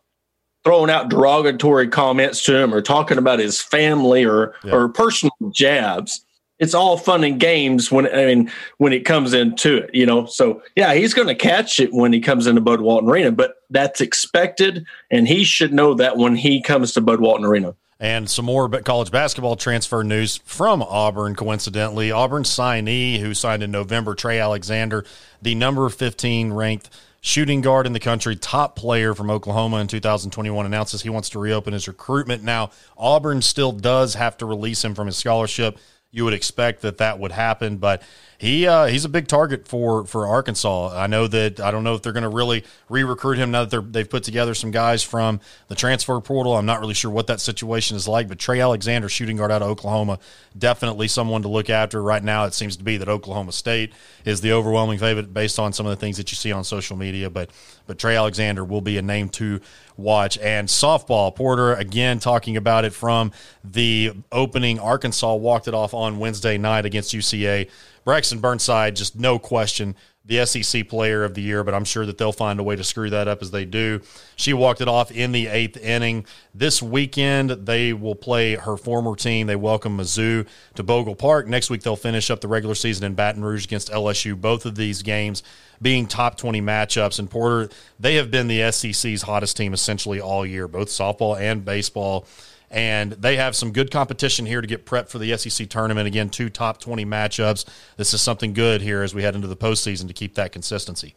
throwing 0.64 0.90
out 0.90 1.08
derogatory 1.08 1.88
comments 1.88 2.42
to 2.44 2.56
him 2.56 2.74
or 2.74 2.82
talking 2.82 3.18
about 3.18 3.38
his 3.38 3.60
family 3.60 4.24
or 4.24 4.54
yeah. 4.64 4.72
or 4.72 4.88
personal 4.88 5.32
jabs. 5.50 6.24
It's 6.58 6.74
all 6.74 6.96
fun 6.96 7.24
and 7.24 7.38
games 7.38 7.90
when 7.90 8.06
I 8.06 8.26
mean 8.26 8.50
when 8.78 8.92
it 8.92 9.04
comes 9.04 9.32
into 9.32 9.76
it, 9.78 9.94
you 9.94 10.06
know. 10.06 10.26
So 10.26 10.62
yeah, 10.76 10.94
he's 10.94 11.14
going 11.14 11.28
to 11.28 11.34
catch 11.34 11.80
it 11.80 11.92
when 11.92 12.12
he 12.12 12.20
comes 12.20 12.46
into 12.46 12.60
Bud 12.60 12.80
Walton 12.80 13.08
Arena, 13.08 13.32
but 13.32 13.62
that's 13.70 14.00
expected, 14.00 14.86
and 15.10 15.28
he 15.28 15.44
should 15.44 15.72
know 15.72 15.94
that 15.94 16.16
when 16.16 16.36
he 16.36 16.62
comes 16.62 16.92
to 16.92 17.00
Bud 17.00 17.20
Walton 17.20 17.44
Arena. 17.44 17.74
And 18.00 18.30
some 18.30 18.44
more 18.44 18.68
college 18.68 19.10
basketball 19.10 19.56
transfer 19.56 20.04
news 20.04 20.36
from 20.44 20.82
Auburn, 20.82 21.34
coincidentally. 21.34 22.12
Auburn 22.12 22.44
signee 22.44 23.18
who 23.18 23.34
signed 23.34 23.62
in 23.62 23.72
November, 23.72 24.14
Trey 24.14 24.38
Alexander, 24.38 25.04
the 25.42 25.56
number 25.56 25.88
15 25.88 26.52
ranked 26.52 26.90
shooting 27.20 27.60
guard 27.60 27.86
in 27.86 27.92
the 27.92 28.00
country, 28.00 28.36
top 28.36 28.76
player 28.76 29.14
from 29.14 29.30
Oklahoma 29.30 29.78
in 29.78 29.88
2021, 29.88 30.64
announces 30.64 31.02
he 31.02 31.10
wants 31.10 31.28
to 31.30 31.40
reopen 31.40 31.72
his 31.72 31.88
recruitment. 31.88 32.44
Now, 32.44 32.70
Auburn 32.96 33.42
still 33.42 33.72
does 33.72 34.14
have 34.14 34.36
to 34.38 34.46
release 34.46 34.84
him 34.84 34.94
from 34.94 35.06
his 35.06 35.16
scholarship. 35.16 35.76
You 36.10 36.24
would 36.24 36.32
expect 36.32 36.80
that 36.82 36.98
that 36.98 37.18
would 37.18 37.32
happen, 37.32 37.76
but 37.76 38.02
he 38.38 38.66
uh, 38.66 38.86
he's 38.86 39.04
a 39.04 39.10
big 39.10 39.28
target 39.28 39.68
for 39.68 40.06
for 40.06 40.26
Arkansas. 40.26 40.96
I 40.96 41.06
know 41.06 41.26
that 41.26 41.60
I 41.60 41.70
don't 41.70 41.84
know 41.84 41.94
if 41.94 42.02
they're 42.02 42.14
going 42.14 42.22
to 42.22 42.30
really 42.30 42.64
re-recruit 42.88 43.36
him 43.36 43.50
now 43.50 43.66
that 43.66 43.92
they've 43.92 44.08
put 44.08 44.22
together 44.22 44.54
some 44.54 44.70
guys 44.70 45.02
from 45.02 45.40
the 45.66 45.74
transfer 45.74 46.18
portal. 46.22 46.56
I'm 46.56 46.64
not 46.64 46.80
really 46.80 46.94
sure 46.94 47.10
what 47.10 47.26
that 47.26 47.40
situation 47.40 47.96
is 47.96 48.08
like, 48.08 48.26
but 48.26 48.38
Trey 48.38 48.60
Alexander, 48.60 49.10
shooting 49.10 49.36
guard 49.36 49.50
out 49.50 49.60
of 49.60 49.68
Oklahoma, 49.68 50.18
definitely 50.56 51.08
someone 51.08 51.42
to 51.42 51.48
look 51.48 51.68
after. 51.68 52.02
Right 52.02 52.24
now, 52.24 52.46
it 52.46 52.54
seems 52.54 52.78
to 52.78 52.84
be 52.84 52.96
that 52.96 53.08
Oklahoma 53.10 53.52
State 53.52 53.92
is 54.24 54.40
the 54.40 54.52
overwhelming 54.52 54.98
favorite 54.98 55.34
based 55.34 55.58
on 55.58 55.74
some 55.74 55.84
of 55.84 55.90
the 55.90 55.96
things 55.96 56.16
that 56.16 56.30
you 56.30 56.36
see 56.36 56.52
on 56.52 56.64
social 56.64 56.96
media, 56.96 57.28
but 57.28 57.50
but 57.86 57.98
Trey 57.98 58.16
Alexander 58.16 58.64
will 58.64 58.80
be 58.80 58.96
a 58.96 59.02
name 59.02 59.28
to 59.30 59.60
watch. 59.98 60.38
And 60.38 60.68
softball, 60.68 61.34
Porter 61.34 61.74
again 61.74 62.18
talking 62.18 62.56
about 62.56 62.84
it 62.84 62.94
from 62.94 63.32
the 63.62 64.12
opening. 64.32 64.78
Arkansas 64.78 65.34
walked 65.34 65.68
it 65.68 65.74
off 65.74 65.92
on 65.92 66.18
Wednesday 66.18 66.56
night 66.56 66.86
against 66.86 67.12
UCA. 67.12 67.68
Braxton 68.04 68.38
Burnside, 68.38 68.96
just 68.96 69.16
no 69.16 69.38
question, 69.38 69.94
the 70.28 70.44
SEC 70.44 70.88
player 70.88 71.24
of 71.24 71.34
the 71.34 71.40
year, 71.40 71.64
but 71.64 71.74
I'm 71.74 71.86
sure 71.86 72.04
that 72.04 72.18
they'll 72.18 72.32
find 72.32 72.60
a 72.60 72.62
way 72.62 72.76
to 72.76 72.84
screw 72.84 73.08
that 73.10 73.28
up 73.28 73.40
as 73.40 73.50
they 73.50 73.64
do. 73.64 74.02
She 74.36 74.52
walked 74.52 74.82
it 74.82 74.86
off 74.86 75.10
in 75.10 75.32
the 75.32 75.46
eighth 75.46 75.78
inning. 75.78 76.26
This 76.54 76.82
weekend, 76.82 77.50
they 77.50 77.94
will 77.94 78.14
play 78.14 78.54
her 78.54 78.76
former 78.76 79.16
team. 79.16 79.46
They 79.46 79.56
welcome 79.56 79.96
Mizzou 79.96 80.46
to 80.74 80.82
Bogle 80.82 81.16
Park. 81.16 81.48
Next 81.48 81.70
week, 81.70 81.82
they'll 81.82 81.96
finish 81.96 82.30
up 82.30 82.42
the 82.42 82.48
regular 82.48 82.74
season 82.74 83.04
in 83.04 83.14
Baton 83.14 83.42
Rouge 83.42 83.64
against 83.64 83.90
LSU. 83.90 84.38
Both 84.38 84.66
of 84.66 84.76
these 84.76 85.02
games 85.02 85.42
being 85.80 86.06
top 86.06 86.36
20 86.36 86.60
matchups. 86.60 87.18
And 87.18 87.30
Porter, 87.30 87.70
they 87.98 88.16
have 88.16 88.30
been 88.30 88.48
the 88.48 88.70
SEC's 88.70 89.22
hottest 89.22 89.56
team 89.56 89.72
essentially 89.72 90.20
all 90.20 90.44
year, 90.44 90.68
both 90.68 90.88
softball 90.88 91.40
and 91.40 91.64
baseball 91.64 92.26
and 92.70 93.12
they 93.12 93.36
have 93.36 93.56
some 93.56 93.72
good 93.72 93.90
competition 93.90 94.46
here 94.46 94.60
to 94.60 94.66
get 94.66 94.86
prepped 94.86 95.08
for 95.08 95.18
the 95.18 95.36
SEC 95.36 95.68
tournament. 95.68 96.06
Again, 96.06 96.28
two 96.28 96.50
top 96.50 96.80
20 96.80 97.04
matchups. 97.06 97.64
This 97.96 98.12
is 98.12 98.20
something 98.20 98.52
good 98.52 98.82
here 98.82 99.02
as 99.02 99.14
we 99.14 99.22
head 99.22 99.34
into 99.34 99.48
the 99.48 99.56
postseason 99.56 100.06
to 100.08 100.14
keep 100.14 100.34
that 100.34 100.52
consistency. 100.52 101.14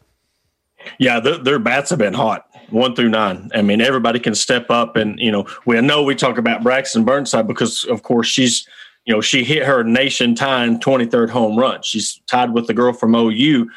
Yeah, 1.00 1.20
the, 1.20 1.38
their 1.38 1.60
bats 1.60 1.90
have 1.90 2.00
been 2.00 2.14
hot, 2.14 2.48
one 2.70 2.96
through 2.96 3.10
nine. 3.10 3.50
I 3.54 3.62
mean, 3.62 3.82
everybody 3.82 4.20
can 4.20 4.36
step 4.36 4.70
up, 4.70 4.96
and 4.96 5.20
you 5.20 5.32
know, 5.32 5.46
we 5.66 5.80
know 5.82 6.04
we 6.04 6.16
talk 6.16 6.38
about 6.38 6.64
Braxton 6.64 7.06
Burnside 7.06 7.48
because, 7.48 7.84
of 7.86 8.04
course, 8.04 8.28
she's 8.28 8.68
you 9.06 9.14
know 9.14 9.22
she 9.22 9.44
hit 9.44 9.64
her 9.64 9.84
nation 9.84 10.36
time 10.36 10.80
23rd 10.80 11.30
home 11.30 11.58
run. 11.58 11.82
She's 11.84 12.22
tied 12.28 12.54
with 12.54 12.68
the 12.68 12.74
girl 12.74 12.94
from 12.94 13.16
OU, 13.16 13.70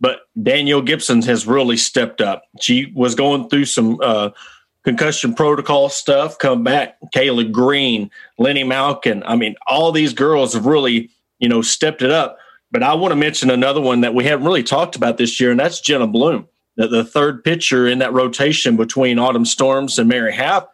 but 0.00 0.20
Danielle 0.40 0.82
Gibson 0.82 1.22
has 1.22 1.46
really 1.46 1.76
stepped 1.76 2.20
up. 2.20 2.42
She 2.60 2.92
was 2.94 3.14
going 3.14 3.48
through 3.48 3.66
some 3.66 3.98
uh, 4.02 4.30
concussion 4.84 5.34
protocol 5.34 5.88
stuff 5.88 6.38
come 6.38 6.64
back. 6.64 6.96
Kayla 7.14 7.50
Green, 7.50 8.10
Linnie 8.38 8.66
Malkin. 8.66 9.22
I 9.24 9.36
mean, 9.36 9.54
all 9.66 9.92
these 9.92 10.12
girls 10.12 10.54
have 10.54 10.66
really, 10.66 11.10
you 11.38 11.48
know, 11.48 11.62
stepped 11.62 12.02
it 12.02 12.10
up. 12.10 12.38
But 12.70 12.82
I 12.82 12.94
want 12.94 13.12
to 13.12 13.16
mention 13.16 13.50
another 13.50 13.80
one 13.80 14.00
that 14.00 14.14
we 14.14 14.24
haven't 14.24 14.46
really 14.46 14.62
talked 14.62 14.96
about 14.96 15.18
this 15.18 15.38
year, 15.38 15.50
and 15.50 15.60
that's 15.60 15.80
Jenna 15.80 16.06
Bloom, 16.06 16.48
the, 16.76 16.88
the 16.88 17.04
third 17.04 17.44
pitcher 17.44 17.86
in 17.86 17.98
that 17.98 18.14
rotation 18.14 18.76
between 18.76 19.18
Autumn 19.18 19.44
Storms 19.44 19.98
and 19.98 20.08
Mary 20.08 20.34
Haff. 20.34 20.66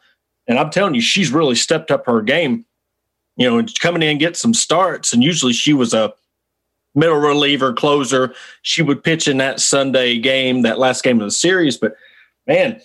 And 0.47 0.59
I'm 0.59 0.71
telling 0.71 0.95
you, 0.95 1.01
she's 1.01 1.33
really 1.33 1.57
stepped 1.57 1.91
up 1.91 2.07
her 2.07 2.23
game. 2.23 2.65
You 3.37 3.51
know, 3.51 3.67
coming 3.81 4.03
in 4.03 4.11
and 4.11 4.21
get 4.21 4.37
some 4.37 4.55
starts, 4.55 5.13
and 5.13 5.23
usually 5.23 5.53
she 5.53 5.73
was 5.73 5.93
a 5.93 6.13
middle 6.95 7.19
reliever 7.19 7.73
closer. 7.73 8.35
She 8.63 8.83
would 8.83 9.05
pitch 9.05 9.29
in 9.29 9.37
that 9.39 9.61
Sunday 9.61 10.19
game, 10.19 10.63
that 10.63 10.79
last 10.79 11.05
game 11.05 11.21
of 11.21 11.27
the 11.27 11.31
series. 11.31 11.77
But 11.77 11.95
man, 12.47 12.81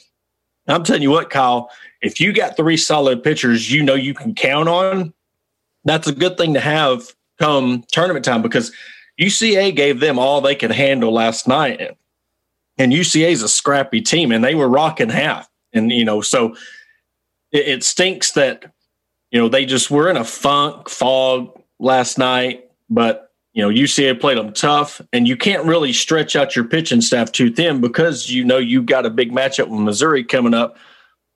I'm 0.67 0.83
telling 0.83 1.01
you 1.01 1.11
what, 1.11 1.29
Kyle, 1.29 1.69
if 2.01 2.19
you 2.19 2.33
got 2.33 2.55
three 2.55 2.77
solid 2.77 3.23
pitchers 3.23 3.71
you 3.71 3.83
know 3.83 3.95
you 3.95 4.13
can 4.13 4.33
count 4.33 4.69
on, 4.69 5.13
that's 5.85 6.07
a 6.07 6.13
good 6.13 6.37
thing 6.37 6.53
to 6.53 6.59
have 6.59 7.13
come 7.39 7.83
tournament 7.91 8.23
time 8.23 8.41
because 8.41 8.71
UCA 9.19 9.75
gave 9.75 9.99
them 9.99 10.17
all 10.17 10.41
they 10.41 10.55
could 10.55 10.71
handle 10.71 11.13
last 11.13 11.47
night. 11.47 11.97
And 12.77 12.91
UCA 12.91 13.31
is 13.31 13.43
a 13.43 13.49
scrappy 13.49 14.01
team 14.01 14.31
and 14.31 14.43
they 14.43 14.55
were 14.55 14.69
rocking 14.69 15.09
Haff. 15.09 15.49
And, 15.73 15.91
you 15.91 16.05
know, 16.05 16.21
so 16.21 16.55
it, 17.51 17.67
it 17.67 17.83
stinks 17.83 18.31
that, 18.31 18.65
you 19.31 19.39
know, 19.39 19.49
they 19.49 19.65
just 19.65 19.91
were 19.91 20.09
in 20.09 20.17
a 20.17 20.23
funk, 20.23 20.89
fog 20.89 21.59
last 21.79 22.17
night. 22.17 22.69
But 22.89 23.22
you 23.53 23.61
know, 23.61 23.69
UCA 23.69 24.19
played 24.19 24.37
them 24.37 24.51
tough, 24.51 24.99
and 25.13 25.27
you 25.27 25.37
can't 25.37 25.65
really 25.65 25.93
stretch 25.93 26.35
out 26.35 26.55
your 26.55 26.65
pitching 26.65 27.01
staff 27.01 27.31
too 27.31 27.51
thin 27.51 27.81
because 27.81 28.29
you 28.29 28.43
know 28.43 28.57
you've 28.57 28.87
got 28.87 29.05
a 29.05 29.11
big 29.11 29.31
matchup 29.31 29.67
with 29.67 29.79
Missouri 29.79 30.23
coming 30.23 30.55
up, 30.55 30.77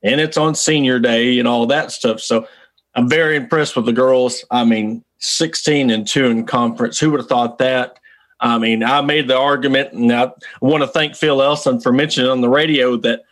and 0.02 0.20
it's 0.20 0.38
on 0.38 0.56
senior 0.56 1.00
day 1.00 1.38
and 1.38 1.48
all 1.48 1.68
that 1.68 1.92
stuff. 1.92 2.20
So 2.20 2.48
I'm 2.96 3.08
very 3.08 3.36
impressed 3.36 3.76
with 3.76 3.86
the 3.86 3.94
girls. 3.94 4.44
I 4.50 4.66
mean, 4.66 5.04
16 5.20 5.92
and 5.92 6.08
2 6.08 6.26
in 6.26 6.46
conference. 6.46 7.00
Who 7.00 7.12
would 7.12 7.20
have 7.20 7.30
thought 7.30 7.60
that? 7.60 8.00
I 8.40 8.58
mean, 8.58 8.84
I 8.84 9.02
made 9.02 9.28
the 9.28 9.38
argument, 9.38 9.94
and 9.94 10.12
I 10.12 10.32
want 10.62 10.82
to 10.84 10.88
thank 10.88 11.16
Phil 11.16 11.42
Elson 11.42 11.80
for 11.80 11.92
mentioning 11.92 12.30
on 12.30 12.42
the 12.42 12.50
radio 12.50 12.98
that, 12.98 13.24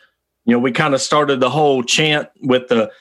you 0.46 0.54
know, 0.54 0.60
we 0.60 0.72
kind 0.72 0.94
of 0.94 1.02
started 1.02 1.40
the 1.40 1.50
whole 1.50 1.84
chant 1.84 2.30
with 2.42 2.68
the 2.68 2.92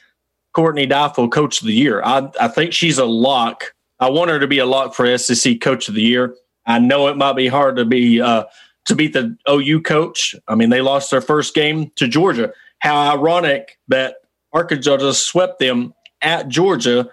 Courtney 0.54 0.86
Deifel 0.86 1.30
Coach 1.30 1.60
of 1.60 1.66
the 1.66 1.74
Year. 1.74 2.02
I, 2.02 2.30
I 2.40 2.48
think 2.48 2.72
she's 2.72 2.98
a 2.98 3.04
lock 3.04 3.73
I 4.00 4.10
want 4.10 4.30
her 4.30 4.38
to 4.38 4.46
be 4.46 4.58
a 4.58 4.66
lock 4.66 4.94
for 4.94 5.16
SEC 5.16 5.60
Coach 5.60 5.88
of 5.88 5.94
the 5.94 6.02
Year. 6.02 6.34
I 6.66 6.78
know 6.78 7.08
it 7.08 7.16
might 7.16 7.34
be 7.36 7.46
hard 7.46 7.76
to 7.76 7.84
be 7.84 8.20
uh, 8.20 8.44
to 8.86 8.94
beat 8.94 9.12
the 9.12 9.36
OU 9.48 9.82
coach. 9.82 10.34
I 10.48 10.54
mean, 10.54 10.70
they 10.70 10.80
lost 10.80 11.10
their 11.10 11.20
first 11.20 11.54
game 11.54 11.90
to 11.96 12.08
Georgia. 12.08 12.52
How 12.80 13.14
ironic 13.14 13.78
that 13.88 14.16
Arkansas 14.52 14.98
just 14.98 15.26
swept 15.26 15.58
them 15.58 15.94
at 16.22 16.48
Georgia, 16.48 17.08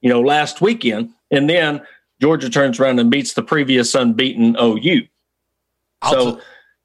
you 0.00 0.08
know, 0.08 0.20
last 0.20 0.60
weekend, 0.60 1.10
and 1.30 1.48
then 1.48 1.82
Georgia 2.20 2.50
turns 2.50 2.78
around 2.78 2.98
and 2.98 3.10
beats 3.10 3.34
the 3.34 3.42
previous 3.42 3.94
unbeaten 3.94 4.56
OU. 4.60 5.06
so. 6.08 6.40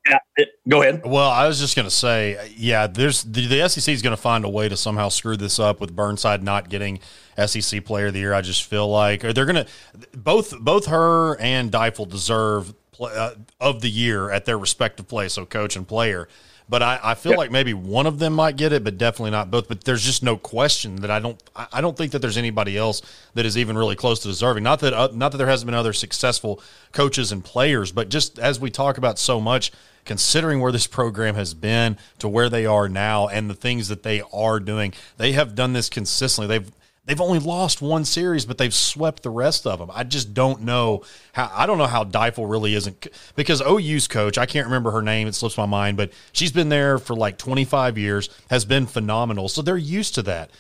Yeah, 0.10 0.18
it, 0.38 0.50
go 0.68 0.82
ahead. 0.82 1.02
Well, 1.06 1.30
I 1.30 1.46
was 1.46 1.60
just 1.60 1.76
going 1.76 1.86
to 1.86 1.94
say, 1.94 2.52
yeah, 2.56 2.88
there's 2.88 3.22
the, 3.24 3.46
the 3.46 3.68
SEC 3.68 3.94
is 3.94 4.02
going 4.02 4.16
to 4.16 4.22
find 4.22 4.46
a 4.46 4.50
way 4.50 4.70
to 4.70 4.78
somehow 4.78 5.10
screw 5.10 5.36
this 5.36 5.60
up 5.60 5.82
with 5.82 5.94
Burnside 5.94 6.42
not 6.42 6.70
getting 6.70 7.00
SEC 7.48 7.84
Player 7.86 8.08
of 8.08 8.14
the 8.14 8.20
Year. 8.20 8.34
I 8.34 8.42
just 8.42 8.64
feel 8.64 8.90
like 8.90 9.22
they're 9.22 9.46
going 9.46 9.66
to 9.66 9.68
both 10.16 10.58
both 10.60 10.88
her 10.88 11.40
and 11.40 11.72
Deifel 11.72 12.08
deserve 12.08 12.74
play, 12.92 13.14
uh, 13.16 13.32
of 13.60 13.82
the 13.82 13.90
year 13.90 14.30
at 14.32 14.46
their 14.46 14.58
respective 14.58 15.08
place, 15.08 15.34
so 15.34 15.46
coach 15.46 15.76
and 15.76 15.88
player. 15.88 16.28
But 16.70 16.84
I, 16.84 17.00
I 17.02 17.16
feel 17.16 17.36
like 17.36 17.50
maybe 17.50 17.74
one 17.74 18.06
of 18.06 18.20
them 18.20 18.34
might 18.34 18.56
get 18.56 18.72
it, 18.72 18.84
but 18.84 19.00
definitely 19.00 19.32
not 19.32 19.50
both. 19.50 19.68
But 19.68 19.86
there's 19.86 20.04
just 20.04 20.22
no 20.22 20.38
question 20.38 20.98
that 20.98 21.10
I 21.10 21.20
don't 21.20 21.42
I 21.56 21.82
don't 21.82 21.98
think 21.98 22.12
that 22.12 22.20
there's 22.20 22.38
anybody 22.38 22.78
else 22.78 23.02
that 23.34 23.46
is 23.46 23.58
even 23.58 23.76
really 23.76 23.96
close 23.96 24.20
to 24.20 24.28
deserving. 24.28 24.64
Not 24.64 24.80
that 24.82 24.94
uh, 24.94 25.10
not 25.14 25.32
that 25.32 25.40
there 25.40 25.48
hasn't 25.48 25.66
been 25.66 25.74
other 25.74 25.94
successful 25.94 26.62
coaches 26.92 27.32
and 27.32 27.44
players, 27.44 27.92
but 27.92 28.10
just 28.10 28.38
as 28.38 28.60
we 28.60 28.70
talk 28.70 29.00
about 29.00 29.18
so 29.18 29.42
much 29.42 29.72
considering 30.06 30.60
where 30.60 30.72
this 30.72 30.88
program 30.88 31.36
has 31.36 31.54
been 31.54 31.98
to 32.18 32.28
where 32.28 32.50
they 32.50 32.66
are 32.66 32.90
now 32.90 33.28
and 33.28 33.50
the 33.50 33.54
things 33.54 33.90
that 33.90 34.02
they 34.04 34.22
are 34.34 34.60
doing. 34.60 34.94
They 35.18 35.34
have 35.34 35.54
done 35.56 35.74
this 35.74 35.90
consistently. 35.90 36.48
They've 36.48 36.72
they've 37.10 37.20
only 37.20 37.40
lost 37.40 37.82
one 37.82 38.06
series, 38.06 38.46
but 38.46 38.60
they've 38.60 38.74
swept 38.74 39.24
the 39.24 39.32
rest 39.32 39.66
of 39.66 39.80
them. 39.80 39.90
I 39.92 40.04
just 40.04 40.36
don't 40.36 40.62
know 40.62 41.02
how. 41.34 41.52
I 41.54 41.66
don't 41.66 41.80
know 41.80 41.88
how 41.88 42.04
Deifel 42.04 42.50
really 42.50 42.76
isn't 42.76 43.08
because 43.36 43.62
OU's 43.62 44.08
coach. 44.08 44.38
I 44.38 44.46
can't 44.46 44.68
remember 44.68 44.92
her 44.92 45.02
name; 45.02 45.28
it 45.28 45.34
slips 45.34 45.58
my 45.58 45.66
mind, 45.66 45.98
but 45.98 46.12
she's 46.32 46.52
been 46.52 46.70
there 46.70 47.00
for 47.00 47.16
like 47.16 47.38
25 47.38 47.98
years, 47.98 48.30
has 48.52 48.64
been 48.64 48.86
phenomenal. 48.86 49.50
So 49.50 49.62
they're 49.64 49.76
used 49.76 50.16
to 50.16 50.22
that. 50.24 50.52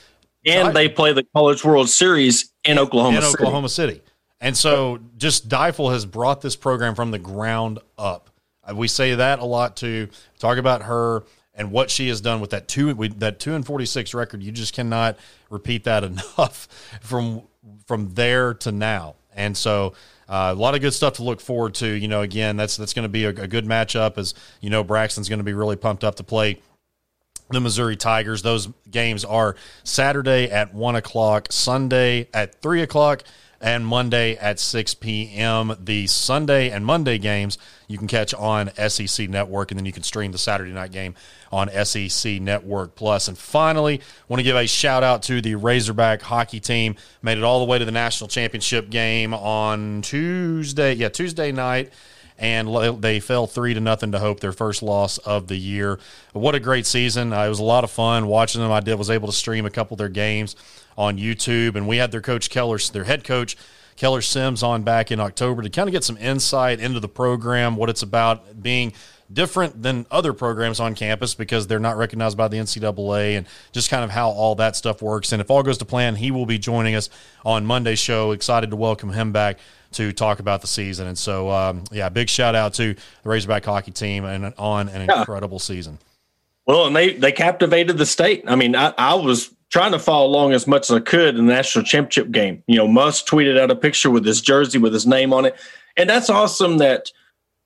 And 0.46 0.66
so 0.66 0.70
I, 0.70 0.74
they 0.74 0.90
play 0.90 1.14
the 1.14 1.24
College 1.36 1.64
World 1.64 1.90
Series 1.90 2.52
in 2.66 2.80
Oklahoma 2.80 3.18
in 3.18 3.24
City. 3.24 3.44
Oklahoma 3.44 3.70
City. 3.70 4.02
And 4.42 4.58
so 4.58 5.00
just 5.18 5.50
Deifel 5.50 5.92
has 5.92 6.06
brought 6.06 6.42
this 6.42 6.56
program 6.56 6.96
from 6.96 7.12
the 7.12 7.20
ground 7.20 7.80
up. 7.98 8.30
We 8.74 8.88
say 8.88 9.16
that 9.16 9.40
a 9.40 9.46
lot 9.46 9.78
to 9.78 10.10
Talk 10.40 10.58
about 10.58 10.84
her 10.84 11.24
and 11.60 11.72
what 11.72 11.92
she 11.92 12.08
has 12.08 12.22
done 12.22 12.40
with 12.40 12.52
that 12.52 12.68
two 12.68 12.94
that 12.94 13.40
two 13.40 13.54
and 13.54 13.66
forty 13.66 13.86
six 13.86 14.14
record. 14.14 14.42
You 14.42 14.52
just 14.52 14.74
cannot 14.74 15.20
repeat 15.52 15.84
that 15.84 16.04
enough 16.06 16.68
from 17.02 17.44
from 17.86 18.14
there 18.16 18.56
to 18.56 18.72
now. 18.72 19.16
And 19.36 19.56
so 19.56 19.94
uh, 20.28 20.54
a 20.56 20.60
lot 20.60 20.74
of 20.74 20.82
good 20.82 20.94
stuff 20.94 21.14
to 21.14 21.24
look 21.24 21.42
forward 21.42 21.76
to. 21.76 21.88
You 21.88 22.08
know, 22.08 22.22
again, 22.22 22.58
that's 22.58 22.78
that's 22.78 22.94
going 22.94 23.04
to 23.04 23.10
be 23.10 23.26
a, 23.26 23.30
a 23.30 23.48
good 23.48 23.66
matchup. 23.66 24.18
As 24.18 24.34
you 24.62 24.70
know, 24.70 24.84
Braxton's 24.84 25.30
going 25.30 25.40
to 25.40 25.44
be 25.44 25.54
really 25.54 25.76
pumped 25.76 26.04
up 26.04 26.16
to 26.16 26.24
play 26.24 26.62
the 27.50 27.60
Missouri 27.60 27.96
Tigers. 27.96 28.42
Those 28.42 28.68
games 28.90 29.26
are 29.26 29.56
Saturday 29.84 30.50
at 30.50 30.74
one 30.74 30.96
o'clock, 30.96 31.48
Sunday 31.52 32.28
at 32.34 32.62
three 32.62 32.82
o'clock, 32.82 33.24
and 33.62 33.86
Monday 33.86 34.36
at 34.38 34.60
6 34.60 34.96
p.m. 34.96 35.76
The 35.80 36.08
Sunday 36.08 36.70
and 36.70 36.86
Monday 36.86 37.18
games 37.18 37.58
you 37.88 37.98
can 37.98 38.08
catch 38.08 38.34
on 38.34 38.72
SEC 38.90 39.30
Network, 39.30 39.72
and 39.72 39.80
then 39.80 39.86
you 39.86 39.92
can 39.92 40.04
stream 40.04 40.32
the 40.32 40.38
Saturday 40.38 40.72
night 40.72 40.92
game 40.92 41.16
on 41.52 41.70
SEC 41.86 42.40
Network 42.42 42.96
Plus. 42.96 43.28
And 43.28 43.38
finally, 43.38 44.02
want 44.28 44.40
to 44.40 44.44
give 44.44 44.56
a 44.56 44.68
shout 44.68 45.04
out 45.04 45.24
to 45.24 45.42
the 45.42 45.56
Razorback 45.56 46.22
hockey 46.22 46.60
team. 46.60 46.96
Made 47.22 47.38
it 47.38 47.44
all 47.44 47.60
the 47.60 47.66
way 47.66 47.80
to 47.80 47.86
the 47.86 47.92
national 47.92 48.28
championship 48.28 48.90
game 48.90 49.34
on 49.34 50.02
Tuesday. 50.04 50.94
Yeah, 50.94 51.10
Tuesday 51.10 51.52
night 51.52 51.92
and 52.40 53.02
they 53.02 53.20
fell 53.20 53.48
three 53.48 53.74
to 53.74 53.82
nothing 53.82 54.14
to 54.14 54.20
hope 54.20 54.40
their 54.40 54.54
first 54.54 54.82
loss 54.82 55.18
of 55.20 55.48
the 55.48 55.58
year. 55.58 56.00
What 56.32 56.56
a 56.56 56.60
great 56.60 56.86
season! 56.86 57.34
Uh, 57.34 57.46
it 57.46 57.50
was 57.50 57.60
a 57.60 57.64
lot 57.64 57.84
of 57.84 57.92
fun 57.92 58.28
watching 58.28 58.62
them. 58.62 58.72
I 58.72 58.80
did 58.80 58.96
was 58.96 59.10
able 59.10 59.28
to 59.28 59.34
stream 59.34 59.66
a 59.66 59.70
couple 59.70 59.96
of 59.96 59.98
their 59.98 60.10
games 60.10 60.56
on 61.00 61.18
YouTube, 61.18 61.76
and 61.76 61.88
we 61.88 61.96
had 61.98 62.12
their 62.12 62.22
coach 62.22 62.50
Keller, 62.50 62.78
their 62.92 63.06
head 63.06 63.24
coach 63.24 63.56
Keller 63.96 64.22
Sims, 64.22 64.62
on 64.62 64.84
back 64.84 65.12
in 65.12 65.20
October 65.22 65.62
to 65.62 65.70
kind 65.70 65.88
of 65.88 65.94
get 65.94 66.04
some 66.04 66.18
insight 66.18 66.82
into 66.82 67.00
the 67.00 67.08
program, 67.08 67.78
what 67.78 67.90
it's 67.90 68.02
about, 68.04 68.62
being 68.62 68.92
different 69.32 69.82
than 69.82 70.06
other 70.12 70.34
programs 70.34 70.80
on 70.80 70.96
campus 70.96 71.36
because 71.36 71.68
they're 71.68 71.80
not 71.80 71.96
recognized 71.96 72.36
by 72.36 72.48
the 72.50 72.58
NCAA 72.58 73.38
and 73.38 73.48
just 73.72 73.90
kind 73.90 74.04
of 74.04 74.10
how 74.10 74.30
all 74.30 74.56
that 74.56 74.76
stuff 74.76 75.02
works. 75.02 75.32
And 75.32 75.40
if 75.42 75.50
all 75.50 75.64
goes 75.64 75.78
to 75.78 75.86
plan, 75.86 76.16
he 76.16 76.32
will 76.32 76.48
be 76.48 76.58
joining 76.58 76.96
us 76.96 77.10
on 77.46 77.66
Monday's 77.66 78.00
show. 78.00 78.32
Excited 78.32 78.72
to 78.72 78.76
welcome 78.76 79.12
him 79.12 79.32
back 79.32 79.60
to 79.94 80.12
talk 80.12 80.40
about 80.40 80.62
the 80.62 80.68
season. 80.68 81.08
And 81.08 81.18
so, 81.18 81.50
um, 81.50 81.84
yeah, 81.92 82.10
big 82.10 82.28
shout 82.28 82.56
out 82.56 82.74
to 82.76 82.94
the 82.96 83.30
Razorback 83.30 83.64
hockey 83.66 83.92
team 83.92 84.26
and 84.26 84.54
on 84.58 84.90
an 84.90 85.08
Yeah. 85.08 85.20
incredible 85.20 85.60
season. 85.60 86.00
Well, 86.66 86.88
and 86.88 86.96
they 86.96 87.14
they 87.14 87.32
captivated 87.32 87.98
the 87.98 88.06
state. 88.06 88.44
I 88.48 88.56
mean, 88.56 88.76
I, 88.76 88.94
I 88.98 89.14
was 89.16 89.52
trying 89.70 89.92
to 89.92 90.00
follow 90.00 90.28
along 90.28 90.54
as 90.54 90.68
much 90.68 90.90
as 90.90 90.96
I 90.96 91.00
could 91.00 91.38
in 91.38 91.46
the 91.46 91.54
national 91.54 91.86
championship 91.86 92.32
game. 92.32 92.64
You 92.68 92.78
know, 92.78 92.88
Musk 92.88 93.28
tweeted 93.28 93.60
out 93.60 93.72
a 93.72 93.76
picture 93.76 94.10
with 94.10 94.26
his 94.26 94.42
jersey 94.42 94.78
with 94.78 94.94
his 94.94 95.08
name 95.08 95.34
on 95.34 95.46
it, 95.46 95.56
and 95.96 96.10
that's 96.10 96.30
awesome. 96.30 96.78
That 96.78 97.12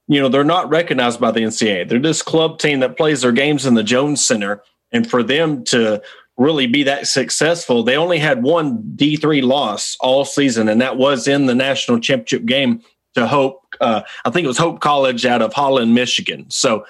you 0.07 0.21
know 0.21 0.29
they're 0.29 0.43
not 0.43 0.69
recognized 0.69 1.19
by 1.19 1.31
the 1.31 1.41
NCAA. 1.41 1.87
They're 1.87 1.99
this 1.99 2.21
club 2.21 2.59
team 2.59 2.79
that 2.81 2.97
plays 2.97 3.21
their 3.21 3.31
games 3.31 3.65
in 3.65 3.73
the 3.73 3.83
Jones 3.83 4.23
Center, 4.23 4.61
and 4.91 5.09
for 5.09 5.23
them 5.23 5.63
to 5.65 6.01
really 6.37 6.65
be 6.65 6.83
that 6.83 7.07
successful, 7.07 7.83
they 7.83 7.95
only 7.95 8.17
had 8.17 8.43
one 8.43 8.81
D 8.95 9.15
three 9.15 9.41
loss 9.41 9.95
all 9.99 10.25
season, 10.25 10.67
and 10.67 10.81
that 10.81 10.97
was 10.97 11.27
in 11.27 11.45
the 11.45 11.55
national 11.55 11.99
championship 11.99 12.45
game 12.45 12.81
to 13.15 13.27
Hope. 13.27 13.61
Uh, 13.79 14.01
I 14.25 14.29
think 14.29 14.45
it 14.45 14.47
was 14.47 14.57
Hope 14.57 14.81
College 14.81 15.25
out 15.25 15.41
of 15.41 15.53
Holland, 15.53 15.93
Michigan. 15.93 16.45
So 16.49 16.85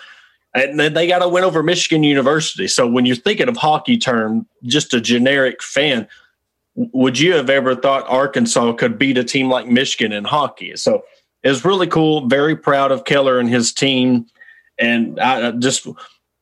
and 0.53 0.79
then 0.79 0.93
they 0.93 1.07
got 1.07 1.19
to 1.19 1.27
win 1.27 1.43
over 1.43 1.63
Michigan 1.63 2.03
University. 2.03 2.67
So 2.67 2.87
when 2.87 3.05
you're 3.05 3.15
thinking 3.15 3.47
of 3.47 3.57
hockey 3.57 3.97
term, 3.97 4.47
just 4.63 4.93
a 4.93 5.01
generic 5.01 5.63
fan, 5.63 6.07
would 6.75 7.19
you 7.19 7.33
have 7.33 7.49
ever 7.49 7.75
thought 7.75 8.07
Arkansas 8.07 8.73
could 8.73 8.97
beat 8.97 9.17
a 9.17 9.23
team 9.23 9.49
like 9.49 9.67
Michigan 9.67 10.11
in 10.11 10.23
hockey? 10.23 10.75
So 10.75 11.03
it 11.43 11.49
was 11.49 11.65
really 11.65 11.87
cool. 11.87 12.27
Very 12.27 12.55
proud 12.55 12.91
of 12.91 13.05
Keller 13.05 13.39
and 13.39 13.49
his 13.49 13.73
team, 13.73 14.27
and 14.79 15.19
I 15.19 15.51
just 15.51 15.87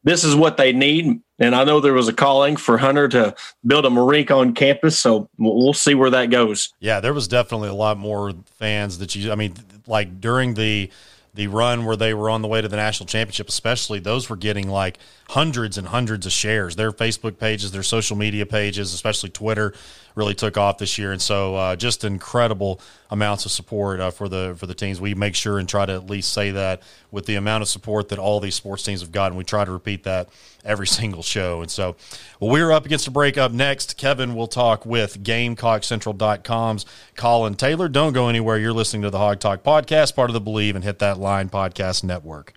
this 0.03 0.23
is 0.23 0.35
what 0.35 0.57
they 0.57 0.73
need. 0.73 1.21
And 1.39 1.55
I 1.55 1.63
know 1.63 1.79
there 1.79 1.93
was 1.93 2.07
a 2.07 2.13
calling 2.13 2.55
for 2.55 2.77
Hunter 2.77 3.07
to 3.09 3.35
build 3.65 3.85
a 3.85 3.89
rink 3.89 4.29
on 4.29 4.53
campus, 4.53 4.99
so 4.99 5.27
we'll 5.37 5.73
see 5.73 5.95
where 5.95 6.11
that 6.11 6.27
goes. 6.27 6.71
Yeah, 6.79 6.99
there 6.99 7.13
was 7.13 7.27
definitely 7.27 7.69
a 7.69 7.73
lot 7.73 7.97
more 7.97 8.33
fans 8.57 8.99
that 8.99 9.15
you. 9.15 9.31
I 9.31 9.35
mean, 9.35 9.55
like 9.87 10.21
during 10.21 10.53
the 10.53 10.91
the 11.33 11.47
run 11.47 11.85
where 11.85 11.95
they 11.95 12.13
were 12.13 12.29
on 12.29 12.41
the 12.41 12.47
way 12.47 12.61
to 12.61 12.67
the 12.67 12.75
national 12.75 13.07
championship, 13.07 13.47
especially 13.47 13.99
those 13.99 14.29
were 14.29 14.35
getting 14.35 14.69
like 14.69 14.97
hundreds 15.29 15.77
and 15.77 15.87
hundreds 15.87 16.25
of 16.25 16.31
shares. 16.31 16.75
Their 16.75 16.91
Facebook 16.91 17.37
pages, 17.37 17.71
their 17.71 17.83
social 17.83 18.17
media 18.17 18.45
pages, 18.45 18.93
especially 18.93 19.29
Twitter, 19.29 19.73
really 20.15 20.33
took 20.33 20.57
off 20.57 20.77
this 20.77 20.97
year, 20.97 21.11
and 21.11 21.21
so 21.21 21.55
uh, 21.55 21.75
just 21.75 22.03
incredible 22.03 22.79
amounts 23.09 23.45
of 23.45 23.51
support 23.51 23.99
uh, 23.99 24.11
for 24.11 24.29
the 24.29 24.55
for 24.57 24.67
the 24.67 24.73
teams. 24.73 24.99
We 25.01 25.13
make 25.13 25.35
sure 25.35 25.59
and 25.59 25.67
try 25.67 25.85
to 25.85 25.93
at 25.93 26.09
least 26.09 26.33
say 26.33 26.51
that 26.51 26.81
with 27.11 27.25
the 27.25 27.35
amount 27.35 27.61
of 27.61 27.67
support 27.67 28.09
that 28.09 28.19
all 28.19 28.39
these 28.39 28.55
sports 28.55 28.83
teams 28.83 29.01
have 29.01 29.11
gotten, 29.11 29.37
we 29.37 29.43
try 29.43 29.65
to 29.65 29.71
repeat 29.71 30.03
that 30.03 30.29
every 30.63 30.87
single 31.01 31.23
show. 31.23 31.61
And 31.61 31.69
so, 31.69 31.95
well, 32.39 32.51
we're 32.51 32.71
up 32.71 32.85
against 32.85 33.07
a 33.07 33.11
break. 33.11 33.37
Up 33.37 33.51
next, 33.51 33.97
Kevin 33.97 34.35
will 34.35 34.47
talk 34.47 34.85
with 34.85 35.23
GamecockCentral.com's 35.23 36.85
Collyn 37.15 37.57
Taylor. 37.57 37.89
Don't 37.89 38.13
go 38.13 38.27
anywhere. 38.27 38.57
You're 38.57 38.73
listening 38.73 39.03
to 39.03 39.09
the 39.09 39.17
Hawg 39.17 39.39
Talk 39.39 39.63
podcast, 39.63 40.15
part 40.15 40.29
of 40.29 40.33
the 40.33 40.41
Bleav 40.41 40.75
and 40.75 40.83
Hit 40.83 40.99
That 40.99 41.17
Line 41.17 41.49
podcast 41.49 42.03
network. 42.03 42.53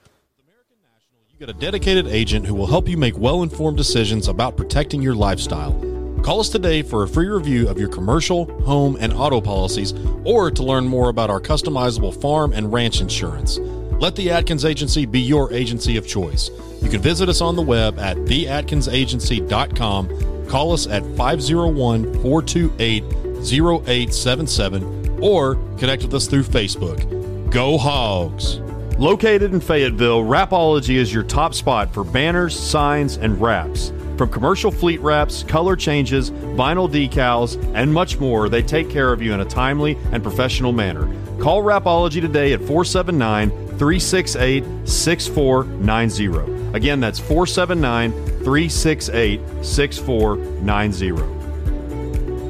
American 0.46 0.76
National 0.82 1.20
you 1.32 1.38
get 1.38 1.48
a 1.48 1.59
dedicated 1.59 2.07
agent 2.07 2.46
who 2.46 2.55
will 2.55 2.66
help 2.66 2.88
you 2.88 2.96
make 2.96 3.16
well 3.18 3.42
informed 3.42 3.76
decisions 3.76 4.28
about 4.28 4.57
protecting 4.57 5.02
your 5.02 5.14
lifestyle. 5.14 5.93
Call 6.24 6.40
us 6.40 6.48
today 6.48 6.80
for 6.80 7.02
a 7.02 7.08
free 7.08 7.28
review 7.28 7.68
of 7.68 7.78
your 7.78 7.90
commercial, 7.90 8.46
home, 8.62 8.96
and 8.98 9.12
auto 9.12 9.42
policies, 9.42 9.92
or 10.24 10.50
to 10.50 10.62
learn 10.62 10.86
more 10.86 11.10
about 11.10 11.28
our 11.28 11.38
customizable 11.38 12.18
farm 12.18 12.54
and 12.54 12.72
ranch 12.72 13.02
insurance. 13.02 13.58
Let 13.58 14.16
the 14.16 14.30
Atkins 14.30 14.64
Agency 14.64 15.04
be 15.04 15.20
your 15.20 15.52
agency 15.52 15.98
of 15.98 16.06
choice. 16.06 16.48
You 16.80 16.88
can 16.88 17.02
visit 17.02 17.28
us 17.28 17.42
on 17.42 17.56
the 17.56 17.62
web 17.62 17.98
at 17.98 18.16
theatkinsagency.com, 18.16 20.48
call 20.48 20.72
us 20.72 20.86
at 20.86 21.02
501 21.14 22.04
428 22.22 23.04
0877, 23.42 25.22
or 25.22 25.56
connect 25.76 26.04
with 26.04 26.14
us 26.14 26.26
through 26.26 26.44
Facebook. 26.44 27.50
Go 27.50 27.76
Hogs! 27.76 28.60
Located 28.98 29.52
in 29.52 29.60
Fayetteville, 29.60 30.22
Rapology 30.22 30.94
is 30.94 31.12
your 31.12 31.24
top 31.24 31.52
spot 31.52 31.92
for 31.92 32.02
banners, 32.02 32.58
signs, 32.58 33.18
and 33.18 33.38
wraps. 33.38 33.92
From 34.16 34.30
commercial 34.30 34.70
fleet 34.70 35.00
wraps, 35.00 35.42
color 35.42 35.74
changes, 35.74 36.30
vinyl 36.30 36.88
decals, 36.88 37.60
and 37.74 37.92
much 37.92 38.20
more, 38.20 38.48
they 38.48 38.62
take 38.62 38.88
care 38.88 39.12
of 39.12 39.20
you 39.20 39.32
in 39.32 39.40
a 39.40 39.44
timely 39.44 39.98
and 40.12 40.22
professional 40.22 40.72
manner. 40.72 41.08
Call 41.40 41.62
Rapology 41.62 42.20
today 42.20 42.52
at 42.52 42.60
479 42.60 43.50
368 43.50 44.64
6490. 44.88 46.76
Again, 46.76 47.00
that's 47.00 47.18
479 47.18 48.12
368 48.44 49.40
6490. 49.62 51.10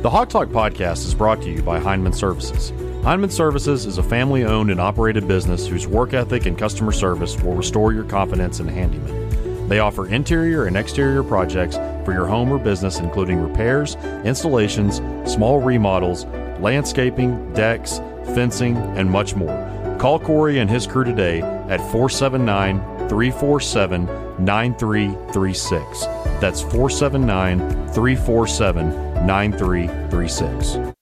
The 0.02 0.10
Hawg 0.10 0.28
Talk 0.28 0.48
podcast 0.48 1.06
is 1.06 1.14
brought 1.14 1.40
to 1.40 1.50
you 1.50 1.62
by 1.62 1.80
Heinemann 1.80 2.12
Services. 2.12 2.74
Heinemann 3.04 3.30
Services 3.30 3.86
is 3.86 3.96
a 3.96 4.02
family 4.02 4.44
owned 4.44 4.70
and 4.70 4.78
operated 4.78 5.26
business 5.26 5.66
whose 5.66 5.86
work 5.86 6.12
ethic 6.12 6.44
and 6.44 6.58
customer 6.58 6.92
service 6.92 7.40
will 7.42 7.54
restore 7.54 7.94
your 7.94 8.04
confidence 8.04 8.60
in 8.60 8.68
handyman. 8.68 9.23
They 9.68 9.78
offer 9.78 10.06
interior 10.06 10.66
and 10.66 10.76
exterior 10.76 11.22
projects 11.22 11.76
for 12.04 12.12
your 12.12 12.26
home 12.26 12.52
or 12.52 12.58
business, 12.58 12.98
including 12.98 13.40
repairs, 13.40 13.96
installations, 14.24 14.96
small 15.30 15.60
remodels, 15.60 16.26
landscaping, 16.60 17.52
decks, 17.54 17.98
fencing, 18.34 18.76
and 18.76 19.10
much 19.10 19.34
more. 19.34 19.96
Call 19.98 20.18
Corey 20.18 20.58
and 20.58 20.68
his 20.68 20.86
crew 20.86 21.04
today 21.04 21.40
at 21.40 21.80
479 21.92 22.78
347 23.08 24.06
9336. 24.44 26.04
That's 26.40 26.60
479 26.60 27.58
347 27.88 29.26
9336. 29.26 30.94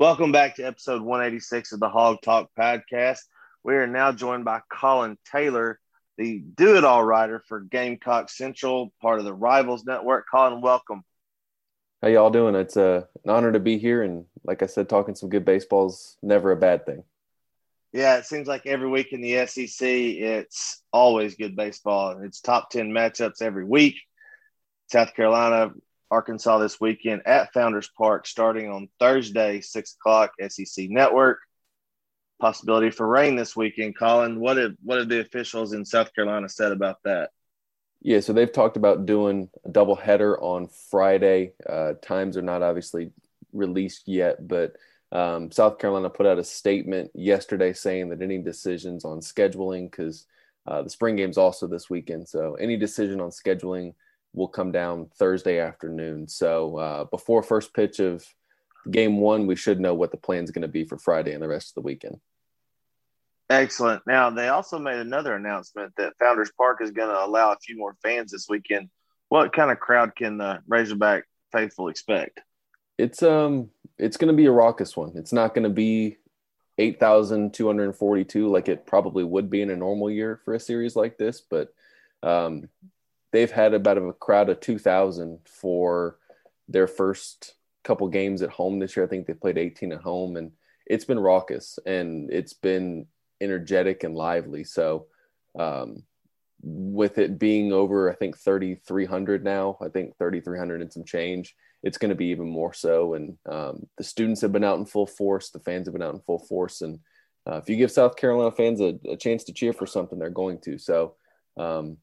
Welcome 0.00 0.32
back 0.32 0.56
to 0.56 0.64
episode 0.64 1.02
186 1.02 1.72
of 1.72 1.80
the 1.80 1.88
Hawg 1.88 2.20
Talk 2.22 2.50
podcast. 2.58 3.20
We 3.64 3.76
are 3.76 3.86
now 3.86 4.12
joined 4.12 4.44
by 4.44 4.60
Collyn 4.70 5.16
Taylor, 5.32 5.80
the 6.18 6.38
do 6.38 6.76
it 6.76 6.84
all 6.84 7.02
writer 7.02 7.42
for 7.48 7.60
Gamecock 7.60 8.28
Central, 8.28 8.92
part 9.00 9.20
of 9.20 9.24
the 9.24 9.32
Rivals 9.32 9.86
Network. 9.86 10.26
Collyn, 10.30 10.60
welcome. 10.60 11.02
How 12.02 12.08
y'all 12.08 12.28
doing? 12.28 12.54
It's 12.56 12.76
uh, 12.76 13.06
an 13.24 13.30
honor 13.30 13.52
to 13.52 13.60
be 13.60 13.78
here, 13.78 14.02
and 14.02 14.26
like 14.44 14.62
I 14.62 14.66
said, 14.66 14.90
talking 14.90 15.14
some 15.14 15.30
good 15.30 15.46
baseball 15.46 15.86
is 15.86 16.18
never 16.22 16.52
a 16.52 16.56
bad 16.56 16.84
thing. 16.84 17.04
Yeah, 17.94 18.18
it 18.18 18.26
seems 18.26 18.46
like 18.46 18.66
every 18.66 18.88
week 18.88 19.14
in 19.14 19.22
the 19.22 19.46
SEC, 19.46 19.88
it's 19.88 20.82
always 20.92 21.36
good 21.36 21.56
baseball. 21.56 22.20
It's 22.22 22.42
top 22.42 22.68
10 22.68 22.90
matchups 22.90 23.40
every 23.40 23.64
week. 23.64 23.96
South 24.92 25.14
Carolina 25.14 25.70
Arkansas 26.10 26.58
this 26.58 26.78
weekend 26.78 27.22
at 27.24 27.54
Founders 27.54 27.88
Park, 27.96 28.26
starting 28.26 28.68
on 28.68 28.90
Thursday, 29.00 29.62
six 29.62 29.94
o'clock, 29.94 30.32
SEC 30.50 30.90
Network. 30.90 31.38
Possibility 32.40 32.90
for 32.90 33.06
rain 33.06 33.36
this 33.36 33.56
weekend. 33.56 33.96
Collyn, 33.96 34.38
what 34.38 34.56
have 34.56 34.72
what 34.82 34.98
have 34.98 35.08
the 35.08 35.20
officials 35.20 35.72
in 35.72 35.84
South 35.84 36.12
Carolina 36.14 36.48
said 36.48 36.72
about 36.72 36.98
that? 37.04 37.30
Yeah, 38.02 38.20
so 38.20 38.32
they've 38.32 38.52
talked 38.52 38.76
about 38.76 39.06
doing 39.06 39.48
a 39.64 39.70
double 39.70 39.94
header 39.94 40.38
on 40.38 40.68
Friday. 40.90 41.52
Uh, 41.66 41.94
times 42.02 42.36
are 42.36 42.42
not 42.42 42.62
obviously 42.62 43.12
released 43.52 44.08
yet, 44.08 44.46
but 44.46 44.76
um, 45.10 45.50
South 45.50 45.78
Carolina 45.78 46.10
put 46.10 46.26
out 46.26 46.38
a 46.38 46.44
statement 46.44 47.10
yesterday 47.14 47.72
saying 47.72 48.10
that 48.10 48.20
any 48.20 48.38
decisions 48.38 49.04
on 49.06 49.20
scheduling, 49.20 49.90
because 49.90 50.26
uh, 50.66 50.82
the 50.82 50.90
spring 50.90 51.16
game's 51.16 51.38
also 51.38 51.66
this 51.66 51.88
weekend, 51.88 52.28
so 52.28 52.54
any 52.56 52.76
decision 52.76 53.20
on 53.20 53.30
scheduling 53.30 53.94
will 54.34 54.48
come 54.48 54.72
down 54.72 55.08
Thursday 55.16 55.58
afternoon. 55.60 56.26
So 56.28 56.76
uh, 56.76 57.04
before 57.04 57.42
first 57.42 57.72
pitch 57.72 58.00
of 58.00 58.26
game 58.90 59.18
one, 59.18 59.46
we 59.46 59.56
should 59.56 59.80
know 59.80 59.94
what 59.94 60.10
the 60.10 60.16
plan 60.16 60.44
is 60.44 60.50
going 60.50 60.62
to 60.62 60.68
be 60.68 60.84
for 60.84 60.98
Friday 60.98 61.32
and 61.32 61.42
the 61.42 61.48
rest 61.48 61.70
of 61.70 61.74
the 61.74 61.86
weekend. 61.86 62.20
Excellent. 63.50 64.02
Now 64.06 64.30
they 64.30 64.48
also 64.48 64.78
made 64.78 64.98
another 64.98 65.34
announcement 65.34 65.92
that 65.96 66.14
Founders 66.18 66.50
Park 66.56 66.80
is 66.80 66.90
going 66.90 67.10
to 67.10 67.24
allow 67.24 67.52
a 67.52 67.56
few 67.56 67.76
more 67.76 67.96
fans 68.02 68.32
this 68.32 68.48
weekend. 68.48 68.88
What 69.28 69.52
kind 69.52 69.70
of 69.70 69.80
crowd 69.80 70.16
can 70.16 70.38
the 70.38 70.60
Razorback 70.66 71.24
faithful 71.52 71.88
expect? 71.88 72.40
It's 72.96 73.22
um, 73.22 73.70
it's 73.98 74.16
going 74.16 74.28
to 74.28 74.36
be 74.36 74.46
a 74.46 74.52
raucous 74.52 74.96
one. 74.96 75.12
It's 75.16 75.32
not 75.32 75.54
going 75.54 75.64
to 75.64 75.70
be 75.70 76.16
eight 76.78 76.98
thousand 76.98 77.52
two 77.52 77.66
hundred 77.66 77.94
forty-two 77.96 78.48
like 78.48 78.68
it 78.68 78.86
probably 78.86 79.24
would 79.24 79.50
be 79.50 79.62
in 79.62 79.70
a 79.70 79.76
normal 79.76 80.10
year 80.10 80.40
for 80.44 80.54
a 80.54 80.60
series 80.60 80.96
like 80.96 81.18
this, 81.18 81.40
but 81.40 81.74
um, 82.22 82.68
they've 83.32 83.50
had 83.50 83.74
about 83.74 83.98
a 83.98 84.12
crowd 84.12 84.48
of 84.48 84.60
two 84.60 84.78
thousand 84.78 85.40
for 85.44 86.18
their 86.68 86.86
first 86.86 87.54
couple 87.84 88.08
games 88.08 88.42
at 88.42 88.50
home 88.50 88.78
this 88.78 88.96
year. 88.96 89.06
I 89.06 89.08
think 89.08 89.26
they 89.26 89.34
played 89.34 89.58
eighteen 89.58 89.92
at 89.92 90.00
home, 90.00 90.36
and 90.36 90.52
it's 90.86 91.04
been 91.04 91.18
raucous 91.18 91.78
and 91.86 92.30
it's 92.30 92.52
been 92.52 93.06
energetic 93.40 94.04
and 94.04 94.14
lively. 94.14 94.64
So, 94.64 95.06
um, 95.58 96.02
with 96.62 97.18
it 97.18 97.38
being 97.38 97.72
over, 97.72 98.10
I 98.10 98.14
think 98.14 98.38
3,300 98.38 99.44
now, 99.44 99.76
I 99.82 99.88
think 99.88 100.16
3,300 100.16 100.80
and 100.80 100.92
some 100.92 101.04
change, 101.04 101.54
it's 101.82 101.98
going 101.98 102.08
to 102.08 102.14
be 102.14 102.26
even 102.26 102.48
more 102.48 102.72
so. 102.72 103.14
And 103.14 103.36
um, 103.46 103.86
the 103.98 104.04
students 104.04 104.40
have 104.40 104.52
been 104.52 104.64
out 104.64 104.78
in 104.78 104.86
full 104.86 105.06
force, 105.06 105.50
the 105.50 105.58
fans 105.58 105.86
have 105.86 105.92
been 105.92 106.02
out 106.02 106.14
in 106.14 106.20
full 106.20 106.38
force. 106.38 106.80
And 106.80 107.00
uh, 107.46 107.56
if 107.56 107.68
you 107.68 107.76
give 107.76 107.90
South 107.90 108.16
Carolina 108.16 108.50
fans 108.50 108.80
a, 108.80 108.98
a, 109.08 109.16
chance 109.16 109.44
to 109.44 109.52
cheer 109.52 109.74
for 109.74 109.86
something, 109.86 110.18
they're 110.18 110.30
going 110.30 110.58
to. 110.62 110.78
So, 110.78 111.16
um, 111.58 111.98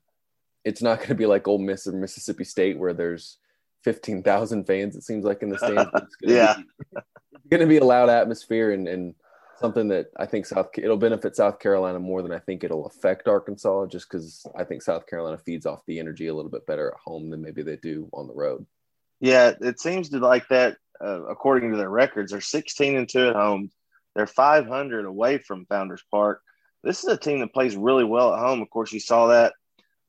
it's 0.64 0.84
not 0.84 1.00
going 1.00 1.10
to 1.10 1.16
be 1.16 1.26
like 1.26 1.48
Ole 1.48 1.58
Miss 1.58 1.88
or 1.88 1.94
Mississippi 1.94 2.44
State 2.44 2.78
where 2.78 2.94
there's 2.94 3.38
15,000 3.84 4.66
fans, 4.66 4.96
it 4.96 5.04
seems 5.04 5.26
like 5.26 5.42
in 5.42 5.50
the 5.50 5.58
stands. 5.58 5.90
It's 6.22 6.32
yeah. 6.34 6.56
going 7.50 7.62
to 7.62 7.68
be 7.68 7.78
a 7.78 7.84
loud 7.84 8.10
atmosphere 8.10 8.72
and, 8.72 8.88
and 8.88 9.16
something 9.60 9.88
that 9.90 10.08
I 10.18 10.26
think 10.26 10.46
South 10.46 10.70
it'll 10.78 10.98
benefit 10.98 11.36
South 11.36 11.60
Carolina 11.60 12.00
more 12.00 12.22
than 12.22 12.32
I 12.32 12.40
think 12.40 12.64
it'll 12.64 12.88
affect 12.88 13.28
Arkansas, 13.28 13.86
just 13.86 14.10
because 14.10 14.46
I 14.58 14.64
think 14.64 14.82
South 14.82 15.08
Carolina 15.08 15.38
feeds 15.38 15.66
off 15.66 15.86
the 15.86 16.00
energy 16.00 16.28
a 16.28 16.34
little 16.34 16.52
bit 16.52 16.66
better 16.66 16.90
at 16.90 17.00
home 17.00 17.30
than 17.30 17.42
maybe 17.42 17.62
they 17.62 17.78
do 17.78 18.10
on 18.14 18.28
the 18.28 18.34
road. 18.34 18.66
Yeah, 19.20 19.54
it 19.62 19.80
seems 19.80 20.10
to 20.10 20.20
like 20.20 20.48
that. 20.50 20.78
Uh, 21.00 21.24
according 21.26 21.72
to 21.72 21.78
their 21.78 21.90
records, 21.90 22.32
they're 22.32 22.42
16 22.42 22.96
and 22.96 23.10
two 23.10 23.30
at 23.30 23.36
home. 23.36 23.72
They're 24.16 24.28
500 24.28 25.06
away 25.06 25.38
from 25.38 25.66
Founders 25.66 26.04
Park. 26.12 26.42
This 26.84 27.04
is 27.04 27.10
a 27.10 27.18
team 27.18 27.40
that 27.40 27.54
plays 27.54 27.76
really 27.76 28.04
well 28.04 28.34
at 28.34 28.40
home. 28.40 28.62
Of 28.62 28.70
course, 28.70 28.92
you 28.92 29.00
saw 29.00 29.28
that 29.28 29.54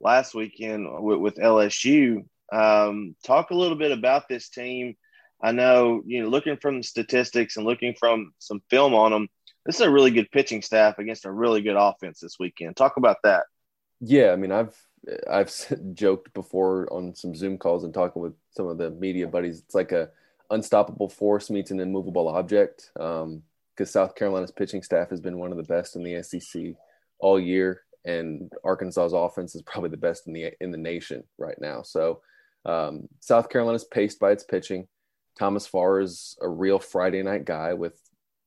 last 0.00 0.34
weekend 0.34 0.86
with, 1.02 1.18
with 1.18 1.36
LSU. 1.36 2.24
Um, 2.52 3.16
talk 3.24 3.50
a 3.50 3.54
little 3.54 3.78
bit 3.78 3.92
about 3.92 4.28
this 4.28 4.48
team. 4.48 4.94
I 5.42 5.52
know, 5.52 6.02
you 6.06 6.22
know, 6.22 6.28
looking 6.28 6.56
from 6.56 6.82
statistics 6.82 7.56
and 7.56 7.66
looking 7.66 7.94
from 7.98 8.32
some 8.38 8.62
film 8.70 8.94
on 8.94 9.10
them, 9.10 9.28
this 9.64 9.76
is 9.76 9.80
a 9.80 9.90
really 9.90 10.10
good 10.10 10.30
pitching 10.30 10.62
staff 10.62 10.98
against 10.98 11.24
a 11.24 11.32
really 11.32 11.62
good 11.62 11.76
offense 11.76 12.20
this 12.20 12.36
weekend. 12.38 12.76
Talk 12.76 12.96
about 12.96 13.18
that. 13.24 13.44
Yeah, 14.00 14.32
I 14.32 14.36
mean, 14.36 14.52
I've 14.52 14.76
I've 15.28 15.52
joked 15.94 16.32
before 16.34 16.92
on 16.92 17.14
some 17.14 17.34
Zoom 17.34 17.58
calls 17.58 17.84
and 17.84 17.94
talking 17.94 18.22
with 18.22 18.34
some 18.50 18.66
of 18.66 18.78
the 18.78 18.90
media 18.90 19.26
buddies. 19.26 19.60
It's 19.60 19.74
like 19.74 19.92
a 19.92 20.10
unstoppable 20.50 21.08
force 21.08 21.50
meets 21.50 21.70
an 21.70 21.80
immovable 21.80 22.28
object. 22.28 22.90
Because 22.94 23.24
um, 23.24 23.42
South 23.84 24.14
Carolina's 24.14 24.50
pitching 24.50 24.82
staff 24.82 25.10
has 25.10 25.20
been 25.20 25.38
one 25.38 25.50
of 25.50 25.56
the 25.56 25.64
best 25.64 25.96
in 25.96 26.04
the 26.04 26.22
SEC 26.22 26.74
all 27.18 27.40
year, 27.40 27.82
and 28.04 28.52
Arkansas's 28.64 29.12
offense 29.12 29.54
is 29.54 29.62
probably 29.62 29.90
the 29.90 29.96
best 29.96 30.26
in 30.26 30.32
the 30.32 30.52
in 30.60 30.70
the 30.70 30.78
nation 30.78 31.24
right 31.38 31.60
now. 31.60 31.82
So 31.82 32.20
um, 32.64 33.08
South 33.20 33.48
Carolina's 33.48 33.84
paced 33.84 34.18
by 34.18 34.32
its 34.32 34.44
pitching. 34.44 34.86
Thomas 35.38 35.66
Farr 35.66 36.00
is 36.00 36.36
a 36.40 36.48
real 36.48 36.78
Friday 36.78 37.22
night 37.22 37.44
guy 37.44 37.74
with 37.74 37.98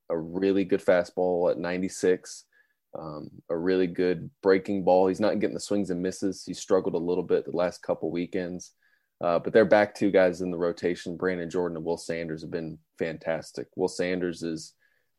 a 0.10 0.18
really 0.18 0.66
good 0.66 0.84
fastball 0.84 1.50
at 1.52 1.58
96, 1.58 2.46
um, 2.98 3.30
a 3.50 3.58
really 3.58 3.88
good 3.88 4.30
breaking 4.42 4.84
ball. 4.84 5.08
He's 5.08 5.20
not 5.20 5.40
getting 5.40 5.56
the 5.56 5.60
swings 5.60 5.90
and 5.90 6.02
misses. 6.02 6.44
He 6.46 6.54
struggled 6.54 6.94
a 6.94 7.00
little 7.00 7.24
bit 7.24 7.46
the 7.46 7.58
last 7.58 7.82
couple 7.82 8.12
weekends, 8.12 8.72
uh, 9.22 9.40
but 9.40 9.52
they're 9.52 9.66
back 9.66 9.96
two 9.96 10.12
guys 10.12 10.42
in 10.42 10.52
the 10.52 10.58
rotation. 10.58 11.18
Brandon 11.18 11.50
Jordan 11.50 11.78
and 11.78 11.86
Will 11.86 11.98
Sanders 11.98 12.42
have 12.42 12.52
been 12.52 12.78
fantastic. 13.00 13.68
Will 13.76 13.88
Sanders 13.88 14.44
is 14.44 14.74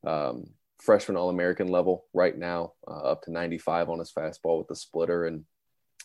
um, 0.07 0.47
freshman 0.81 1.17
All 1.17 1.31
American 1.31 1.69
level 1.69 2.05
right 2.15 2.37
now, 2.37 2.73
uh, 2.89 3.11
up 3.11 3.23
to 3.23 3.33
95 3.33 3.91
on 3.91 3.99
his 3.99 4.13
fastball 4.13 4.59
with 4.59 4.69
the 4.69 4.77
splitter, 4.77 5.27
and 5.27 5.45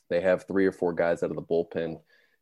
they 0.10 0.22
have 0.22 0.46
three 0.48 0.66
or 0.66 0.72
four 0.72 0.94
guys 0.94 1.24
out 1.24 1.30
of 1.30 1.36
the 1.36 1.42
bullpen 1.42 2.00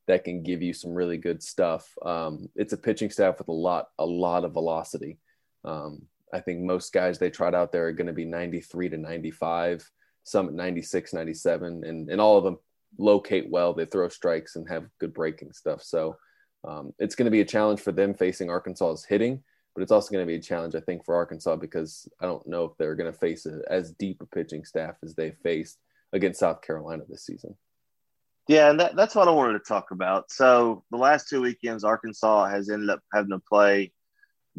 that 0.10 0.24
can 0.24 0.41
give 0.41 0.64
you 0.64 0.74
some 0.74 0.91
really 0.91 1.18
good 1.18 1.41
stuff. 1.43 1.88
Um, 2.03 2.49
it's 2.55 2.74
a 2.74 2.78
pitching 2.78 3.12
staff 3.12 3.38
with 3.38 3.47
a 3.47 3.51
lot, 3.51 3.89
a 3.99 4.05
lot 4.05 4.43
of 4.43 4.53
velocity. 4.53 5.20
Um, 5.64 6.01
I 6.34 6.39
think 6.39 6.62
most 6.62 6.91
guys 6.91 7.20
they 7.20 7.30
trot 7.30 7.53
out 7.53 7.72
there 7.72 7.86
are 7.86 7.91
going 7.91 8.07
to 8.07 8.14
be 8.14 8.26
93 8.26 8.89
to 8.89 8.97
95, 8.97 9.88
some 10.24 10.47
at 10.47 10.55
96, 10.55 11.14
97, 11.14 11.84
and, 11.84 12.10
and 12.10 12.20
all 12.20 12.39
of 12.39 12.43
them 12.43 12.57
locate 12.97 13.51
well. 13.51 13.72
They 13.72 13.86
throw 13.86 14.10
strikes 14.10 14.55
and 14.55 14.68
have 14.68 14.89
good 14.99 15.14
breaking 15.14 15.51
stuff. 15.51 15.84
So 15.84 16.18
um, 16.68 16.91
it's 16.97 17.14
going 17.14 17.28
to 17.28 17.32
be 17.32 17.41
a 17.41 17.45
challenge 17.45 17.80
for 17.80 17.91
them 17.91 18.16
facing 18.16 18.49
Arkansas's 18.49 19.05
hitting, 19.05 19.43
but 19.76 19.84
it's 19.84 19.91
also 19.91 20.12
going 20.12 20.24
to 20.24 20.28
be 20.28 20.38
a 20.38 20.41
challenge, 20.41 20.74
I 20.74 20.80
think, 20.80 21.05
for 21.05 21.14
Arkansas 21.14 21.57
because 21.57 22.10
I 22.20 22.26
don't 22.26 22.47
know 22.47 22.66
if 22.66 22.72
they're 22.80 22.95
going 22.95 23.14
to 23.14 23.20
face 23.20 23.45
a, 23.45 23.62
as 23.70 23.91
deep 23.91 24.24
a 24.24 24.26
pitching 24.26 24.66
staff 24.66 24.95
as 25.03 25.14
they 25.14 25.34
faced 25.43 25.78
against 26.14 26.39
South 26.39 26.64
Carolina 26.64 27.03
this 27.07 27.28
season. 27.28 27.55
Yeah, 28.50 28.72
and 28.72 28.80
that, 28.80 28.95
that's 28.95 29.14
what 29.14 29.28
I 29.28 29.32
wanted 29.32 29.60
to 29.60 29.60
talk 29.60 29.91
about. 29.91 30.32
So 30.32 30.84
the 30.89 30.97
last 30.97 31.30
two 31.30 31.39
weekends, 31.39 31.84
Arkansas 31.84 32.47
has 32.47 32.68
ended 32.68 32.89
up 32.89 33.00
having 33.14 33.30
to 33.30 33.38
play 33.38 33.93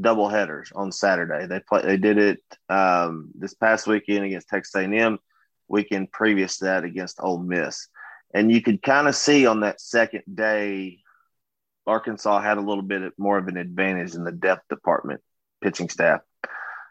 double 0.00 0.28
headers 0.28 0.70
on 0.72 0.92
Saturday. 0.92 1.48
They 1.48 1.58
play. 1.58 1.82
They 1.82 1.96
did 1.96 2.16
it 2.16 2.40
um, 2.68 3.32
this 3.34 3.52
past 3.52 3.88
weekend 3.88 4.24
against 4.24 4.48
Texas 4.48 4.76
A&M. 4.76 5.18
Weekend 5.66 6.12
previous 6.12 6.58
to 6.58 6.66
that 6.66 6.84
against 6.84 7.18
Ole 7.20 7.40
Miss, 7.40 7.88
and 8.32 8.52
you 8.52 8.62
could 8.62 8.80
kind 8.80 9.08
of 9.08 9.16
see 9.16 9.46
on 9.46 9.60
that 9.60 9.80
second 9.80 10.22
day, 10.32 10.98
Arkansas 11.84 12.40
had 12.40 12.58
a 12.58 12.62
little 12.62 12.84
bit 12.84 13.12
more 13.18 13.38
of 13.38 13.48
an 13.48 13.56
advantage 13.56 14.14
in 14.14 14.22
the 14.22 14.30
depth 14.30 14.68
department, 14.68 15.20
pitching 15.60 15.88
staff. 15.88 16.20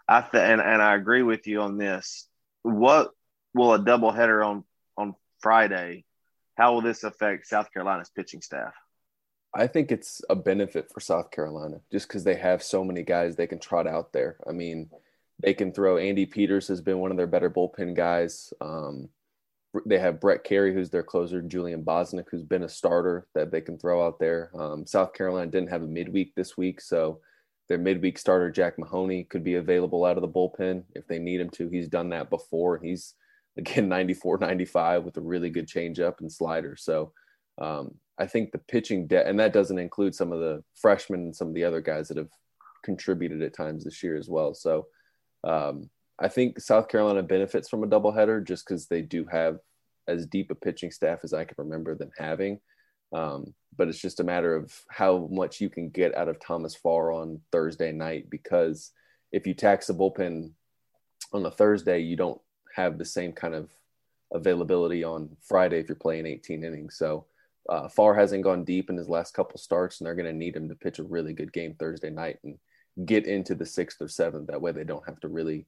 I 0.06 0.20
th- 0.20 0.44
and 0.44 0.60
and 0.60 0.82
I 0.82 0.96
agree 0.96 1.24
with 1.24 1.48
you 1.48 1.62
on 1.62 1.78
this. 1.78 2.28
What 2.64 3.12
will 3.54 3.74
a 3.74 3.80
double 3.80 4.12
header 4.12 4.44
on 4.44 4.66
on 4.98 5.16
Friday? 5.40 6.04
How 6.60 6.74
will 6.74 6.82
this 6.82 7.06
affect 7.06 7.48
South 7.48 7.72
Carolina's 7.72 8.10
pitching 8.10 8.42
staff? 8.42 8.74
I 9.56 9.66
think 9.66 9.92
it's 9.92 10.22
a 10.30 10.36
benefit 10.36 10.92
for 10.94 11.00
South 11.00 11.32
Carolina 11.32 11.78
just 11.90 12.08
because 12.08 12.26
they 12.26 12.36
have 12.36 12.62
so 12.62 12.84
many 12.84 13.02
guys 13.02 13.36
they 13.36 13.48
can 13.48 13.60
trot 13.60 13.88
out 13.88 14.12
there. 14.12 14.38
I 14.48 14.52
mean, 14.52 14.90
they 15.42 15.54
can 15.54 15.72
throw. 15.72 15.98
Andy 15.98 16.26
Peters 16.26 16.68
has 16.68 16.82
been 16.82 17.00
one 17.00 17.12
of 17.12 17.18
their 17.18 17.28
better 17.28 17.50
bullpen 17.50 17.96
guys. 17.96 18.54
Um, 18.60 19.08
they 19.86 20.00
have 20.00 20.20
Brett 20.20 20.44
Kerry, 20.44 20.74
who's 20.74 20.90
their 20.90 21.02
closer, 21.02 21.42
Julian 21.42 21.82
Bosnic, 21.84 22.28
who's 22.30 22.44
been 22.44 22.64
a 22.64 22.70
starter 22.70 23.26
that 23.36 23.52
they 23.52 23.62
can 23.62 23.78
throw 23.78 24.06
out 24.06 24.20
there. 24.20 24.52
Um, 24.54 24.86
South 24.86 25.14
Carolina 25.14 25.50
didn't 25.50 25.70
have 25.70 25.84
a 25.84 25.88
midweek 25.88 26.36
this 26.36 26.58
week, 26.58 26.82
so 26.82 27.22
their 27.70 27.78
midweek 27.78 28.18
starter, 28.18 28.52
Jack 28.52 28.78
Mahoney, 28.78 29.24
could 29.24 29.46
be 29.46 29.56
available 29.56 30.04
out 30.04 30.18
of 30.18 30.22
the 30.22 30.28
bullpen 30.28 30.84
if 30.94 31.08
they 31.08 31.20
need 31.20 31.40
him 31.40 31.52
to. 31.52 31.70
He's 31.70 31.88
done 31.88 32.10
that 32.10 32.30
before, 32.30 32.76
and 32.76 32.86
he's 32.86 33.14
again 33.58 33.90
94 33.90 34.40
95 34.40 35.04
with 35.04 35.18
a 35.18 35.22
really 35.22 35.50
good 35.50 35.68
changeup 35.68 36.20
and 36.20 36.32
slider. 36.32 36.76
So 36.78 37.14
um, 37.60 37.96
I 38.18 38.26
think 38.26 38.52
the 38.52 38.58
pitching 38.58 39.08
depth, 39.08 39.28
and 39.28 39.40
that 39.40 39.54
doesn't 39.54 39.80
include 39.80 40.16
some 40.16 40.32
of 40.32 40.40
the 40.40 40.64
freshmen 40.76 41.22
and 41.22 41.36
some 41.36 41.50
of 41.50 41.54
the 41.54 41.64
other 41.64 41.82
guys 41.82 42.08
that 42.08 42.18
have 42.18 42.30
contributed 42.84 43.42
at 43.42 43.56
times 43.56 43.84
this 43.84 44.02
year 44.04 44.18
as 44.18 44.30
well. 44.30 44.54
So 44.54 44.88
um, 45.44 45.90
I 46.20 46.28
think 46.28 46.60
South 46.60 46.88
Carolina 46.88 47.24
benefits 47.24 47.70
from 47.70 47.84
a 47.84 47.88
doubleheader 47.88 48.46
just 48.46 48.66
because 48.68 48.88
they 48.88 49.02
do 49.02 49.26
have 49.32 49.60
as 50.08 50.26
deep 50.26 50.52
a 50.52 50.56
pitching 50.56 50.92
staff 50.92 51.20
as 51.24 51.34
I 51.34 51.46
can 51.46 51.56
remember 51.58 51.96
them 51.96 52.12
having. 52.18 52.60
Um, 53.14 53.54
but 53.76 53.88
it's 53.88 54.02
just 54.02 54.20
a 54.20 54.26
matter 54.26 54.56
of 54.56 54.74
how 54.90 55.30
much 55.32 55.62
you 55.62 55.70
can 55.70 55.90
get 55.90 56.16
out 56.16 56.28
of 56.28 56.40
Thomas 56.40 56.76
Farr 56.76 57.12
on 57.12 57.40
Thursday 57.52 57.92
night 57.92 58.30
because 58.30 58.92
if 59.32 59.48
you 59.48 59.54
tax 59.54 59.88
the 59.88 59.94
bullpen 59.94 60.52
on 61.32 61.46
a 61.46 61.52
Thursday, 61.52 62.00
you 62.00 62.16
don't 62.16 62.42
have 62.80 62.98
the 62.98 63.06
same 63.06 63.34
kind 63.34 63.54
of 63.54 63.70
availability 64.32 65.04
on 65.04 65.36
Friday 65.42 65.80
if 65.80 65.90
you're 65.90 65.96
playing 65.96 66.26
18 66.26 66.64
innings. 66.64 66.98
So 66.98 67.26
uh, 67.68 67.88
Farr 67.90 68.16
hasn't 68.16 68.44
gone 68.44 68.64
deep 68.64 68.90
in 68.90 68.98
his 68.98 69.10
last 69.10 69.34
couple 69.34 69.60
starts, 69.60 70.00
and 70.00 70.06
they're 70.06 70.16
going 70.16 70.26
to 70.26 70.34
need 70.34 70.56
him 70.56 70.70
to 70.70 70.76
pitch 70.76 71.00
a 71.00 71.04
really 71.04 71.34
good 71.34 71.54
game 71.54 71.76
Thursday 71.76 72.10
night 72.10 72.38
and 72.44 72.58
get 73.06 73.26
into 73.26 73.56
the 73.56 73.66
sixth 73.66 74.02
or 74.02 74.08
seventh. 74.08 74.48
That 74.48 74.62
way, 74.62 74.72
they 74.72 74.84
don't 74.84 75.06
have 75.08 75.20
to 75.22 75.28
really 75.28 75.66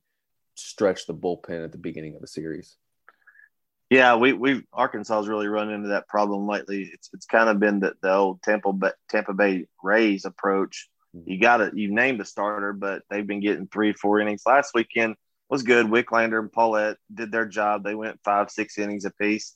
stretch 0.55 1.05
the 1.05 1.13
bullpen 1.13 1.63
at 1.63 1.71
the 1.71 1.77
beginning 1.77 2.15
of 2.15 2.21
the 2.21 2.27
series. 2.27 2.77
Yeah, 3.89 4.15
we 4.15 4.31
we 4.31 4.63
Arkansas's 4.73 5.27
really 5.27 5.47
run 5.47 5.69
into 5.69 5.89
that 5.89 6.07
problem 6.07 6.47
lately. 6.47 6.89
It's 6.93 7.09
it's 7.13 7.25
kind 7.25 7.49
of 7.49 7.59
been 7.59 7.81
the, 7.81 7.93
the 8.01 8.13
old 8.13 8.41
Tampa 8.41 8.71
Bay, 8.71 8.91
Tampa 9.09 9.33
Bay 9.33 9.65
Rays 9.83 10.23
approach. 10.23 10.89
Mm-hmm. 11.15 11.29
You 11.29 11.39
got 11.41 11.61
it. 11.61 11.75
You 11.75 11.93
named 11.93 12.19
the 12.19 12.25
starter, 12.25 12.71
but 12.71 13.03
they've 13.09 13.27
been 13.27 13.41
getting 13.41 13.67
three, 13.67 13.91
four 13.91 14.21
innings. 14.21 14.43
Last 14.45 14.71
weekend 14.73 15.15
was 15.51 15.63
good. 15.63 15.87
Wicklander 15.87 16.39
and 16.39 16.51
Pallette 16.51 16.95
did 17.13 17.31
their 17.31 17.45
job. 17.45 17.83
They 17.83 17.93
went 17.93 18.21
five, 18.23 18.49
six 18.49 18.77
innings 18.77 19.05
apiece. 19.05 19.55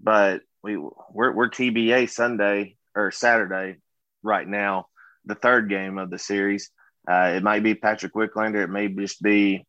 But 0.00 0.40
we 0.62 0.76
we're, 0.76 1.32
we're 1.32 1.50
TBA 1.50 2.10
Sunday 2.10 2.76
or 2.96 3.10
Saturday 3.10 3.76
right 4.22 4.48
now, 4.48 4.86
the 5.26 5.34
third 5.34 5.68
game 5.68 5.98
of 5.98 6.10
the 6.10 6.18
series. 6.18 6.70
Uh, 7.08 7.34
it 7.36 7.42
might 7.42 7.62
be 7.62 7.74
Patrick 7.74 8.14
Wicklander. 8.14 8.64
It 8.64 8.70
may 8.70 8.88
just 8.88 9.22
be, 9.22 9.66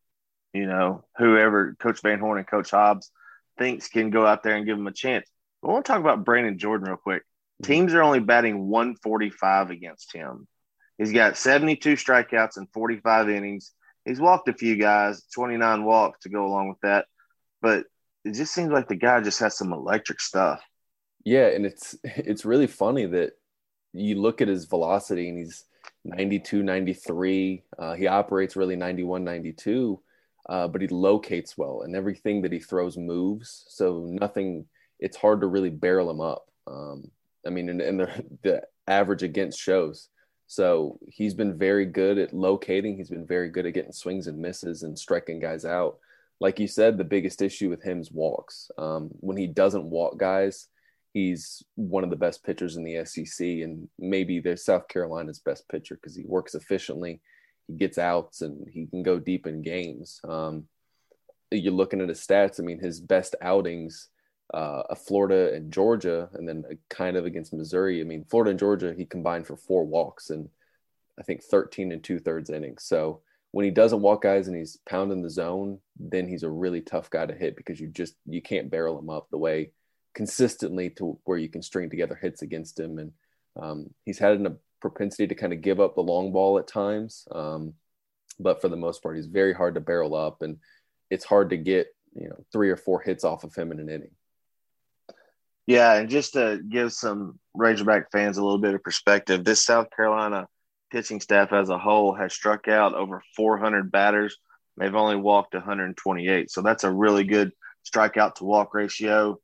you 0.54 0.66
know, 0.66 1.04
whoever 1.18 1.76
Coach 1.78 2.00
Van 2.02 2.18
Horn 2.18 2.38
and 2.38 2.46
Coach 2.46 2.70
Hobbs 2.70 3.10
thinks 3.58 3.88
can 3.88 4.08
go 4.08 4.26
out 4.26 4.42
there 4.42 4.56
and 4.56 4.64
give 4.64 4.78
him 4.78 4.86
a 4.86 4.92
chance. 4.92 5.28
But 5.60 5.68
I 5.68 5.72
want 5.72 5.84
to 5.84 5.92
talk 5.92 6.00
about 6.00 6.24
Brandon 6.24 6.58
Jordan 6.58 6.88
real 6.88 6.96
quick. 6.96 7.22
Teams 7.62 7.92
are 7.92 8.02
only 8.02 8.20
batting 8.20 8.66
145 8.66 9.70
against 9.70 10.14
him. 10.14 10.48
He's 10.96 11.12
got 11.12 11.36
72 11.36 11.94
strikeouts 11.94 12.56
and 12.56 12.68
45 12.72 13.28
innings. 13.28 13.72
He's 14.06 14.20
walked 14.20 14.48
a 14.48 14.54
few 14.54 14.76
guys, 14.76 15.24
29 15.34 15.84
walks 15.84 16.20
to 16.20 16.28
go 16.28 16.46
along 16.46 16.68
with 16.68 16.80
that. 16.82 17.06
But 17.60 17.84
it 18.24 18.34
just 18.34 18.54
seems 18.54 18.70
like 18.70 18.88
the 18.88 18.96
guy 18.96 19.20
just 19.20 19.40
has 19.40 19.56
some 19.56 19.72
electric 19.72 20.20
stuff. 20.20 20.62
Yeah, 21.24 21.48
and 21.48 21.66
it's 21.66 21.96
it's 22.04 22.44
really 22.44 22.68
funny 22.68 23.06
that 23.06 23.32
you 23.92 24.14
look 24.20 24.40
at 24.40 24.48
his 24.48 24.66
velocity 24.66 25.28
and 25.28 25.38
he's 25.38 25.64
92, 26.04 26.62
93. 26.62 27.64
Uh, 27.78 27.94
he 27.94 28.06
operates 28.06 28.56
really 28.56 28.76
91, 28.76 29.24
92, 29.24 30.00
uh, 30.48 30.68
but 30.68 30.80
he 30.80 30.88
locates 30.88 31.58
well 31.58 31.82
and 31.82 31.96
everything 31.96 32.42
that 32.42 32.52
he 32.52 32.58
throws 32.58 32.96
moves. 32.96 33.64
So 33.68 34.06
nothing, 34.08 34.66
it's 35.00 35.16
hard 35.16 35.40
to 35.40 35.46
really 35.46 35.70
barrel 35.70 36.10
him 36.10 36.20
up. 36.20 36.46
Um, 36.66 37.10
I 37.46 37.50
mean, 37.50 37.68
and, 37.68 37.80
and 37.80 38.00
the, 38.00 38.24
the 38.42 38.62
average 38.86 39.22
against 39.22 39.58
shows. 39.58 40.08
So 40.46 40.98
he's 41.08 41.34
been 41.34 41.58
very 41.58 41.86
good 41.86 42.18
at 42.18 42.32
locating. 42.32 42.96
He's 42.96 43.10
been 43.10 43.26
very 43.26 43.48
good 43.48 43.66
at 43.66 43.74
getting 43.74 43.92
swings 43.92 44.26
and 44.26 44.38
misses 44.38 44.82
and 44.82 44.98
striking 44.98 45.40
guys 45.40 45.64
out. 45.64 45.98
Like 46.38 46.60
you 46.60 46.68
said, 46.68 46.98
the 46.98 47.04
biggest 47.04 47.42
issue 47.42 47.70
with 47.70 47.82
him 47.82 48.00
is 48.00 48.12
walks. 48.12 48.70
Um, 48.78 49.08
when 49.20 49.36
he 49.36 49.46
doesn't 49.46 49.90
walk 49.90 50.18
guys, 50.18 50.68
he's 51.14 51.62
one 51.74 52.04
of 52.04 52.10
the 52.10 52.16
best 52.16 52.44
pitchers 52.44 52.76
in 52.76 52.84
the 52.84 53.04
SEC 53.04 53.40
and 53.40 53.88
maybe 53.98 54.38
the 54.38 54.56
South 54.56 54.86
Carolina's 54.86 55.38
best 55.38 55.68
pitcher 55.68 55.94
because 55.94 56.14
he 56.14 56.24
works 56.26 56.54
efficiently, 56.54 57.22
he 57.66 57.74
gets 57.74 57.96
outs, 57.96 58.42
and 58.42 58.68
he 58.70 58.86
can 58.86 59.02
go 59.02 59.18
deep 59.18 59.46
in 59.46 59.62
games. 59.62 60.20
Um, 60.28 60.64
you're 61.50 61.72
looking 61.72 62.00
at 62.00 62.08
his 62.08 62.24
stats. 62.24 62.60
I 62.60 62.64
mean, 62.64 62.78
his 62.78 63.00
best 63.00 63.34
outings, 63.40 64.08
uh, 64.54 64.94
Florida 64.94 65.54
and 65.54 65.72
Georgia, 65.72 66.28
and 66.34 66.48
then 66.48 66.64
kind 66.88 67.16
of 67.16 67.26
against 67.26 67.52
Missouri. 67.52 68.00
I 68.00 68.04
mean, 68.04 68.24
Florida 68.24 68.50
and 68.50 68.60
Georgia, 68.60 68.94
he 68.96 69.04
combined 69.04 69.46
for 69.46 69.56
four 69.56 69.84
walks 69.84 70.30
and 70.30 70.48
I 71.18 71.22
think 71.22 71.42
13 71.42 71.92
and 71.92 72.02
two 72.02 72.18
thirds 72.18 72.50
innings. 72.50 72.84
So 72.84 73.22
when 73.52 73.64
he 73.64 73.70
doesn't 73.70 74.02
walk 74.02 74.22
guys 74.22 74.48
and 74.48 74.56
he's 74.56 74.78
pounding 74.88 75.22
the 75.22 75.30
zone, 75.30 75.78
then 75.98 76.28
he's 76.28 76.42
a 76.42 76.50
really 76.50 76.82
tough 76.82 77.08
guy 77.10 77.26
to 77.26 77.34
hit 77.34 77.56
because 77.56 77.80
you 77.80 77.88
just 77.88 78.14
you 78.26 78.42
can't 78.42 78.70
barrel 78.70 78.98
him 78.98 79.08
up 79.08 79.28
the 79.30 79.38
way 79.38 79.70
consistently 80.14 80.90
to 80.90 81.18
where 81.24 81.38
you 81.38 81.48
can 81.48 81.62
string 81.62 81.90
together 81.90 82.18
hits 82.20 82.42
against 82.42 82.78
him. 82.78 82.98
And 82.98 83.12
um, 83.60 83.90
he's 84.04 84.18
had 84.18 84.40
a 84.44 84.56
propensity 84.80 85.26
to 85.26 85.34
kind 85.34 85.52
of 85.52 85.62
give 85.62 85.80
up 85.80 85.94
the 85.94 86.02
long 86.02 86.32
ball 86.32 86.58
at 86.58 86.68
times. 86.68 87.26
Um, 87.32 87.74
but 88.38 88.60
for 88.60 88.68
the 88.68 88.76
most 88.76 89.02
part, 89.02 89.16
he's 89.16 89.26
very 89.26 89.54
hard 89.54 89.74
to 89.74 89.80
barrel 89.80 90.14
up 90.14 90.42
and 90.42 90.58
it's 91.10 91.24
hard 91.24 91.50
to 91.50 91.56
get, 91.56 91.88
you 92.14 92.28
know, 92.28 92.44
three 92.52 92.70
or 92.70 92.76
four 92.76 93.00
hits 93.00 93.24
off 93.24 93.44
of 93.44 93.54
him 93.54 93.72
in 93.72 93.80
an 93.80 93.88
inning. 93.88 94.15
Yeah. 95.66 95.94
And 95.94 96.08
just 96.08 96.34
to 96.34 96.60
give 96.68 96.92
some 96.92 97.38
Razorback 97.54 98.10
fans 98.12 98.38
a 98.38 98.42
little 98.42 98.58
bit 98.58 98.74
of 98.74 98.82
perspective, 98.82 99.44
this 99.44 99.64
South 99.64 99.88
Carolina 99.94 100.48
pitching 100.90 101.20
staff 101.20 101.52
as 101.52 101.68
a 101.68 101.78
whole 101.78 102.14
has 102.14 102.32
struck 102.32 102.68
out 102.68 102.94
over 102.94 103.22
400 103.36 103.90
batters. 103.90 104.36
They've 104.76 104.94
only 104.94 105.16
walked 105.16 105.54
128. 105.54 106.50
So 106.50 106.62
that's 106.62 106.84
a 106.84 106.90
really 106.90 107.24
good 107.24 107.52
strikeout 107.84 108.34
to 108.36 108.44
walk 108.44 108.74
ratio 108.74 109.38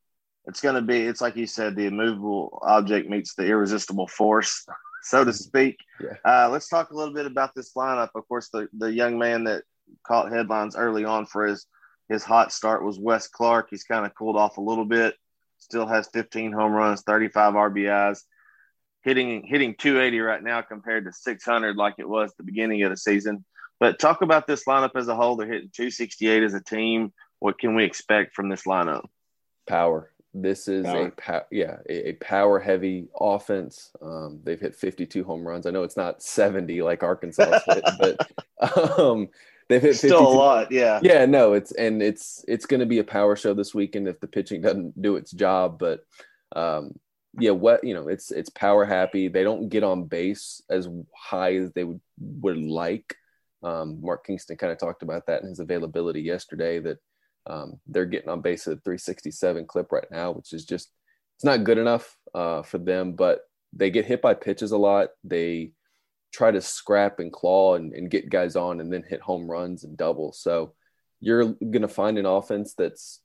it's 0.47 0.61
going 0.61 0.75
to 0.75 0.83
be 0.83 0.99
it's 1.01 1.21
like 1.21 1.37
you 1.37 1.47
said 1.47 1.77
the 1.77 1.87
immovable 1.87 2.59
object 2.63 3.09
meets 3.09 3.35
the 3.35 3.47
irresistible 3.47 4.07
force 4.07 4.67
so 5.03 5.25
to 5.25 5.33
speak 5.33 5.77
yeah. 6.01 6.17
uh, 6.25 6.49
let's 6.49 6.69
talk 6.69 6.91
a 6.91 6.95
little 6.95 7.15
bit 7.15 7.27
about 7.27 7.55
this 7.55 7.73
lineup 7.75 8.11
of 8.15 8.27
course 8.29 8.49
the, 8.49 8.69
the 8.79 8.93
young 8.93 9.19
man 9.19 9.45
that 9.45 9.63
caught 10.07 10.33
headlines 10.33 10.77
early 10.77 11.05
on 11.05 11.27
for 11.27 11.47
his 11.47 11.67
his 12.09 12.25
hot 12.25 12.53
start 12.53 12.85
was 12.85 12.99
wes 12.99 13.29
Clarke. 13.29 13.69
he's 13.71 13.85
kind 13.85 14.05
of 14.05 14.15
cooled 14.15 14.37
off 14.37 14.59
a 14.59 14.63
little 14.63 14.85
bit 14.85 15.15
still 15.63 15.87
has 15.87 16.09
15 16.13 16.53
home 16.53 16.73
runs 16.73 17.03
35 17.03 17.55
rbis 17.55 18.21
hitting 19.03 19.45
hitting 19.47 19.75
280 19.79 20.21
right 20.21 20.43
now 20.43 20.61
compared 20.63 21.05
to 21.05 21.13
600 21.13 21.77
like 21.77 21.95
it 21.99 22.09
was 22.09 22.33
the 22.37 22.45
beginning 22.45 22.83
of 22.83 22.91
the 22.91 22.97
season 22.97 23.45
but 23.81 23.99
talk 23.99 24.23
about 24.23 24.47
this 24.47 24.65
lineup 24.65 24.97
as 24.97 25.09
a 25.09 25.15
whole 25.15 25.37
they're 25.37 25.47
hitting 25.47 25.71
268 25.75 26.43
as 26.43 26.55
a 26.55 26.63
team 26.63 27.13
what 27.39 27.59
can 27.59 27.75
we 27.75 27.85
expect 27.85 28.35
from 28.35 28.49
this 28.49 28.63
lineup 28.63 29.05
power 29.67 30.13
this 30.35 30.67
is 30.67 30.87
power. 30.87 31.13
a 31.29 31.43
yeah 31.51 31.77
a, 31.89 32.09
a 32.09 32.13
power 32.15 32.59
heavy 32.59 33.09
offense. 33.19 33.91
Um, 34.01 34.41
they've 34.43 34.59
hit 34.59 34.75
52 34.75 35.25
home 35.25 35.47
runs. 35.47 35.67
I 35.67 35.71
know 35.71 35.83
it's 35.83 35.97
not 35.97 36.23
70 36.23 36.81
like 36.81 37.03
Arkansas 37.03 37.61
hit, 37.67 37.85
but 37.99 38.99
um, 38.99 39.29
they've 39.81 39.83
hit 39.83 39.97
52. 39.97 40.09
still 40.09 40.27
a 40.27 40.35
lot. 40.35 40.71
Yeah, 40.71 41.01
yeah. 41.03 41.25
No, 41.25 41.55
it's 41.55 41.73
and 41.73 42.03
it's 42.03 42.45
it's 42.47 42.67
going 42.67 42.81
to 42.81 42.87
be 42.87 42.99
a 42.99 43.05
power 43.05 43.37
show 43.37 43.55
this 43.55 43.75
weekend 43.75 44.09
if 44.09 44.21
the 44.21 44.27
pitching 44.27 44.61
doesn't 44.61 45.01
do 45.01 45.17
its 45.17 45.31
job. 45.31 45.79
But 45.79 46.05
um, 46.55 46.99
yeah, 47.39 47.53
what 47.53 47.83
you 47.85 47.95
know, 47.95 48.09
it's 48.09 48.31
it's 48.31 48.51
power 48.51 48.85
happy. 48.85 49.29
They 49.29 49.43
don't 49.43 49.69
get 49.69 49.83
on 49.83 50.05
base 50.05 50.61
as 50.69 50.89
high 51.17 51.57
as 51.57 51.73
they 51.73 51.85
would 51.85 52.01
would 52.19 52.59
like. 52.59 53.17
Um, 53.63 54.01
Mark 54.03 54.27
Kingston 54.27 54.57
kind 54.57 54.73
of 54.73 54.79
talked 54.79 55.03
about 55.03 55.27
that 55.27 55.43
in 55.43 55.49
his 55.49 55.61
availability 55.61 56.21
yesterday. 56.21 56.79
That 56.79 56.99
um, 57.47 57.81
they're 57.87 58.07
getting 58.07 58.29
on 58.29 58.43
base 58.43 58.67
at 58.67 58.85
367 58.85 59.67
clip 59.67 59.91
right 59.93 60.11
now, 60.11 60.33
which 60.33 60.53
is 60.53 60.65
just 60.65 60.91
it's 61.37 61.45
not 61.45 61.65
good 61.65 61.79
enough 61.79 62.17
uh, 62.35 62.63
for 62.63 62.79
them. 62.79 63.13
But 63.13 63.41
they 63.73 63.91
get 63.91 64.05
hit 64.05 64.21
by 64.21 64.35
pitches 64.35 64.73
a 64.73 64.79
lot. 64.79 65.09
They 65.25 65.73
try 66.33 66.51
to 66.51 66.61
scrap 66.61 67.19
and 67.21 67.33
claw 67.33 67.75
and, 67.75 67.93
and 67.93 68.11
get 68.11 68.31
guys 68.31 68.57
on, 68.57 68.81
and 68.81 68.93
then 68.93 69.05
hit 69.09 69.21
home 69.21 69.51
runs 69.51 69.85
and 69.85 69.97
doubles. 69.97 70.41
So 70.41 70.75
you're 71.21 71.45
going 71.45 71.83
to 71.83 71.89
find 71.89 72.19
an 72.19 72.27
offense 72.27 72.75
that's 72.75 73.21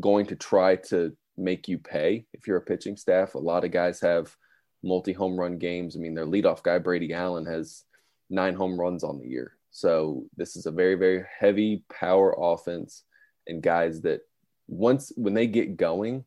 going 0.00 0.26
to 0.26 0.36
try 0.36 0.76
to 0.76 1.16
make 1.36 1.68
you 1.68 1.78
pay 1.78 2.26
if 2.32 2.46
you're 2.46 2.56
a 2.56 2.62
pitching 2.62 2.96
staff. 2.96 3.34
A 3.34 3.38
lot 3.38 3.64
of 3.64 3.70
guys 3.70 4.00
have 4.00 4.34
multi 4.82 5.12
home 5.12 5.38
run 5.38 5.58
games. 5.58 5.96
I 5.96 6.00
mean, 6.00 6.14
their 6.14 6.26
leadoff 6.26 6.62
guy 6.62 6.78
Brady 6.78 7.12
Allen 7.12 7.46
has 7.46 7.84
nine 8.30 8.54
home 8.54 8.78
runs 8.78 9.04
on 9.04 9.18
the 9.18 9.28
year. 9.28 9.52
So 9.70 10.24
this 10.36 10.56
is 10.56 10.66
a 10.66 10.70
very 10.70 10.94
very 10.94 11.24
heavy 11.38 11.84
power 11.92 12.34
offense 12.38 13.02
and 13.46 13.62
guys 13.62 14.02
that 14.02 14.20
once 14.68 15.12
when 15.16 15.34
they 15.34 15.46
get 15.46 15.76
going, 15.76 16.24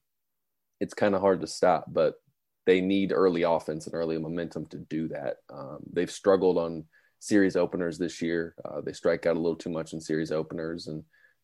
it's 0.80 0.94
kind 0.94 1.16
of 1.16 1.22
hard 1.22 1.42
to 1.42 1.48
stop, 1.48 1.86
but 1.88 2.16
they 2.66 2.82
need 2.82 3.12
early 3.12 3.44
offense 3.44 3.86
and 3.86 3.96
early 3.96 4.18
momentum 4.18 4.66
to 4.68 4.78
do 4.78 5.08
that. 5.10 5.38
Um, 5.52 5.80
they've 5.92 6.12
struggled 6.12 6.58
on 6.58 6.86
series 7.20 7.56
openers 7.56 7.98
this 7.98 8.22
year. 8.22 8.56
Uh, 8.64 8.82
they 8.82 8.94
strike 8.94 9.26
out 9.26 9.36
a 9.36 9.40
little 9.40 9.56
too 9.56 9.70
much 9.70 9.94
in 9.94 10.02
series 10.02 10.32
openers 10.32 10.88
and 10.88 11.04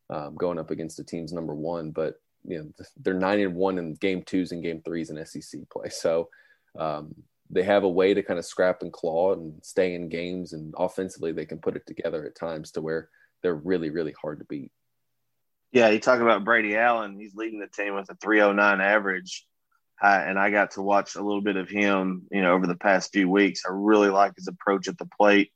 um, 0.10 0.36
going 0.36 0.60
up 0.60 0.72
against 0.72 0.98
the 0.98 1.04
team's 1.04 1.34
number 1.34 1.54
one, 1.54 1.92
but 1.92 2.16
you 2.48 2.60
know 2.60 2.86
they're 3.02 3.14
nine 3.14 3.40
and 3.40 3.56
one 3.56 3.78
in 3.78 3.96
game 3.96 4.24
twos 4.24 4.52
and 4.52 4.64
game 4.64 4.82
threes 4.84 5.10
in 5.10 5.26
SEC 5.26 5.62
play. 5.72 5.90
So 5.90 6.30
um, 6.78 7.14
they 7.50 7.64
have 7.64 7.84
a 7.84 7.90
way 7.90 8.14
to 8.14 8.22
kind 8.22 8.40
of 8.40 8.46
scrap 8.46 8.82
and 8.82 8.94
claw 8.94 9.34
and 9.34 9.54
stay 9.64 9.96
in 9.96 10.10
games, 10.10 10.54
and 10.54 10.74
offensively 10.78 11.32
they 11.32 11.46
can 11.46 11.58
put 11.60 11.76
it 11.76 11.86
together 11.88 12.26
at 12.26 12.36
times 12.36 12.72
to 12.72 12.82
where 12.82 13.10
they're 13.42 13.56
really 13.56 13.90
really 13.90 14.14
hard 14.22 14.40
to 14.40 14.46
beat. 14.46 14.72
Yeah, 15.72 15.90
you 15.90 16.00
talk 16.00 16.22
about 16.22 16.46
Brady 16.46 16.78
Allen. 16.78 17.20
He's 17.20 17.36
leading 17.36 17.60
the 17.60 17.68
team 17.68 17.96
with 17.96 18.10
a 18.10 18.16
309 18.16 18.80
average. 18.80 19.46
Uh, 20.02 20.24
and 20.26 20.38
I 20.38 20.50
got 20.52 20.72
to 20.72 20.82
watch 20.82 21.16
a 21.16 21.22
little 21.22 21.42
bit 21.42 21.56
of 21.56 21.70
him, 21.70 22.28
you 22.32 22.42
know, 22.42 22.54
over 22.54 22.68
the 22.68 22.76
past 22.76 23.14
few 23.14 23.30
weeks. 23.30 23.64
I 23.66 23.72
really 23.72 24.10
like 24.10 24.34
his 24.36 24.48
approach 24.48 24.88
at 24.88 24.98
the 24.98 25.06
plate. 25.06 25.52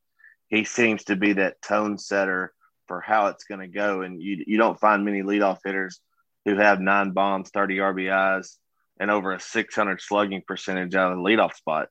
He 0.47 0.63
seems 0.63 1.03
to 1.05 1.15
be 1.15 1.33
that 1.33 1.61
tone 1.61 1.97
setter 1.97 2.53
for 2.87 3.01
how 3.01 3.27
it's 3.27 3.43
going 3.43 3.59
to 3.59 3.67
go. 3.67 4.01
And 4.01 4.21
you, 4.21 4.43
you 4.47 4.57
don't 4.57 4.79
find 4.79 5.05
many 5.05 5.21
leadoff 5.21 5.59
hitters 5.63 5.99
who 6.45 6.55
have 6.55 6.79
nine 6.79 7.11
bombs, 7.11 7.49
30 7.49 7.77
RBIs, 7.77 8.55
and 8.99 9.11
over 9.11 9.33
a 9.33 9.39
600 9.39 10.01
slugging 10.01 10.41
percentage 10.47 10.95
out 10.95 11.11
of 11.11 11.17
the 11.17 11.23
leadoff 11.23 11.53
spot. 11.53 11.89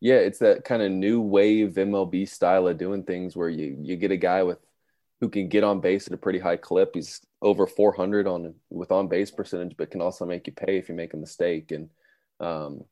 Yeah, 0.00 0.16
it's 0.16 0.40
that 0.40 0.64
kind 0.64 0.82
of 0.82 0.92
new 0.92 1.20
wave 1.20 1.74
MLB 1.74 2.28
style 2.28 2.68
of 2.68 2.76
doing 2.76 3.04
things 3.04 3.34
where 3.34 3.48
you 3.48 3.78
you 3.80 3.96
get 3.96 4.10
a 4.10 4.16
guy 4.16 4.42
with 4.42 4.58
who 5.20 5.28
can 5.28 5.48
get 5.48 5.64
on 5.64 5.80
base 5.80 6.06
at 6.06 6.12
a 6.12 6.18
pretty 6.18 6.38
high 6.38 6.56
clip. 6.56 6.90
He's 6.94 7.20
over 7.40 7.66
400 7.66 8.26
on 8.26 8.54
with 8.70 8.92
on 8.92 9.08
base 9.08 9.30
percentage, 9.30 9.76
but 9.76 9.90
can 9.90 10.02
also 10.02 10.26
make 10.26 10.46
you 10.46 10.52
pay 10.52 10.76
if 10.76 10.88
you 10.88 10.94
make 10.94 11.14
a 11.14 11.18
mistake. 11.18 11.72
And 11.72 11.88
um, 12.38 12.84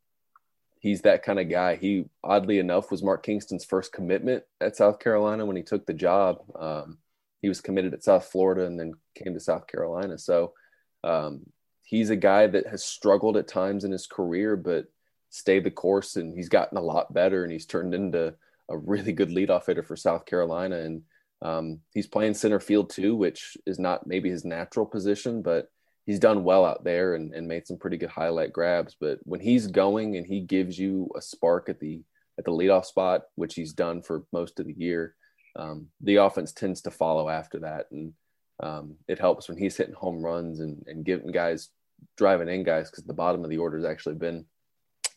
he's 0.81 1.03
that 1.03 1.23
kind 1.23 1.39
of 1.39 1.51
guy. 1.51 1.77
He 1.77 2.07
oddly 2.23 2.59
enough 2.59 2.91
was 2.91 3.03
Mark 3.03 3.25
Kingston's 3.25 3.65
first 3.65 3.93
commitment 3.93 4.45
at 4.61 4.77
South 4.77 4.99
Carolina 4.99 5.45
when 5.45 5.57
he 5.57 5.63
took 5.63 5.87
the 5.87 5.95
job. 5.95 6.39
Um, 6.59 6.99
he 7.43 7.49
was 7.49 7.61
committed 7.61 7.93
at 7.93 8.05
South 8.05 8.27
Florida 8.27 8.65
and 8.67 8.81
then 8.81 8.95
came 9.15 9.35
to 9.35 9.41
South 9.41 9.67
Carolina. 9.67 10.17
So 10.17 10.55
um, 11.03 11.43
he's 11.83 12.09
a 12.09 12.17
guy 12.17 12.47
that 12.47 12.67
has 12.67 12.83
struggled 12.85 13.37
at 13.37 13.49
times 13.49 13.85
in 13.85 13.93
his 13.93 14.07
career, 14.07 14.57
but 14.57 14.87
stayed 15.29 15.65
the 15.65 15.71
course 15.71 16.17
and 16.17 16.35
he's 16.35 16.49
gotten 16.49 16.79
a 16.79 16.83
lot 16.83 17.13
better 17.13 17.43
and 17.43 17.53
he's 17.53 17.67
turned 17.67 17.95
into 17.95 18.35
a 18.71 18.79
really 18.79 19.13
good 19.13 19.29
leadoff 19.29 19.67
hitter 19.67 19.83
for 19.83 19.97
South 19.97 20.25
Carolina. 20.25 20.79
And 20.79 21.03
um, 21.45 21.81
he's 21.93 22.07
playing 22.07 22.35
center 22.35 22.59
field 22.59 22.91
too, 22.91 23.15
which 23.15 23.57
is 23.67 23.79
not 23.79 24.07
maybe 24.07 24.31
his 24.31 24.47
natural 24.47 24.87
position, 24.87 25.43
but 25.43 25.69
he's 26.07 26.19
done 26.19 26.43
well 26.43 26.65
out 26.65 26.85
there 26.85 27.15
and, 27.15 27.35
and 27.35 27.47
made 27.47 27.67
some 27.67 27.77
pretty 27.77 27.99
good 27.99 28.09
highlight 28.09 28.53
grabs. 28.53 28.97
But 28.99 29.19
when 29.25 29.41
he's 29.41 29.67
going 29.67 30.17
and 30.17 30.27
he 30.27 30.41
gives 30.41 30.79
you 30.79 31.11
a 31.17 31.21
spark 31.21 31.69
at 31.69 31.79
the 31.79 32.03
at 32.39 32.45
the 32.45 32.51
leadoff 32.51 32.87
spot, 32.87 33.25
which 33.37 33.55
he's 33.55 33.75
done 33.75 34.03
for 34.03 34.25
most 34.33 34.59
of 34.59 34.67
the 34.67 34.75
year, 34.77 35.15
um, 35.55 35.87
the 36.01 36.17
offense 36.17 36.51
tends 36.51 36.81
to 36.83 36.91
follow 36.91 37.29
after 37.29 37.61
that, 37.61 37.87
and 37.93 38.15
um, 38.61 38.97
it 39.07 39.21
helps 39.21 39.49
when 39.49 39.59
he's 39.59 39.77
hitting 39.77 39.95
home 39.95 40.23
runs 40.23 40.61
and, 40.61 40.83
and 40.87 41.05
getting 41.05 41.31
guys 41.31 41.69
driving 42.17 42.49
in 42.49 42.65
guys 42.65 42.91
because 42.91 43.05
the 43.05 43.13
bottom 43.13 43.45
of 43.45 43.51
the 43.51 43.59
order 43.59 43.77
has 43.77 43.87
actually 43.87 44.15
been 44.15 44.45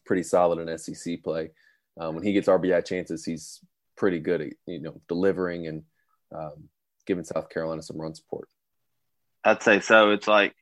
pretty 0.05 0.23
solid 0.23 0.59
in 0.59 0.77
SEC 0.77 1.23
play. 1.23 1.49
Um, 1.99 2.15
when 2.15 2.23
he 2.23 2.33
gets 2.33 2.47
RBI 2.47 2.85
chances, 2.85 3.25
he's 3.25 3.61
pretty 3.95 4.19
good 4.19 4.41
at 4.41 4.53
you 4.67 4.81
know 4.81 5.01
delivering 5.07 5.67
and 5.67 5.83
um, 6.33 6.69
giving 7.05 7.23
South 7.23 7.49
Carolina 7.49 7.81
some 7.81 7.99
run 7.99 8.15
support. 8.15 8.47
I'd 9.43 9.63
say 9.63 9.79
so. 9.79 10.11
It's 10.11 10.27
like 10.27 10.53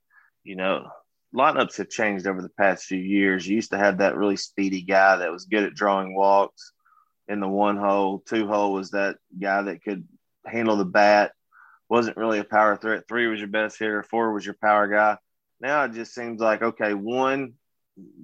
you 0.46 0.56
know, 0.56 0.88
lineups 1.36 1.78
have 1.78 1.90
changed 1.90 2.28
over 2.28 2.42
the 2.42 2.50
past 2.50 2.86
few 2.86 3.00
years. 3.00 3.46
You 3.46 3.56
used 3.56 3.72
to 3.72 3.78
have 3.78 3.98
that 3.98 4.16
really 4.16 4.38
speedy 4.38 4.82
guy 4.82 5.18
that 5.18 5.32
was 5.32 5.46
good 5.46 5.64
at 5.64 5.74
drawing 5.74 6.16
walks 6.16 6.72
in 7.28 7.40
the 7.40 7.48
one 7.48 7.78
hole. 7.78 8.20
Two 8.20 8.48
hole 8.48 8.72
was 8.72 8.92
that 8.92 9.18
guy 9.38 9.64
that 9.64 9.84
could 9.84 10.08
handle 10.46 10.78
the 10.78 10.86
bat, 10.86 11.34
wasn't 11.90 12.18
really 12.18 12.40
a 12.40 12.44
power 12.44 12.78
threat. 12.78 13.08
Three 13.08 13.28
was 13.28 13.40
your 13.40 13.50
best 13.50 13.78
hitter. 13.80 14.04
Four 14.04 14.32
was 14.32 14.46
your 14.46 14.56
power 14.62 14.88
guy. 14.88 15.18
Now 15.60 15.84
it 15.86 15.94
just 15.94 16.14
seems 16.14 16.40
like, 16.40 16.62
okay, 16.62 16.94
one, 16.94 17.54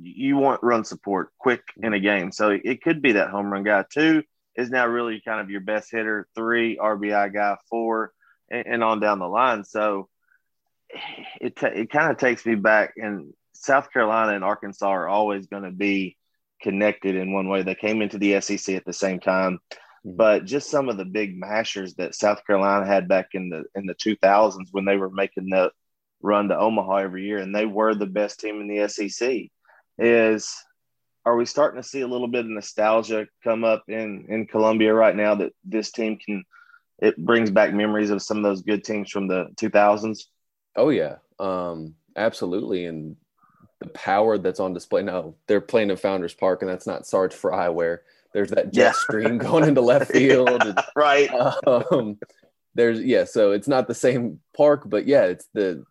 you 0.02 0.38
want 0.38 0.64
run 0.64 0.86
support 0.86 1.30
quick 1.40 1.64
in 1.82 1.94
a 1.94 2.00
game. 2.00 2.32
So 2.32 2.58
it 2.64 2.84
could 2.84 3.02
be 3.02 3.14
that 3.14 3.30
home 3.30 3.52
run 3.52 3.64
guy. 3.64 3.86
Two 3.92 4.24
is 4.56 4.70
now 4.70 4.88
really 4.88 5.22
kind 5.24 5.42
of 5.42 5.50
your 5.50 5.62
best 5.62 5.92
hitter. 5.92 6.28
Three, 6.36 6.78
RBI 6.78 7.34
guy. 7.34 7.58
Four, 7.70 8.12
and, 8.50 8.66
and 8.68 8.84
on 8.84 9.00
down 9.00 9.20
the 9.20 9.28
line. 9.28 9.64
So 9.64 10.10
it 11.40 11.56
t- 11.56 11.68
it 11.68 11.90
kind 11.90 12.12
of 12.12 12.18
takes 12.18 12.46
me 12.46 12.56
back. 12.56 12.94
And 12.98 13.34
South 13.54 13.92
Carolina 13.92 14.34
and 14.34 14.44
Arkansas 14.44 14.88
are 14.88 15.08
always 15.08 15.48
going 15.48 15.64
to 15.64 15.72
be 15.72 16.18
connected 16.62 17.16
in 17.16 17.34
one 17.34 17.50
way. 17.50 17.64
They 17.64 17.76
came 17.76 18.02
into 18.02 18.18
the 18.18 18.40
SEC 18.42 18.76
at 18.76 18.86
the 18.86 18.94
same 18.94 19.20
time, 19.20 19.60
mm-hmm. 20.06 20.16
but 20.18 20.46
just 20.46 20.70
some 20.70 20.90
of 20.90 20.98
the 20.98 21.06
big 21.06 21.38
mashers 21.38 21.96
that 21.96 22.16
South 22.16 22.46
Carolina 22.46 22.86
had 22.86 23.08
back 23.08 23.30
in 23.34 23.50
the 23.50 23.64
in 23.76 23.86
the 23.86 23.96
2000s 23.96 24.68
when 24.72 24.86
they 24.86 24.98
were 24.98 25.10
making 25.10 25.50
the 25.50 25.72
run 26.22 26.50
to 26.50 26.58
Omaha 26.58 26.98
every 26.98 27.26
year, 27.26 27.38
and 27.38 27.56
they 27.56 27.66
were 27.66 27.96
the 27.96 28.06
best 28.06 28.40
team 28.40 28.62
in 28.62 28.68
the 28.68 28.88
SEC. 28.88 29.48
Is 29.98 30.56
are 31.26 31.36
we 31.36 31.46
starting 31.46 31.82
to 31.82 31.88
see 31.88 32.02
a 32.02 32.08
little 32.08 32.28
bit 32.28 32.46
of 32.46 32.52
nostalgia 32.52 33.28
come 33.44 33.64
up 33.64 33.84
in 33.88 34.26
in 34.30 34.48
Columbia 34.48 34.94
right 34.94 35.16
now 35.16 35.36
that 35.36 35.54
this 35.64 35.92
team 35.92 36.18
can? 36.18 36.44
It 37.00 37.18
brings 37.18 37.50
back 37.50 37.74
memories 37.74 38.12
of 38.12 38.22
some 38.22 38.38
of 38.38 38.44
those 38.44 38.62
good 38.62 38.84
teams 38.84 39.10
from 39.10 39.28
the 39.28 39.48
2000s. 39.56 40.26
Oh 40.76 40.90
yeah, 40.90 41.16
um, 41.40 41.96
absolutely, 42.16 42.86
and 42.86 43.16
the 43.80 43.90
power 43.90 44.38
that's 44.38 44.60
on 44.60 44.74
display. 44.74 45.02
now. 45.02 45.34
they're 45.48 45.62
playing 45.62 45.90
in 45.90 45.98
Founders 45.98 46.34
Park, 46.34 46.62
and 46.62 46.70
that's 46.70 46.88
not 46.88 47.08
Sarge 47.08 47.34
Frye 47.34 47.70
where 47.70 48.04
there's 48.34 48.52
that 48.52 48.72
jet 48.72 48.82
yeah. 48.82 48.92
stream 48.94 49.38
going 49.38 49.68
into 49.68 49.82
left 49.82 50.12
field. 50.12 50.64
yeah, 50.64 50.82
right. 50.96 51.30
Um, 51.68 52.18
there's 52.76 53.02
yeah, 53.02 53.26
so 53.26 53.52
it's 53.52 53.68
not 53.68 53.88
the 53.88 53.96
same 53.96 54.40
park, 54.56 54.84
but 54.86 55.06
yeah, 55.08 55.24
it's 55.24 55.48
the 55.54 55.84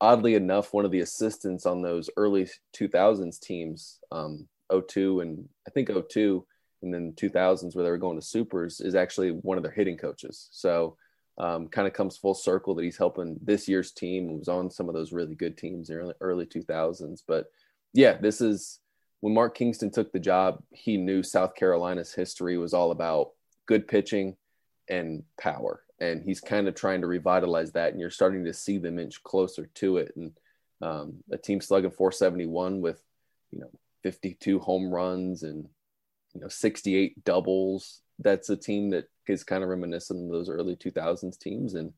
oddly 0.00 0.34
enough 0.34 0.72
one 0.72 0.84
of 0.84 0.90
the 0.90 1.00
assistants 1.00 1.66
on 1.66 1.82
those 1.82 2.08
early 2.16 2.48
2000s 2.76 3.38
teams, 3.40 3.98
um, 4.12 4.48
02 4.72 5.20
and 5.20 5.48
I 5.66 5.70
think 5.70 5.90
02 5.90 6.44
and 6.82 6.92
then 6.92 7.12
2000s 7.12 7.74
where 7.74 7.84
they 7.84 7.90
were 7.90 7.98
going 7.98 8.18
to 8.18 8.26
supers 8.26 8.80
is 8.80 8.94
actually 8.94 9.30
one 9.30 9.56
of 9.56 9.62
their 9.62 9.72
hitting 9.72 9.96
coaches. 9.96 10.48
So 10.52 10.96
um, 11.38 11.68
kind 11.68 11.86
of 11.86 11.94
comes 11.94 12.16
full 12.16 12.34
circle 12.34 12.74
that 12.74 12.84
he's 12.84 12.98
helping 12.98 13.38
this 13.42 13.68
year's 13.68 13.92
team. 13.92 14.38
Was 14.38 14.48
on 14.48 14.70
some 14.70 14.88
of 14.88 14.94
those 14.94 15.12
really 15.12 15.34
good 15.34 15.56
teams 15.56 15.90
in 15.90 15.96
early, 15.96 16.14
early 16.20 16.46
2000s. 16.46 17.22
But 17.26 17.50
yeah, 17.92 18.18
this 18.18 18.40
is 18.40 18.80
when 19.20 19.34
Mark 19.34 19.56
Kingston 19.56 19.90
took 19.90 20.12
the 20.12 20.18
job, 20.18 20.62
he 20.70 20.96
knew 20.96 21.22
South 21.22 21.54
Carolina's 21.54 22.12
history 22.12 22.56
was 22.56 22.74
all 22.74 22.90
about 22.90 23.30
good 23.66 23.86
pitching 23.88 24.36
and 24.88 25.22
power. 25.40 25.82
And 26.00 26.22
he's 26.22 26.40
kind 26.40 26.66
of 26.66 26.74
trying 26.74 27.02
to 27.02 27.06
revitalize 27.06 27.72
that. 27.72 27.92
And 27.92 28.00
you're 28.00 28.10
starting 28.10 28.44
to 28.44 28.54
see 28.54 28.78
them 28.78 28.98
inch 28.98 29.22
closer 29.22 29.66
to 29.66 29.98
it. 29.98 30.12
And 30.16 30.32
um, 30.82 31.16
a 31.30 31.36
team 31.36 31.60
slugging 31.60 31.90
471 31.90 32.80
with, 32.80 33.02
you 33.50 33.60
know, 33.60 33.70
52 34.02 34.58
home 34.58 34.92
runs 34.92 35.42
and, 35.42 35.68
you 36.34 36.40
know, 36.40 36.48
68 36.48 37.24
doubles. 37.24 38.02
That's 38.18 38.50
a 38.50 38.56
team 38.56 38.90
that 38.90 39.06
is 39.26 39.44
kind 39.44 39.62
of 39.62 39.68
reminiscent 39.70 40.24
of 40.26 40.30
those 40.30 40.48
early 40.48 40.76
2000s 40.76 41.38
teams. 41.38 41.74
And, 41.74 41.92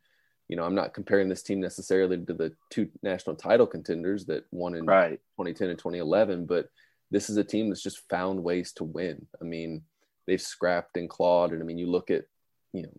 you 0.49 0.57
know, 0.57 0.65
I'm 0.65 0.75
not 0.75 0.95
comparing 0.95 1.29
this 1.29 1.43
team 1.43 1.61
necessarily 1.61 2.19
to 2.19 2.35
the 2.35 2.53
two 2.71 2.89
national 3.03 3.37
title 3.37 3.67
contenders 3.67 4.27
that 4.27 4.45
won 4.51 4.75
in 4.75 4.85
right. 4.85 5.21
2010 5.39 5.71
and 5.71 5.79
2011, 5.79 6.47
but 6.47 6.69
this 7.11 7.29
is 7.29 7.37
a 7.37 7.45
team 7.45 7.69
that's 7.69 7.83
just 7.83 8.09
found 8.09 8.43
ways 8.43 8.73
to 8.73 8.85
win. 8.85 9.27
I 9.41 9.45
mean, 9.45 9.83
they've 10.27 10.41
scrapped 10.41 10.97
and 10.97 11.09
clawed. 11.09 11.53
And 11.53 11.63
I 11.63 11.65
mean, 11.65 11.79
you 11.79 11.91
look 11.91 12.11
at, 12.11 12.25
you 12.73 12.83
know, 12.83 12.93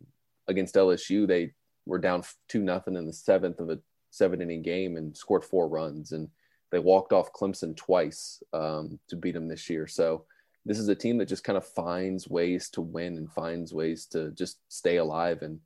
against 0.47 0.75
LSU, 0.75 1.27
they 1.27 1.53
were 1.85 1.99
down 1.99 2.23
two 2.47 2.61
nothing 2.61 2.95
in 2.95 3.05
the 3.05 3.13
seventh 3.13 3.59
of 3.59 3.69
a 3.69 3.79
seven 4.11 4.41
inning 4.41 4.61
game 4.61 4.97
and 4.97 5.15
scored 5.17 5.43
four 5.43 5.67
runs. 5.67 6.11
And 6.11 6.29
they 6.73 6.79
walked 6.79 7.13
off 7.13 7.31
Clemson 7.31 7.77
twice 7.77 8.41
um, 8.51 8.99
to 9.07 9.15
beat 9.15 9.33
them 9.35 9.47
this 9.47 9.69
year. 9.69 9.85
So, 9.85 10.25
this 10.65 10.79
is 10.79 10.87
a 10.87 10.95
team 10.95 11.19
that 11.19 11.27
just 11.27 11.43
kind 11.43 11.57
of 11.57 11.67
finds 11.67 12.27
ways 12.27 12.69
to 12.71 12.81
win 12.81 13.17
and 13.17 13.31
finds 13.31 13.73
ways 13.73 14.05
to 14.07 14.31
just 14.31 14.57
stay 14.69 14.97
alive. 14.97 15.41
And 15.41 15.59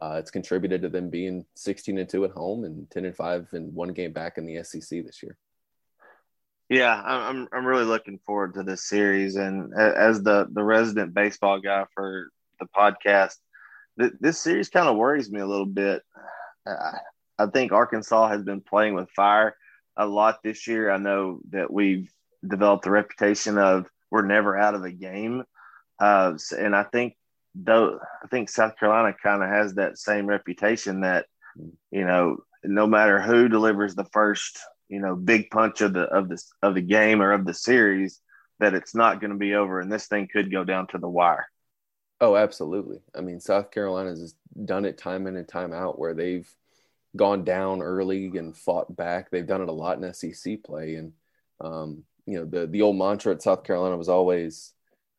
uh, 0.00 0.16
it's 0.20 0.30
contributed 0.30 0.80
to 0.82 0.88
them 0.88 1.10
being 1.10 1.44
16 1.56 1.98
and 1.98 2.08
two 2.08 2.24
at 2.24 2.30
home 2.30 2.64
and 2.64 2.88
10 2.90 3.04
and 3.04 3.16
five 3.16 3.48
and 3.52 3.74
one 3.74 3.92
game 3.92 4.12
back 4.12 4.38
in 4.38 4.46
the 4.46 4.62
SEC 4.62 5.04
this 5.04 5.22
year. 5.22 5.36
Yeah, 6.70 6.98
I'm 7.04 7.46
I'm 7.52 7.66
really 7.66 7.84
looking 7.84 8.18
forward 8.24 8.54
to 8.54 8.62
this 8.62 8.88
series, 8.88 9.36
and 9.36 9.74
as 9.74 10.22
the 10.22 10.48
the 10.50 10.64
resident 10.64 11.12
baseball 11.12 11.60
guy 11.60 11.84
for 11.94 12.30
the 12.58 12.66
podcast, 12.74 13.34
th- 14.00 14.14
this 14.18 14.40
series 14.40 14.70
kind 14.70 14.88
of 14.88 14.96
worries 14.96 15.30
me 15.30 15.40
a 15.40 15.46
little 15.46 15.66
bit. 15.66 16.02
I 16.66 17.46
think 17.52 17.72
Arkansas 17.72 18.28
has 18.28 18.42
been 18.42 18.62
playing 18.62 18.94
with 18.94 19.10
fire 19.10 19.56
a 19.96 20.06
lot 20.06 20.42
this 20.42 20.66
year. 20.66 20.90
I 20.90 20.98
know 20.98 21.40
that 21.50 21.72
we've 21.72 22.10
developed 22.46 22.84
the 22.84 22.90
reputation 22.90 23.58
of 23.58 23.86
we're 24.10 24.26
never 24.26 24.56
out 24.56 24.74
of 24.74 24.82
the 24.82 24.92
game. 24.92 25.44
Uh, 26.00 26.34
and 26.56 26.74
I 26.74 26.84
think 26.84 27.16
though 27.54 27.98
I 28.22 28.26
think 28.28 28.48
South 28.48 28.76
Carolina 28.78 29.14
kind 29.20 29.42
of 29.42 29.48
has 29.48 29.74
that 29.74 29.98
same 29.98 30.26
reputation 30.26 31.02
that 31.02 31.26
you 31.90 32.04
know 32.04 32.38
no 32.64 32.86
matter 32.86 33.20
who 33.20 33.48
delivers 33.48 33.94
the 33.94 34.06
first 34.12 34.58
you 34.88 35.00
know 35.00 35.14
big 35.14 35.50
punch 35.50 35.80
of 35.80 35.92
the 35.92 36.02
of 36.02 36.28
the 36.28 36.42
of 36.62 36.74
the 36.74 36.80
game 36.80 37.22
or 37.22 37.32
of 37.32 37.46
the 37.46 37.54
series 37.54 38.20
that 38.60 38.74
it's 38.74 38.94
not 38.94 39.20
going 39.20 39.30
to 39.30 39.36
be 39.36 39.54
over 39.54 39.80
and 39.80 39.90
this 39.90 40.06
thing 40.06 40.28
could 40.32 40.50
go 40.50 40.64
down 40.64 40.86
to 40.88 40.98
the 40.98 41.08
wire. 41.08 41.46
Oh, 42.20 42.36
absolutely. 42.36 42.98
I 43.14 43.20
mean, 43.20 43.40
South 43.40 43.70
Carolina's 43.70 44.20
has 44.20 44.34
done 44.64 44.84
it 44.84 44.96
time 44.96 45.26
in 45.26 45.36
and 45.36 45.48
time 45.48 45.72
out 45.72 45.98
where 45.98 46.14
they've 46.14 46.48
gone 47.16 47.44
down 47.44 47.82
early 47.82 48.26
and 48.36 48.56
fought 48.56 48.94
back. 48.94 49.30
They've 49.30 49.46
done 49.46 49.62
it 49.62 49.68
a 49.68 49.72
lot 49.72 50.02
in 50.02 50.14
SEC 50.14 50.62
play, 50.64 50.96
and 50.96 51.12
um, 51.60 52.04
you 52.26 52.38
know 52.38 52.44
the 52.44 52.66
the 52.66 52.82
old 52.82 52.96
mantra 52.96 53.32
at 53.32 53.42
South 53.42 53.64
Carolina 53.64 53.96
was 53.96 54.08
always 54.08 54.72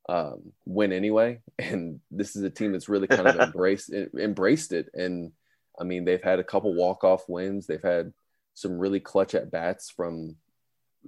um, 0.10 0.52
win 0.66 0.92
anyway, 0.92 1.42
and 1.60 2.00
this 2.12 2.36
is 2.36 2.44
a 2.44 2.50
team 2.50 2.72
that's 2.72 2.90
really 2.90 3.08
kind 3.08 3.28
of 3.28 3.36
embraced 3.40 3.92
embraced 3.92 4.72
it. 4.72 4.90
And 4.94 5.32
I 5.80 5.84
mean, 5.84 6.06
they've 6.06 6.24
had 6.24 6.40
a 6.40 6.44
couple 6.44 6.74
walk 6.74 7.04
off 7.04 7.28
wins. 7.28 7.68
They've 7.68 7.82
had 7.82 8.14
some 8.54 8.78
really 8.78 9.00
clutch 9.00 9.36
at 9.36 9.52
bats 9.52 9.90
from 9.90 10.36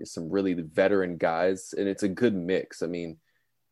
some 0.04 0.30
really 0.30 0.54
veteran 0.54 1.18
guys, 1.18 1.74
and 1.78 1.88
it's 1.88 2.04
a 2.04 2.10
good 2.10 2.36
mix. 2.36 2.82
I 2.82 2.88
mean, 2.88 3.18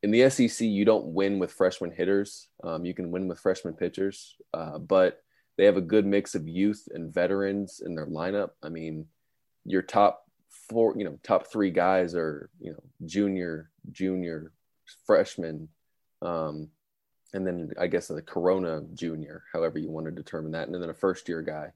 in 0.04 0.12
the 0.12 0.30
SEC, 0.30 0.66
you 0.68 0.86
don't 0.86 1.08
win 1.08 1.40
with 1.40 1.52
freshman 1.52 1.92
hitters. 1.92 2.48
Um, 2.64 2.86
you 2.86 2.94
can 2.94 3.12
win 3.12 3.28
with 3.28 3.40
freshman 3.40 3.74
pitchers, 3.74 4.36
uh, 4.54 4.78
but 4.78 5.22
they 5.58 5.66
have 5.66 5.78
a 5.78 5.82
good 5.82 6.06
mix 6.06 6.36
of 6.36 6.48
youth 6.48 6.88
and 6.94 7.14
veterans 7.14 7.82
in 7.86 7.96
their 7.96 8.08
lineup. 8.08 8.52
I 8.62 8.70
mean, 8.70 9.08
your 9.66 9.82
top 9.82 10.26
four, 10.70 10.96
you 10.98 11.06
know, 11.06 11.20
top 11.24 11.48
three 11.48 11.72
guys 11.72 12.16
are, 12.16 12.50
you 12.60 12.72
know, 12.72 12.84
junior, 13.06 13.70
junior, 13.92 14.52
freshman, 15.06 15.70
um, 16.22 16.70
and 17.34 17.46
then 17.46 17.72
I 17.80 17.88
guess 17.88 18.08
the 18.08 18.22
Corona 18.22 18.84
junior, 18.94 19.44
however 19.52 19.78
you 19.78 19.90
want 19.90 20.06
to 20.06 20.12
determine 20.12 20.52
that, 20.52 20.68
and 20.68 20.82
then 20.82 20.90
a 20.90 20.94
first 20.94 21.28
year 21.28 21.42
guy. 21.42 21.72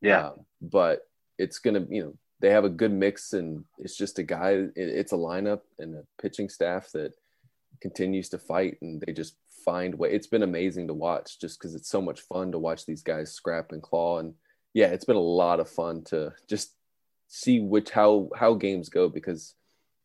Yeah. 0.00 0.28
Um, 0.28 0.40
but 0.60 1.08
it's 1.38 1.58
going 1.58 1.74
to, 1.74 1.94
you 1.94 2.02
know, 2.02 2.14
they 2.40 2.50
have 2.50 2.64
a 2.64 2.70
good 2.70 2.92
mix, 2.92 3.32
and 3.32 3.64
it's 3.78 3.96
just 3.96 4.18
a 4.18 4.22
guy. 4.22 4.50
It, 4.50 4.72
it's 4.76 5.12
a 5.12 5.16
lineup 5.16 5.62
and 5.78 5.96
a 5.96 6.04
pitching 6.20 6.48
staff 6.48 6.92
that 6.92 7.14
continues 7.80 8.28
to 8.30 8.38
fight, 8.38 8.78
and 8.80 9.00
they 9.00 9.12
just 9.12 9.34
find 9.64 9.94
way. 9.94 10.12
It's 10.12 10.26
been 10.26 10.42
amazing 10.42 10.88
to 10.88 10.94
watch, 10.94 11.38
just 11.40 11.58
because 11.58 11.74
it's 11.74 11.88
so 11.88 12.00
much 12.00 12.20
fun 12.20 12.52
to 12.52 12.58
watch 12.58 12.86
these 12.86 13.02
guys 13.02 13.32
scrap 13.32 13.72
and 13.72 13.82
claw, 13.82 14.18
and 14.18 14.34
yeah, 14.74 14.86
it's 14.86 15.04
been 15.04 15.16
a 15.16 15.20
lot 15.20 15.60
of 15.60 15.68
fun 15.68 16.04
to 16.04 16.32
just 16.48 16.74
see 17.28 17.60
which 17.60 17.90
how 17.90 18.30
how 18.36 18.54
games 18.54 18.88
go 18.88 19.08
because 19.08 19.54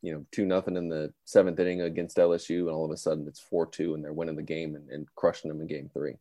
you 0.02 0.14
know 0.14 0.26
two 0.32 0.46
nothing 0.46 0.76
in 0.76 0.90
the 0.90 1.14
seventh 1.26 1.60
inning 1.60 1.82
against 1.82 2.18
LSU, 2.18 2.62
and 2.62 2.70
all 2.70 2.86
of 2.86 2.92
a 2.92 2.98
sudden 2.98 3.28
it's 3.28 3.40
four 3.40 3.66
two, 3.66 3.94
and 3.94 4.04
they're 4.04 4.14
winning 4.14 4.36
the 4.36 4.44
game 4.44 4.76
and, 4.76 4.90
and 4.90 5.08
crushing 5.16 5.50
them 5.50 5.62
in 5.62 5.68
game 5.68 5.90
three. 5.94 6.16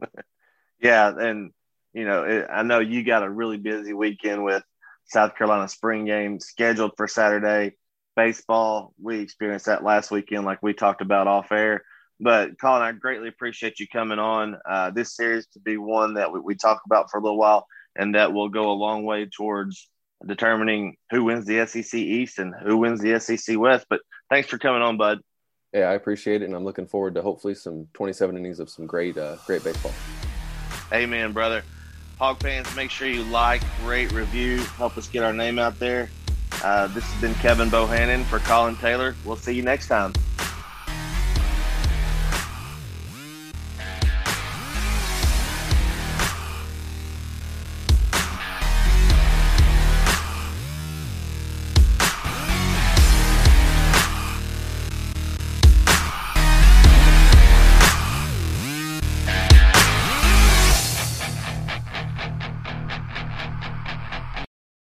yeah, 0.80 1.12
and 1.16 1.52
you 1.92 2.04
know 2.04 2.24
it, 2.24 2.46
I 2.50 2.62
know 2.62 2.80
you 2.80 3.04
got 3.04 3.22
a 3.22 3.30
really 3.30 3.58
busy 3.58 3.92
weekend 3.92 4.44
with 4.44 4.62
South 5.06 5.36
Carolina 5.36 5.68
spring 5.68 6.04
game 6.04 6.40
scheduled 6.40 6.92
for 6.96 7.08
Saturday. 7.08 7.76
Baseball, 8.14 8.94
we 9.00 9.20
experienced 9.20 9.66
that 9.66 9.84
last 9.84 10.10
weekend, 10.10 10.44
like 10.44 10.62
we 10.62 10.74
talked 10.74 11.00
about 11.00 11.28
off 11.28 11.52
air. 11.52 11.82
But 12.20 12.58
Collyn, 12.58 12.80
I 12.80 12.92
greatly 12.92 13.28
appreciate 13.28 13.78
you 13.78 13.86
coming 13.86 14.18
on. 14.18 14.56
Uh, 14.68 14.90
this 14.90 15.14
series 15.14 15.46
to 15.52 15.60
be 15.60 15.76
one 15.76 16.14
that 16.14 16.32
we, 16.32 16.40
we 16.40 16.54
talk 16.54 16.82
about 16.84 17.10
for 17.10 17.18
a 17.18 17.22
little 17.22 17.38
while, 17.38 17.66
and 17.96 18.14
that 18.14 18.32
will 18.32 18.48
go 18.48 18.70
a 18.70 18.72
long 18.72 19.04
way 19.04 19.26
towards 19.26 19.88
determining 20.26 20.96
who 21.10 21.24
wins 21.24 21.46
the 21.46 21.64
SEC 21.66 21.94
East 21.94 22.38
and 22.38 22.54
who 22.62 22.76
wins 22.76 23.00
the 23.00 23.18
SEC 23.20 23.56
West. 23.58 23.86
But 23.88 24.00
thanks 24.30 24.48
for 24.48 24.58
coming 24.58 24.82
on, 24.82 24.96
bud. 24.96 25.20
Yeah, 25.72 25.90
I 25.90 25.94
appreciate 25.94 26.42
it, 26.42 26.46
and 26.46 26.54
I'm 26.54 26.64
looking 26.64 26.86
forward 26.86 27.14
to 27.14 27.22
hopefully 27.22 27.54
some 27.54 27.88
27 27.94 28.36
innings 28.36 28.58
of 28.58 28.70
some 28.70 28.86
great, 28.86 29.18
uh, 29.18 29.36
great 29.46 29.62
baseball. 29.62 29.92
Amen, 30.92 31.32
brother. 31.32 31.62
Hog 32.18 32.40
fans, 32.42 32.74
make 32.74 32.90
sure 32.90 33.06
you 33.06 33.22
like, 33.24 33.62
rate, 33.84 34.10
review, 34.12 34.58
help 34.76 34.96
us 34.96 35.06
get 35.06 35.22
our 35.22 35.32
name 35.32 35.58
out 35.58 35.78
there. 35.78 36.10
Uh, 36.64 36.88
this 36.88 37.04
has 37.04 37.20
been 37.20 37.34
Kevin 37.34 37.68
Bohannon 37.68 38.24
for 38.24 38.38
Collyn 38.40 38.80
Taylor. 38.80 39.14
We'll 39.24 39.36
see 39.36 39.54
you 39.54 39.62
next 39.62 39.86
time. 39.86 40.14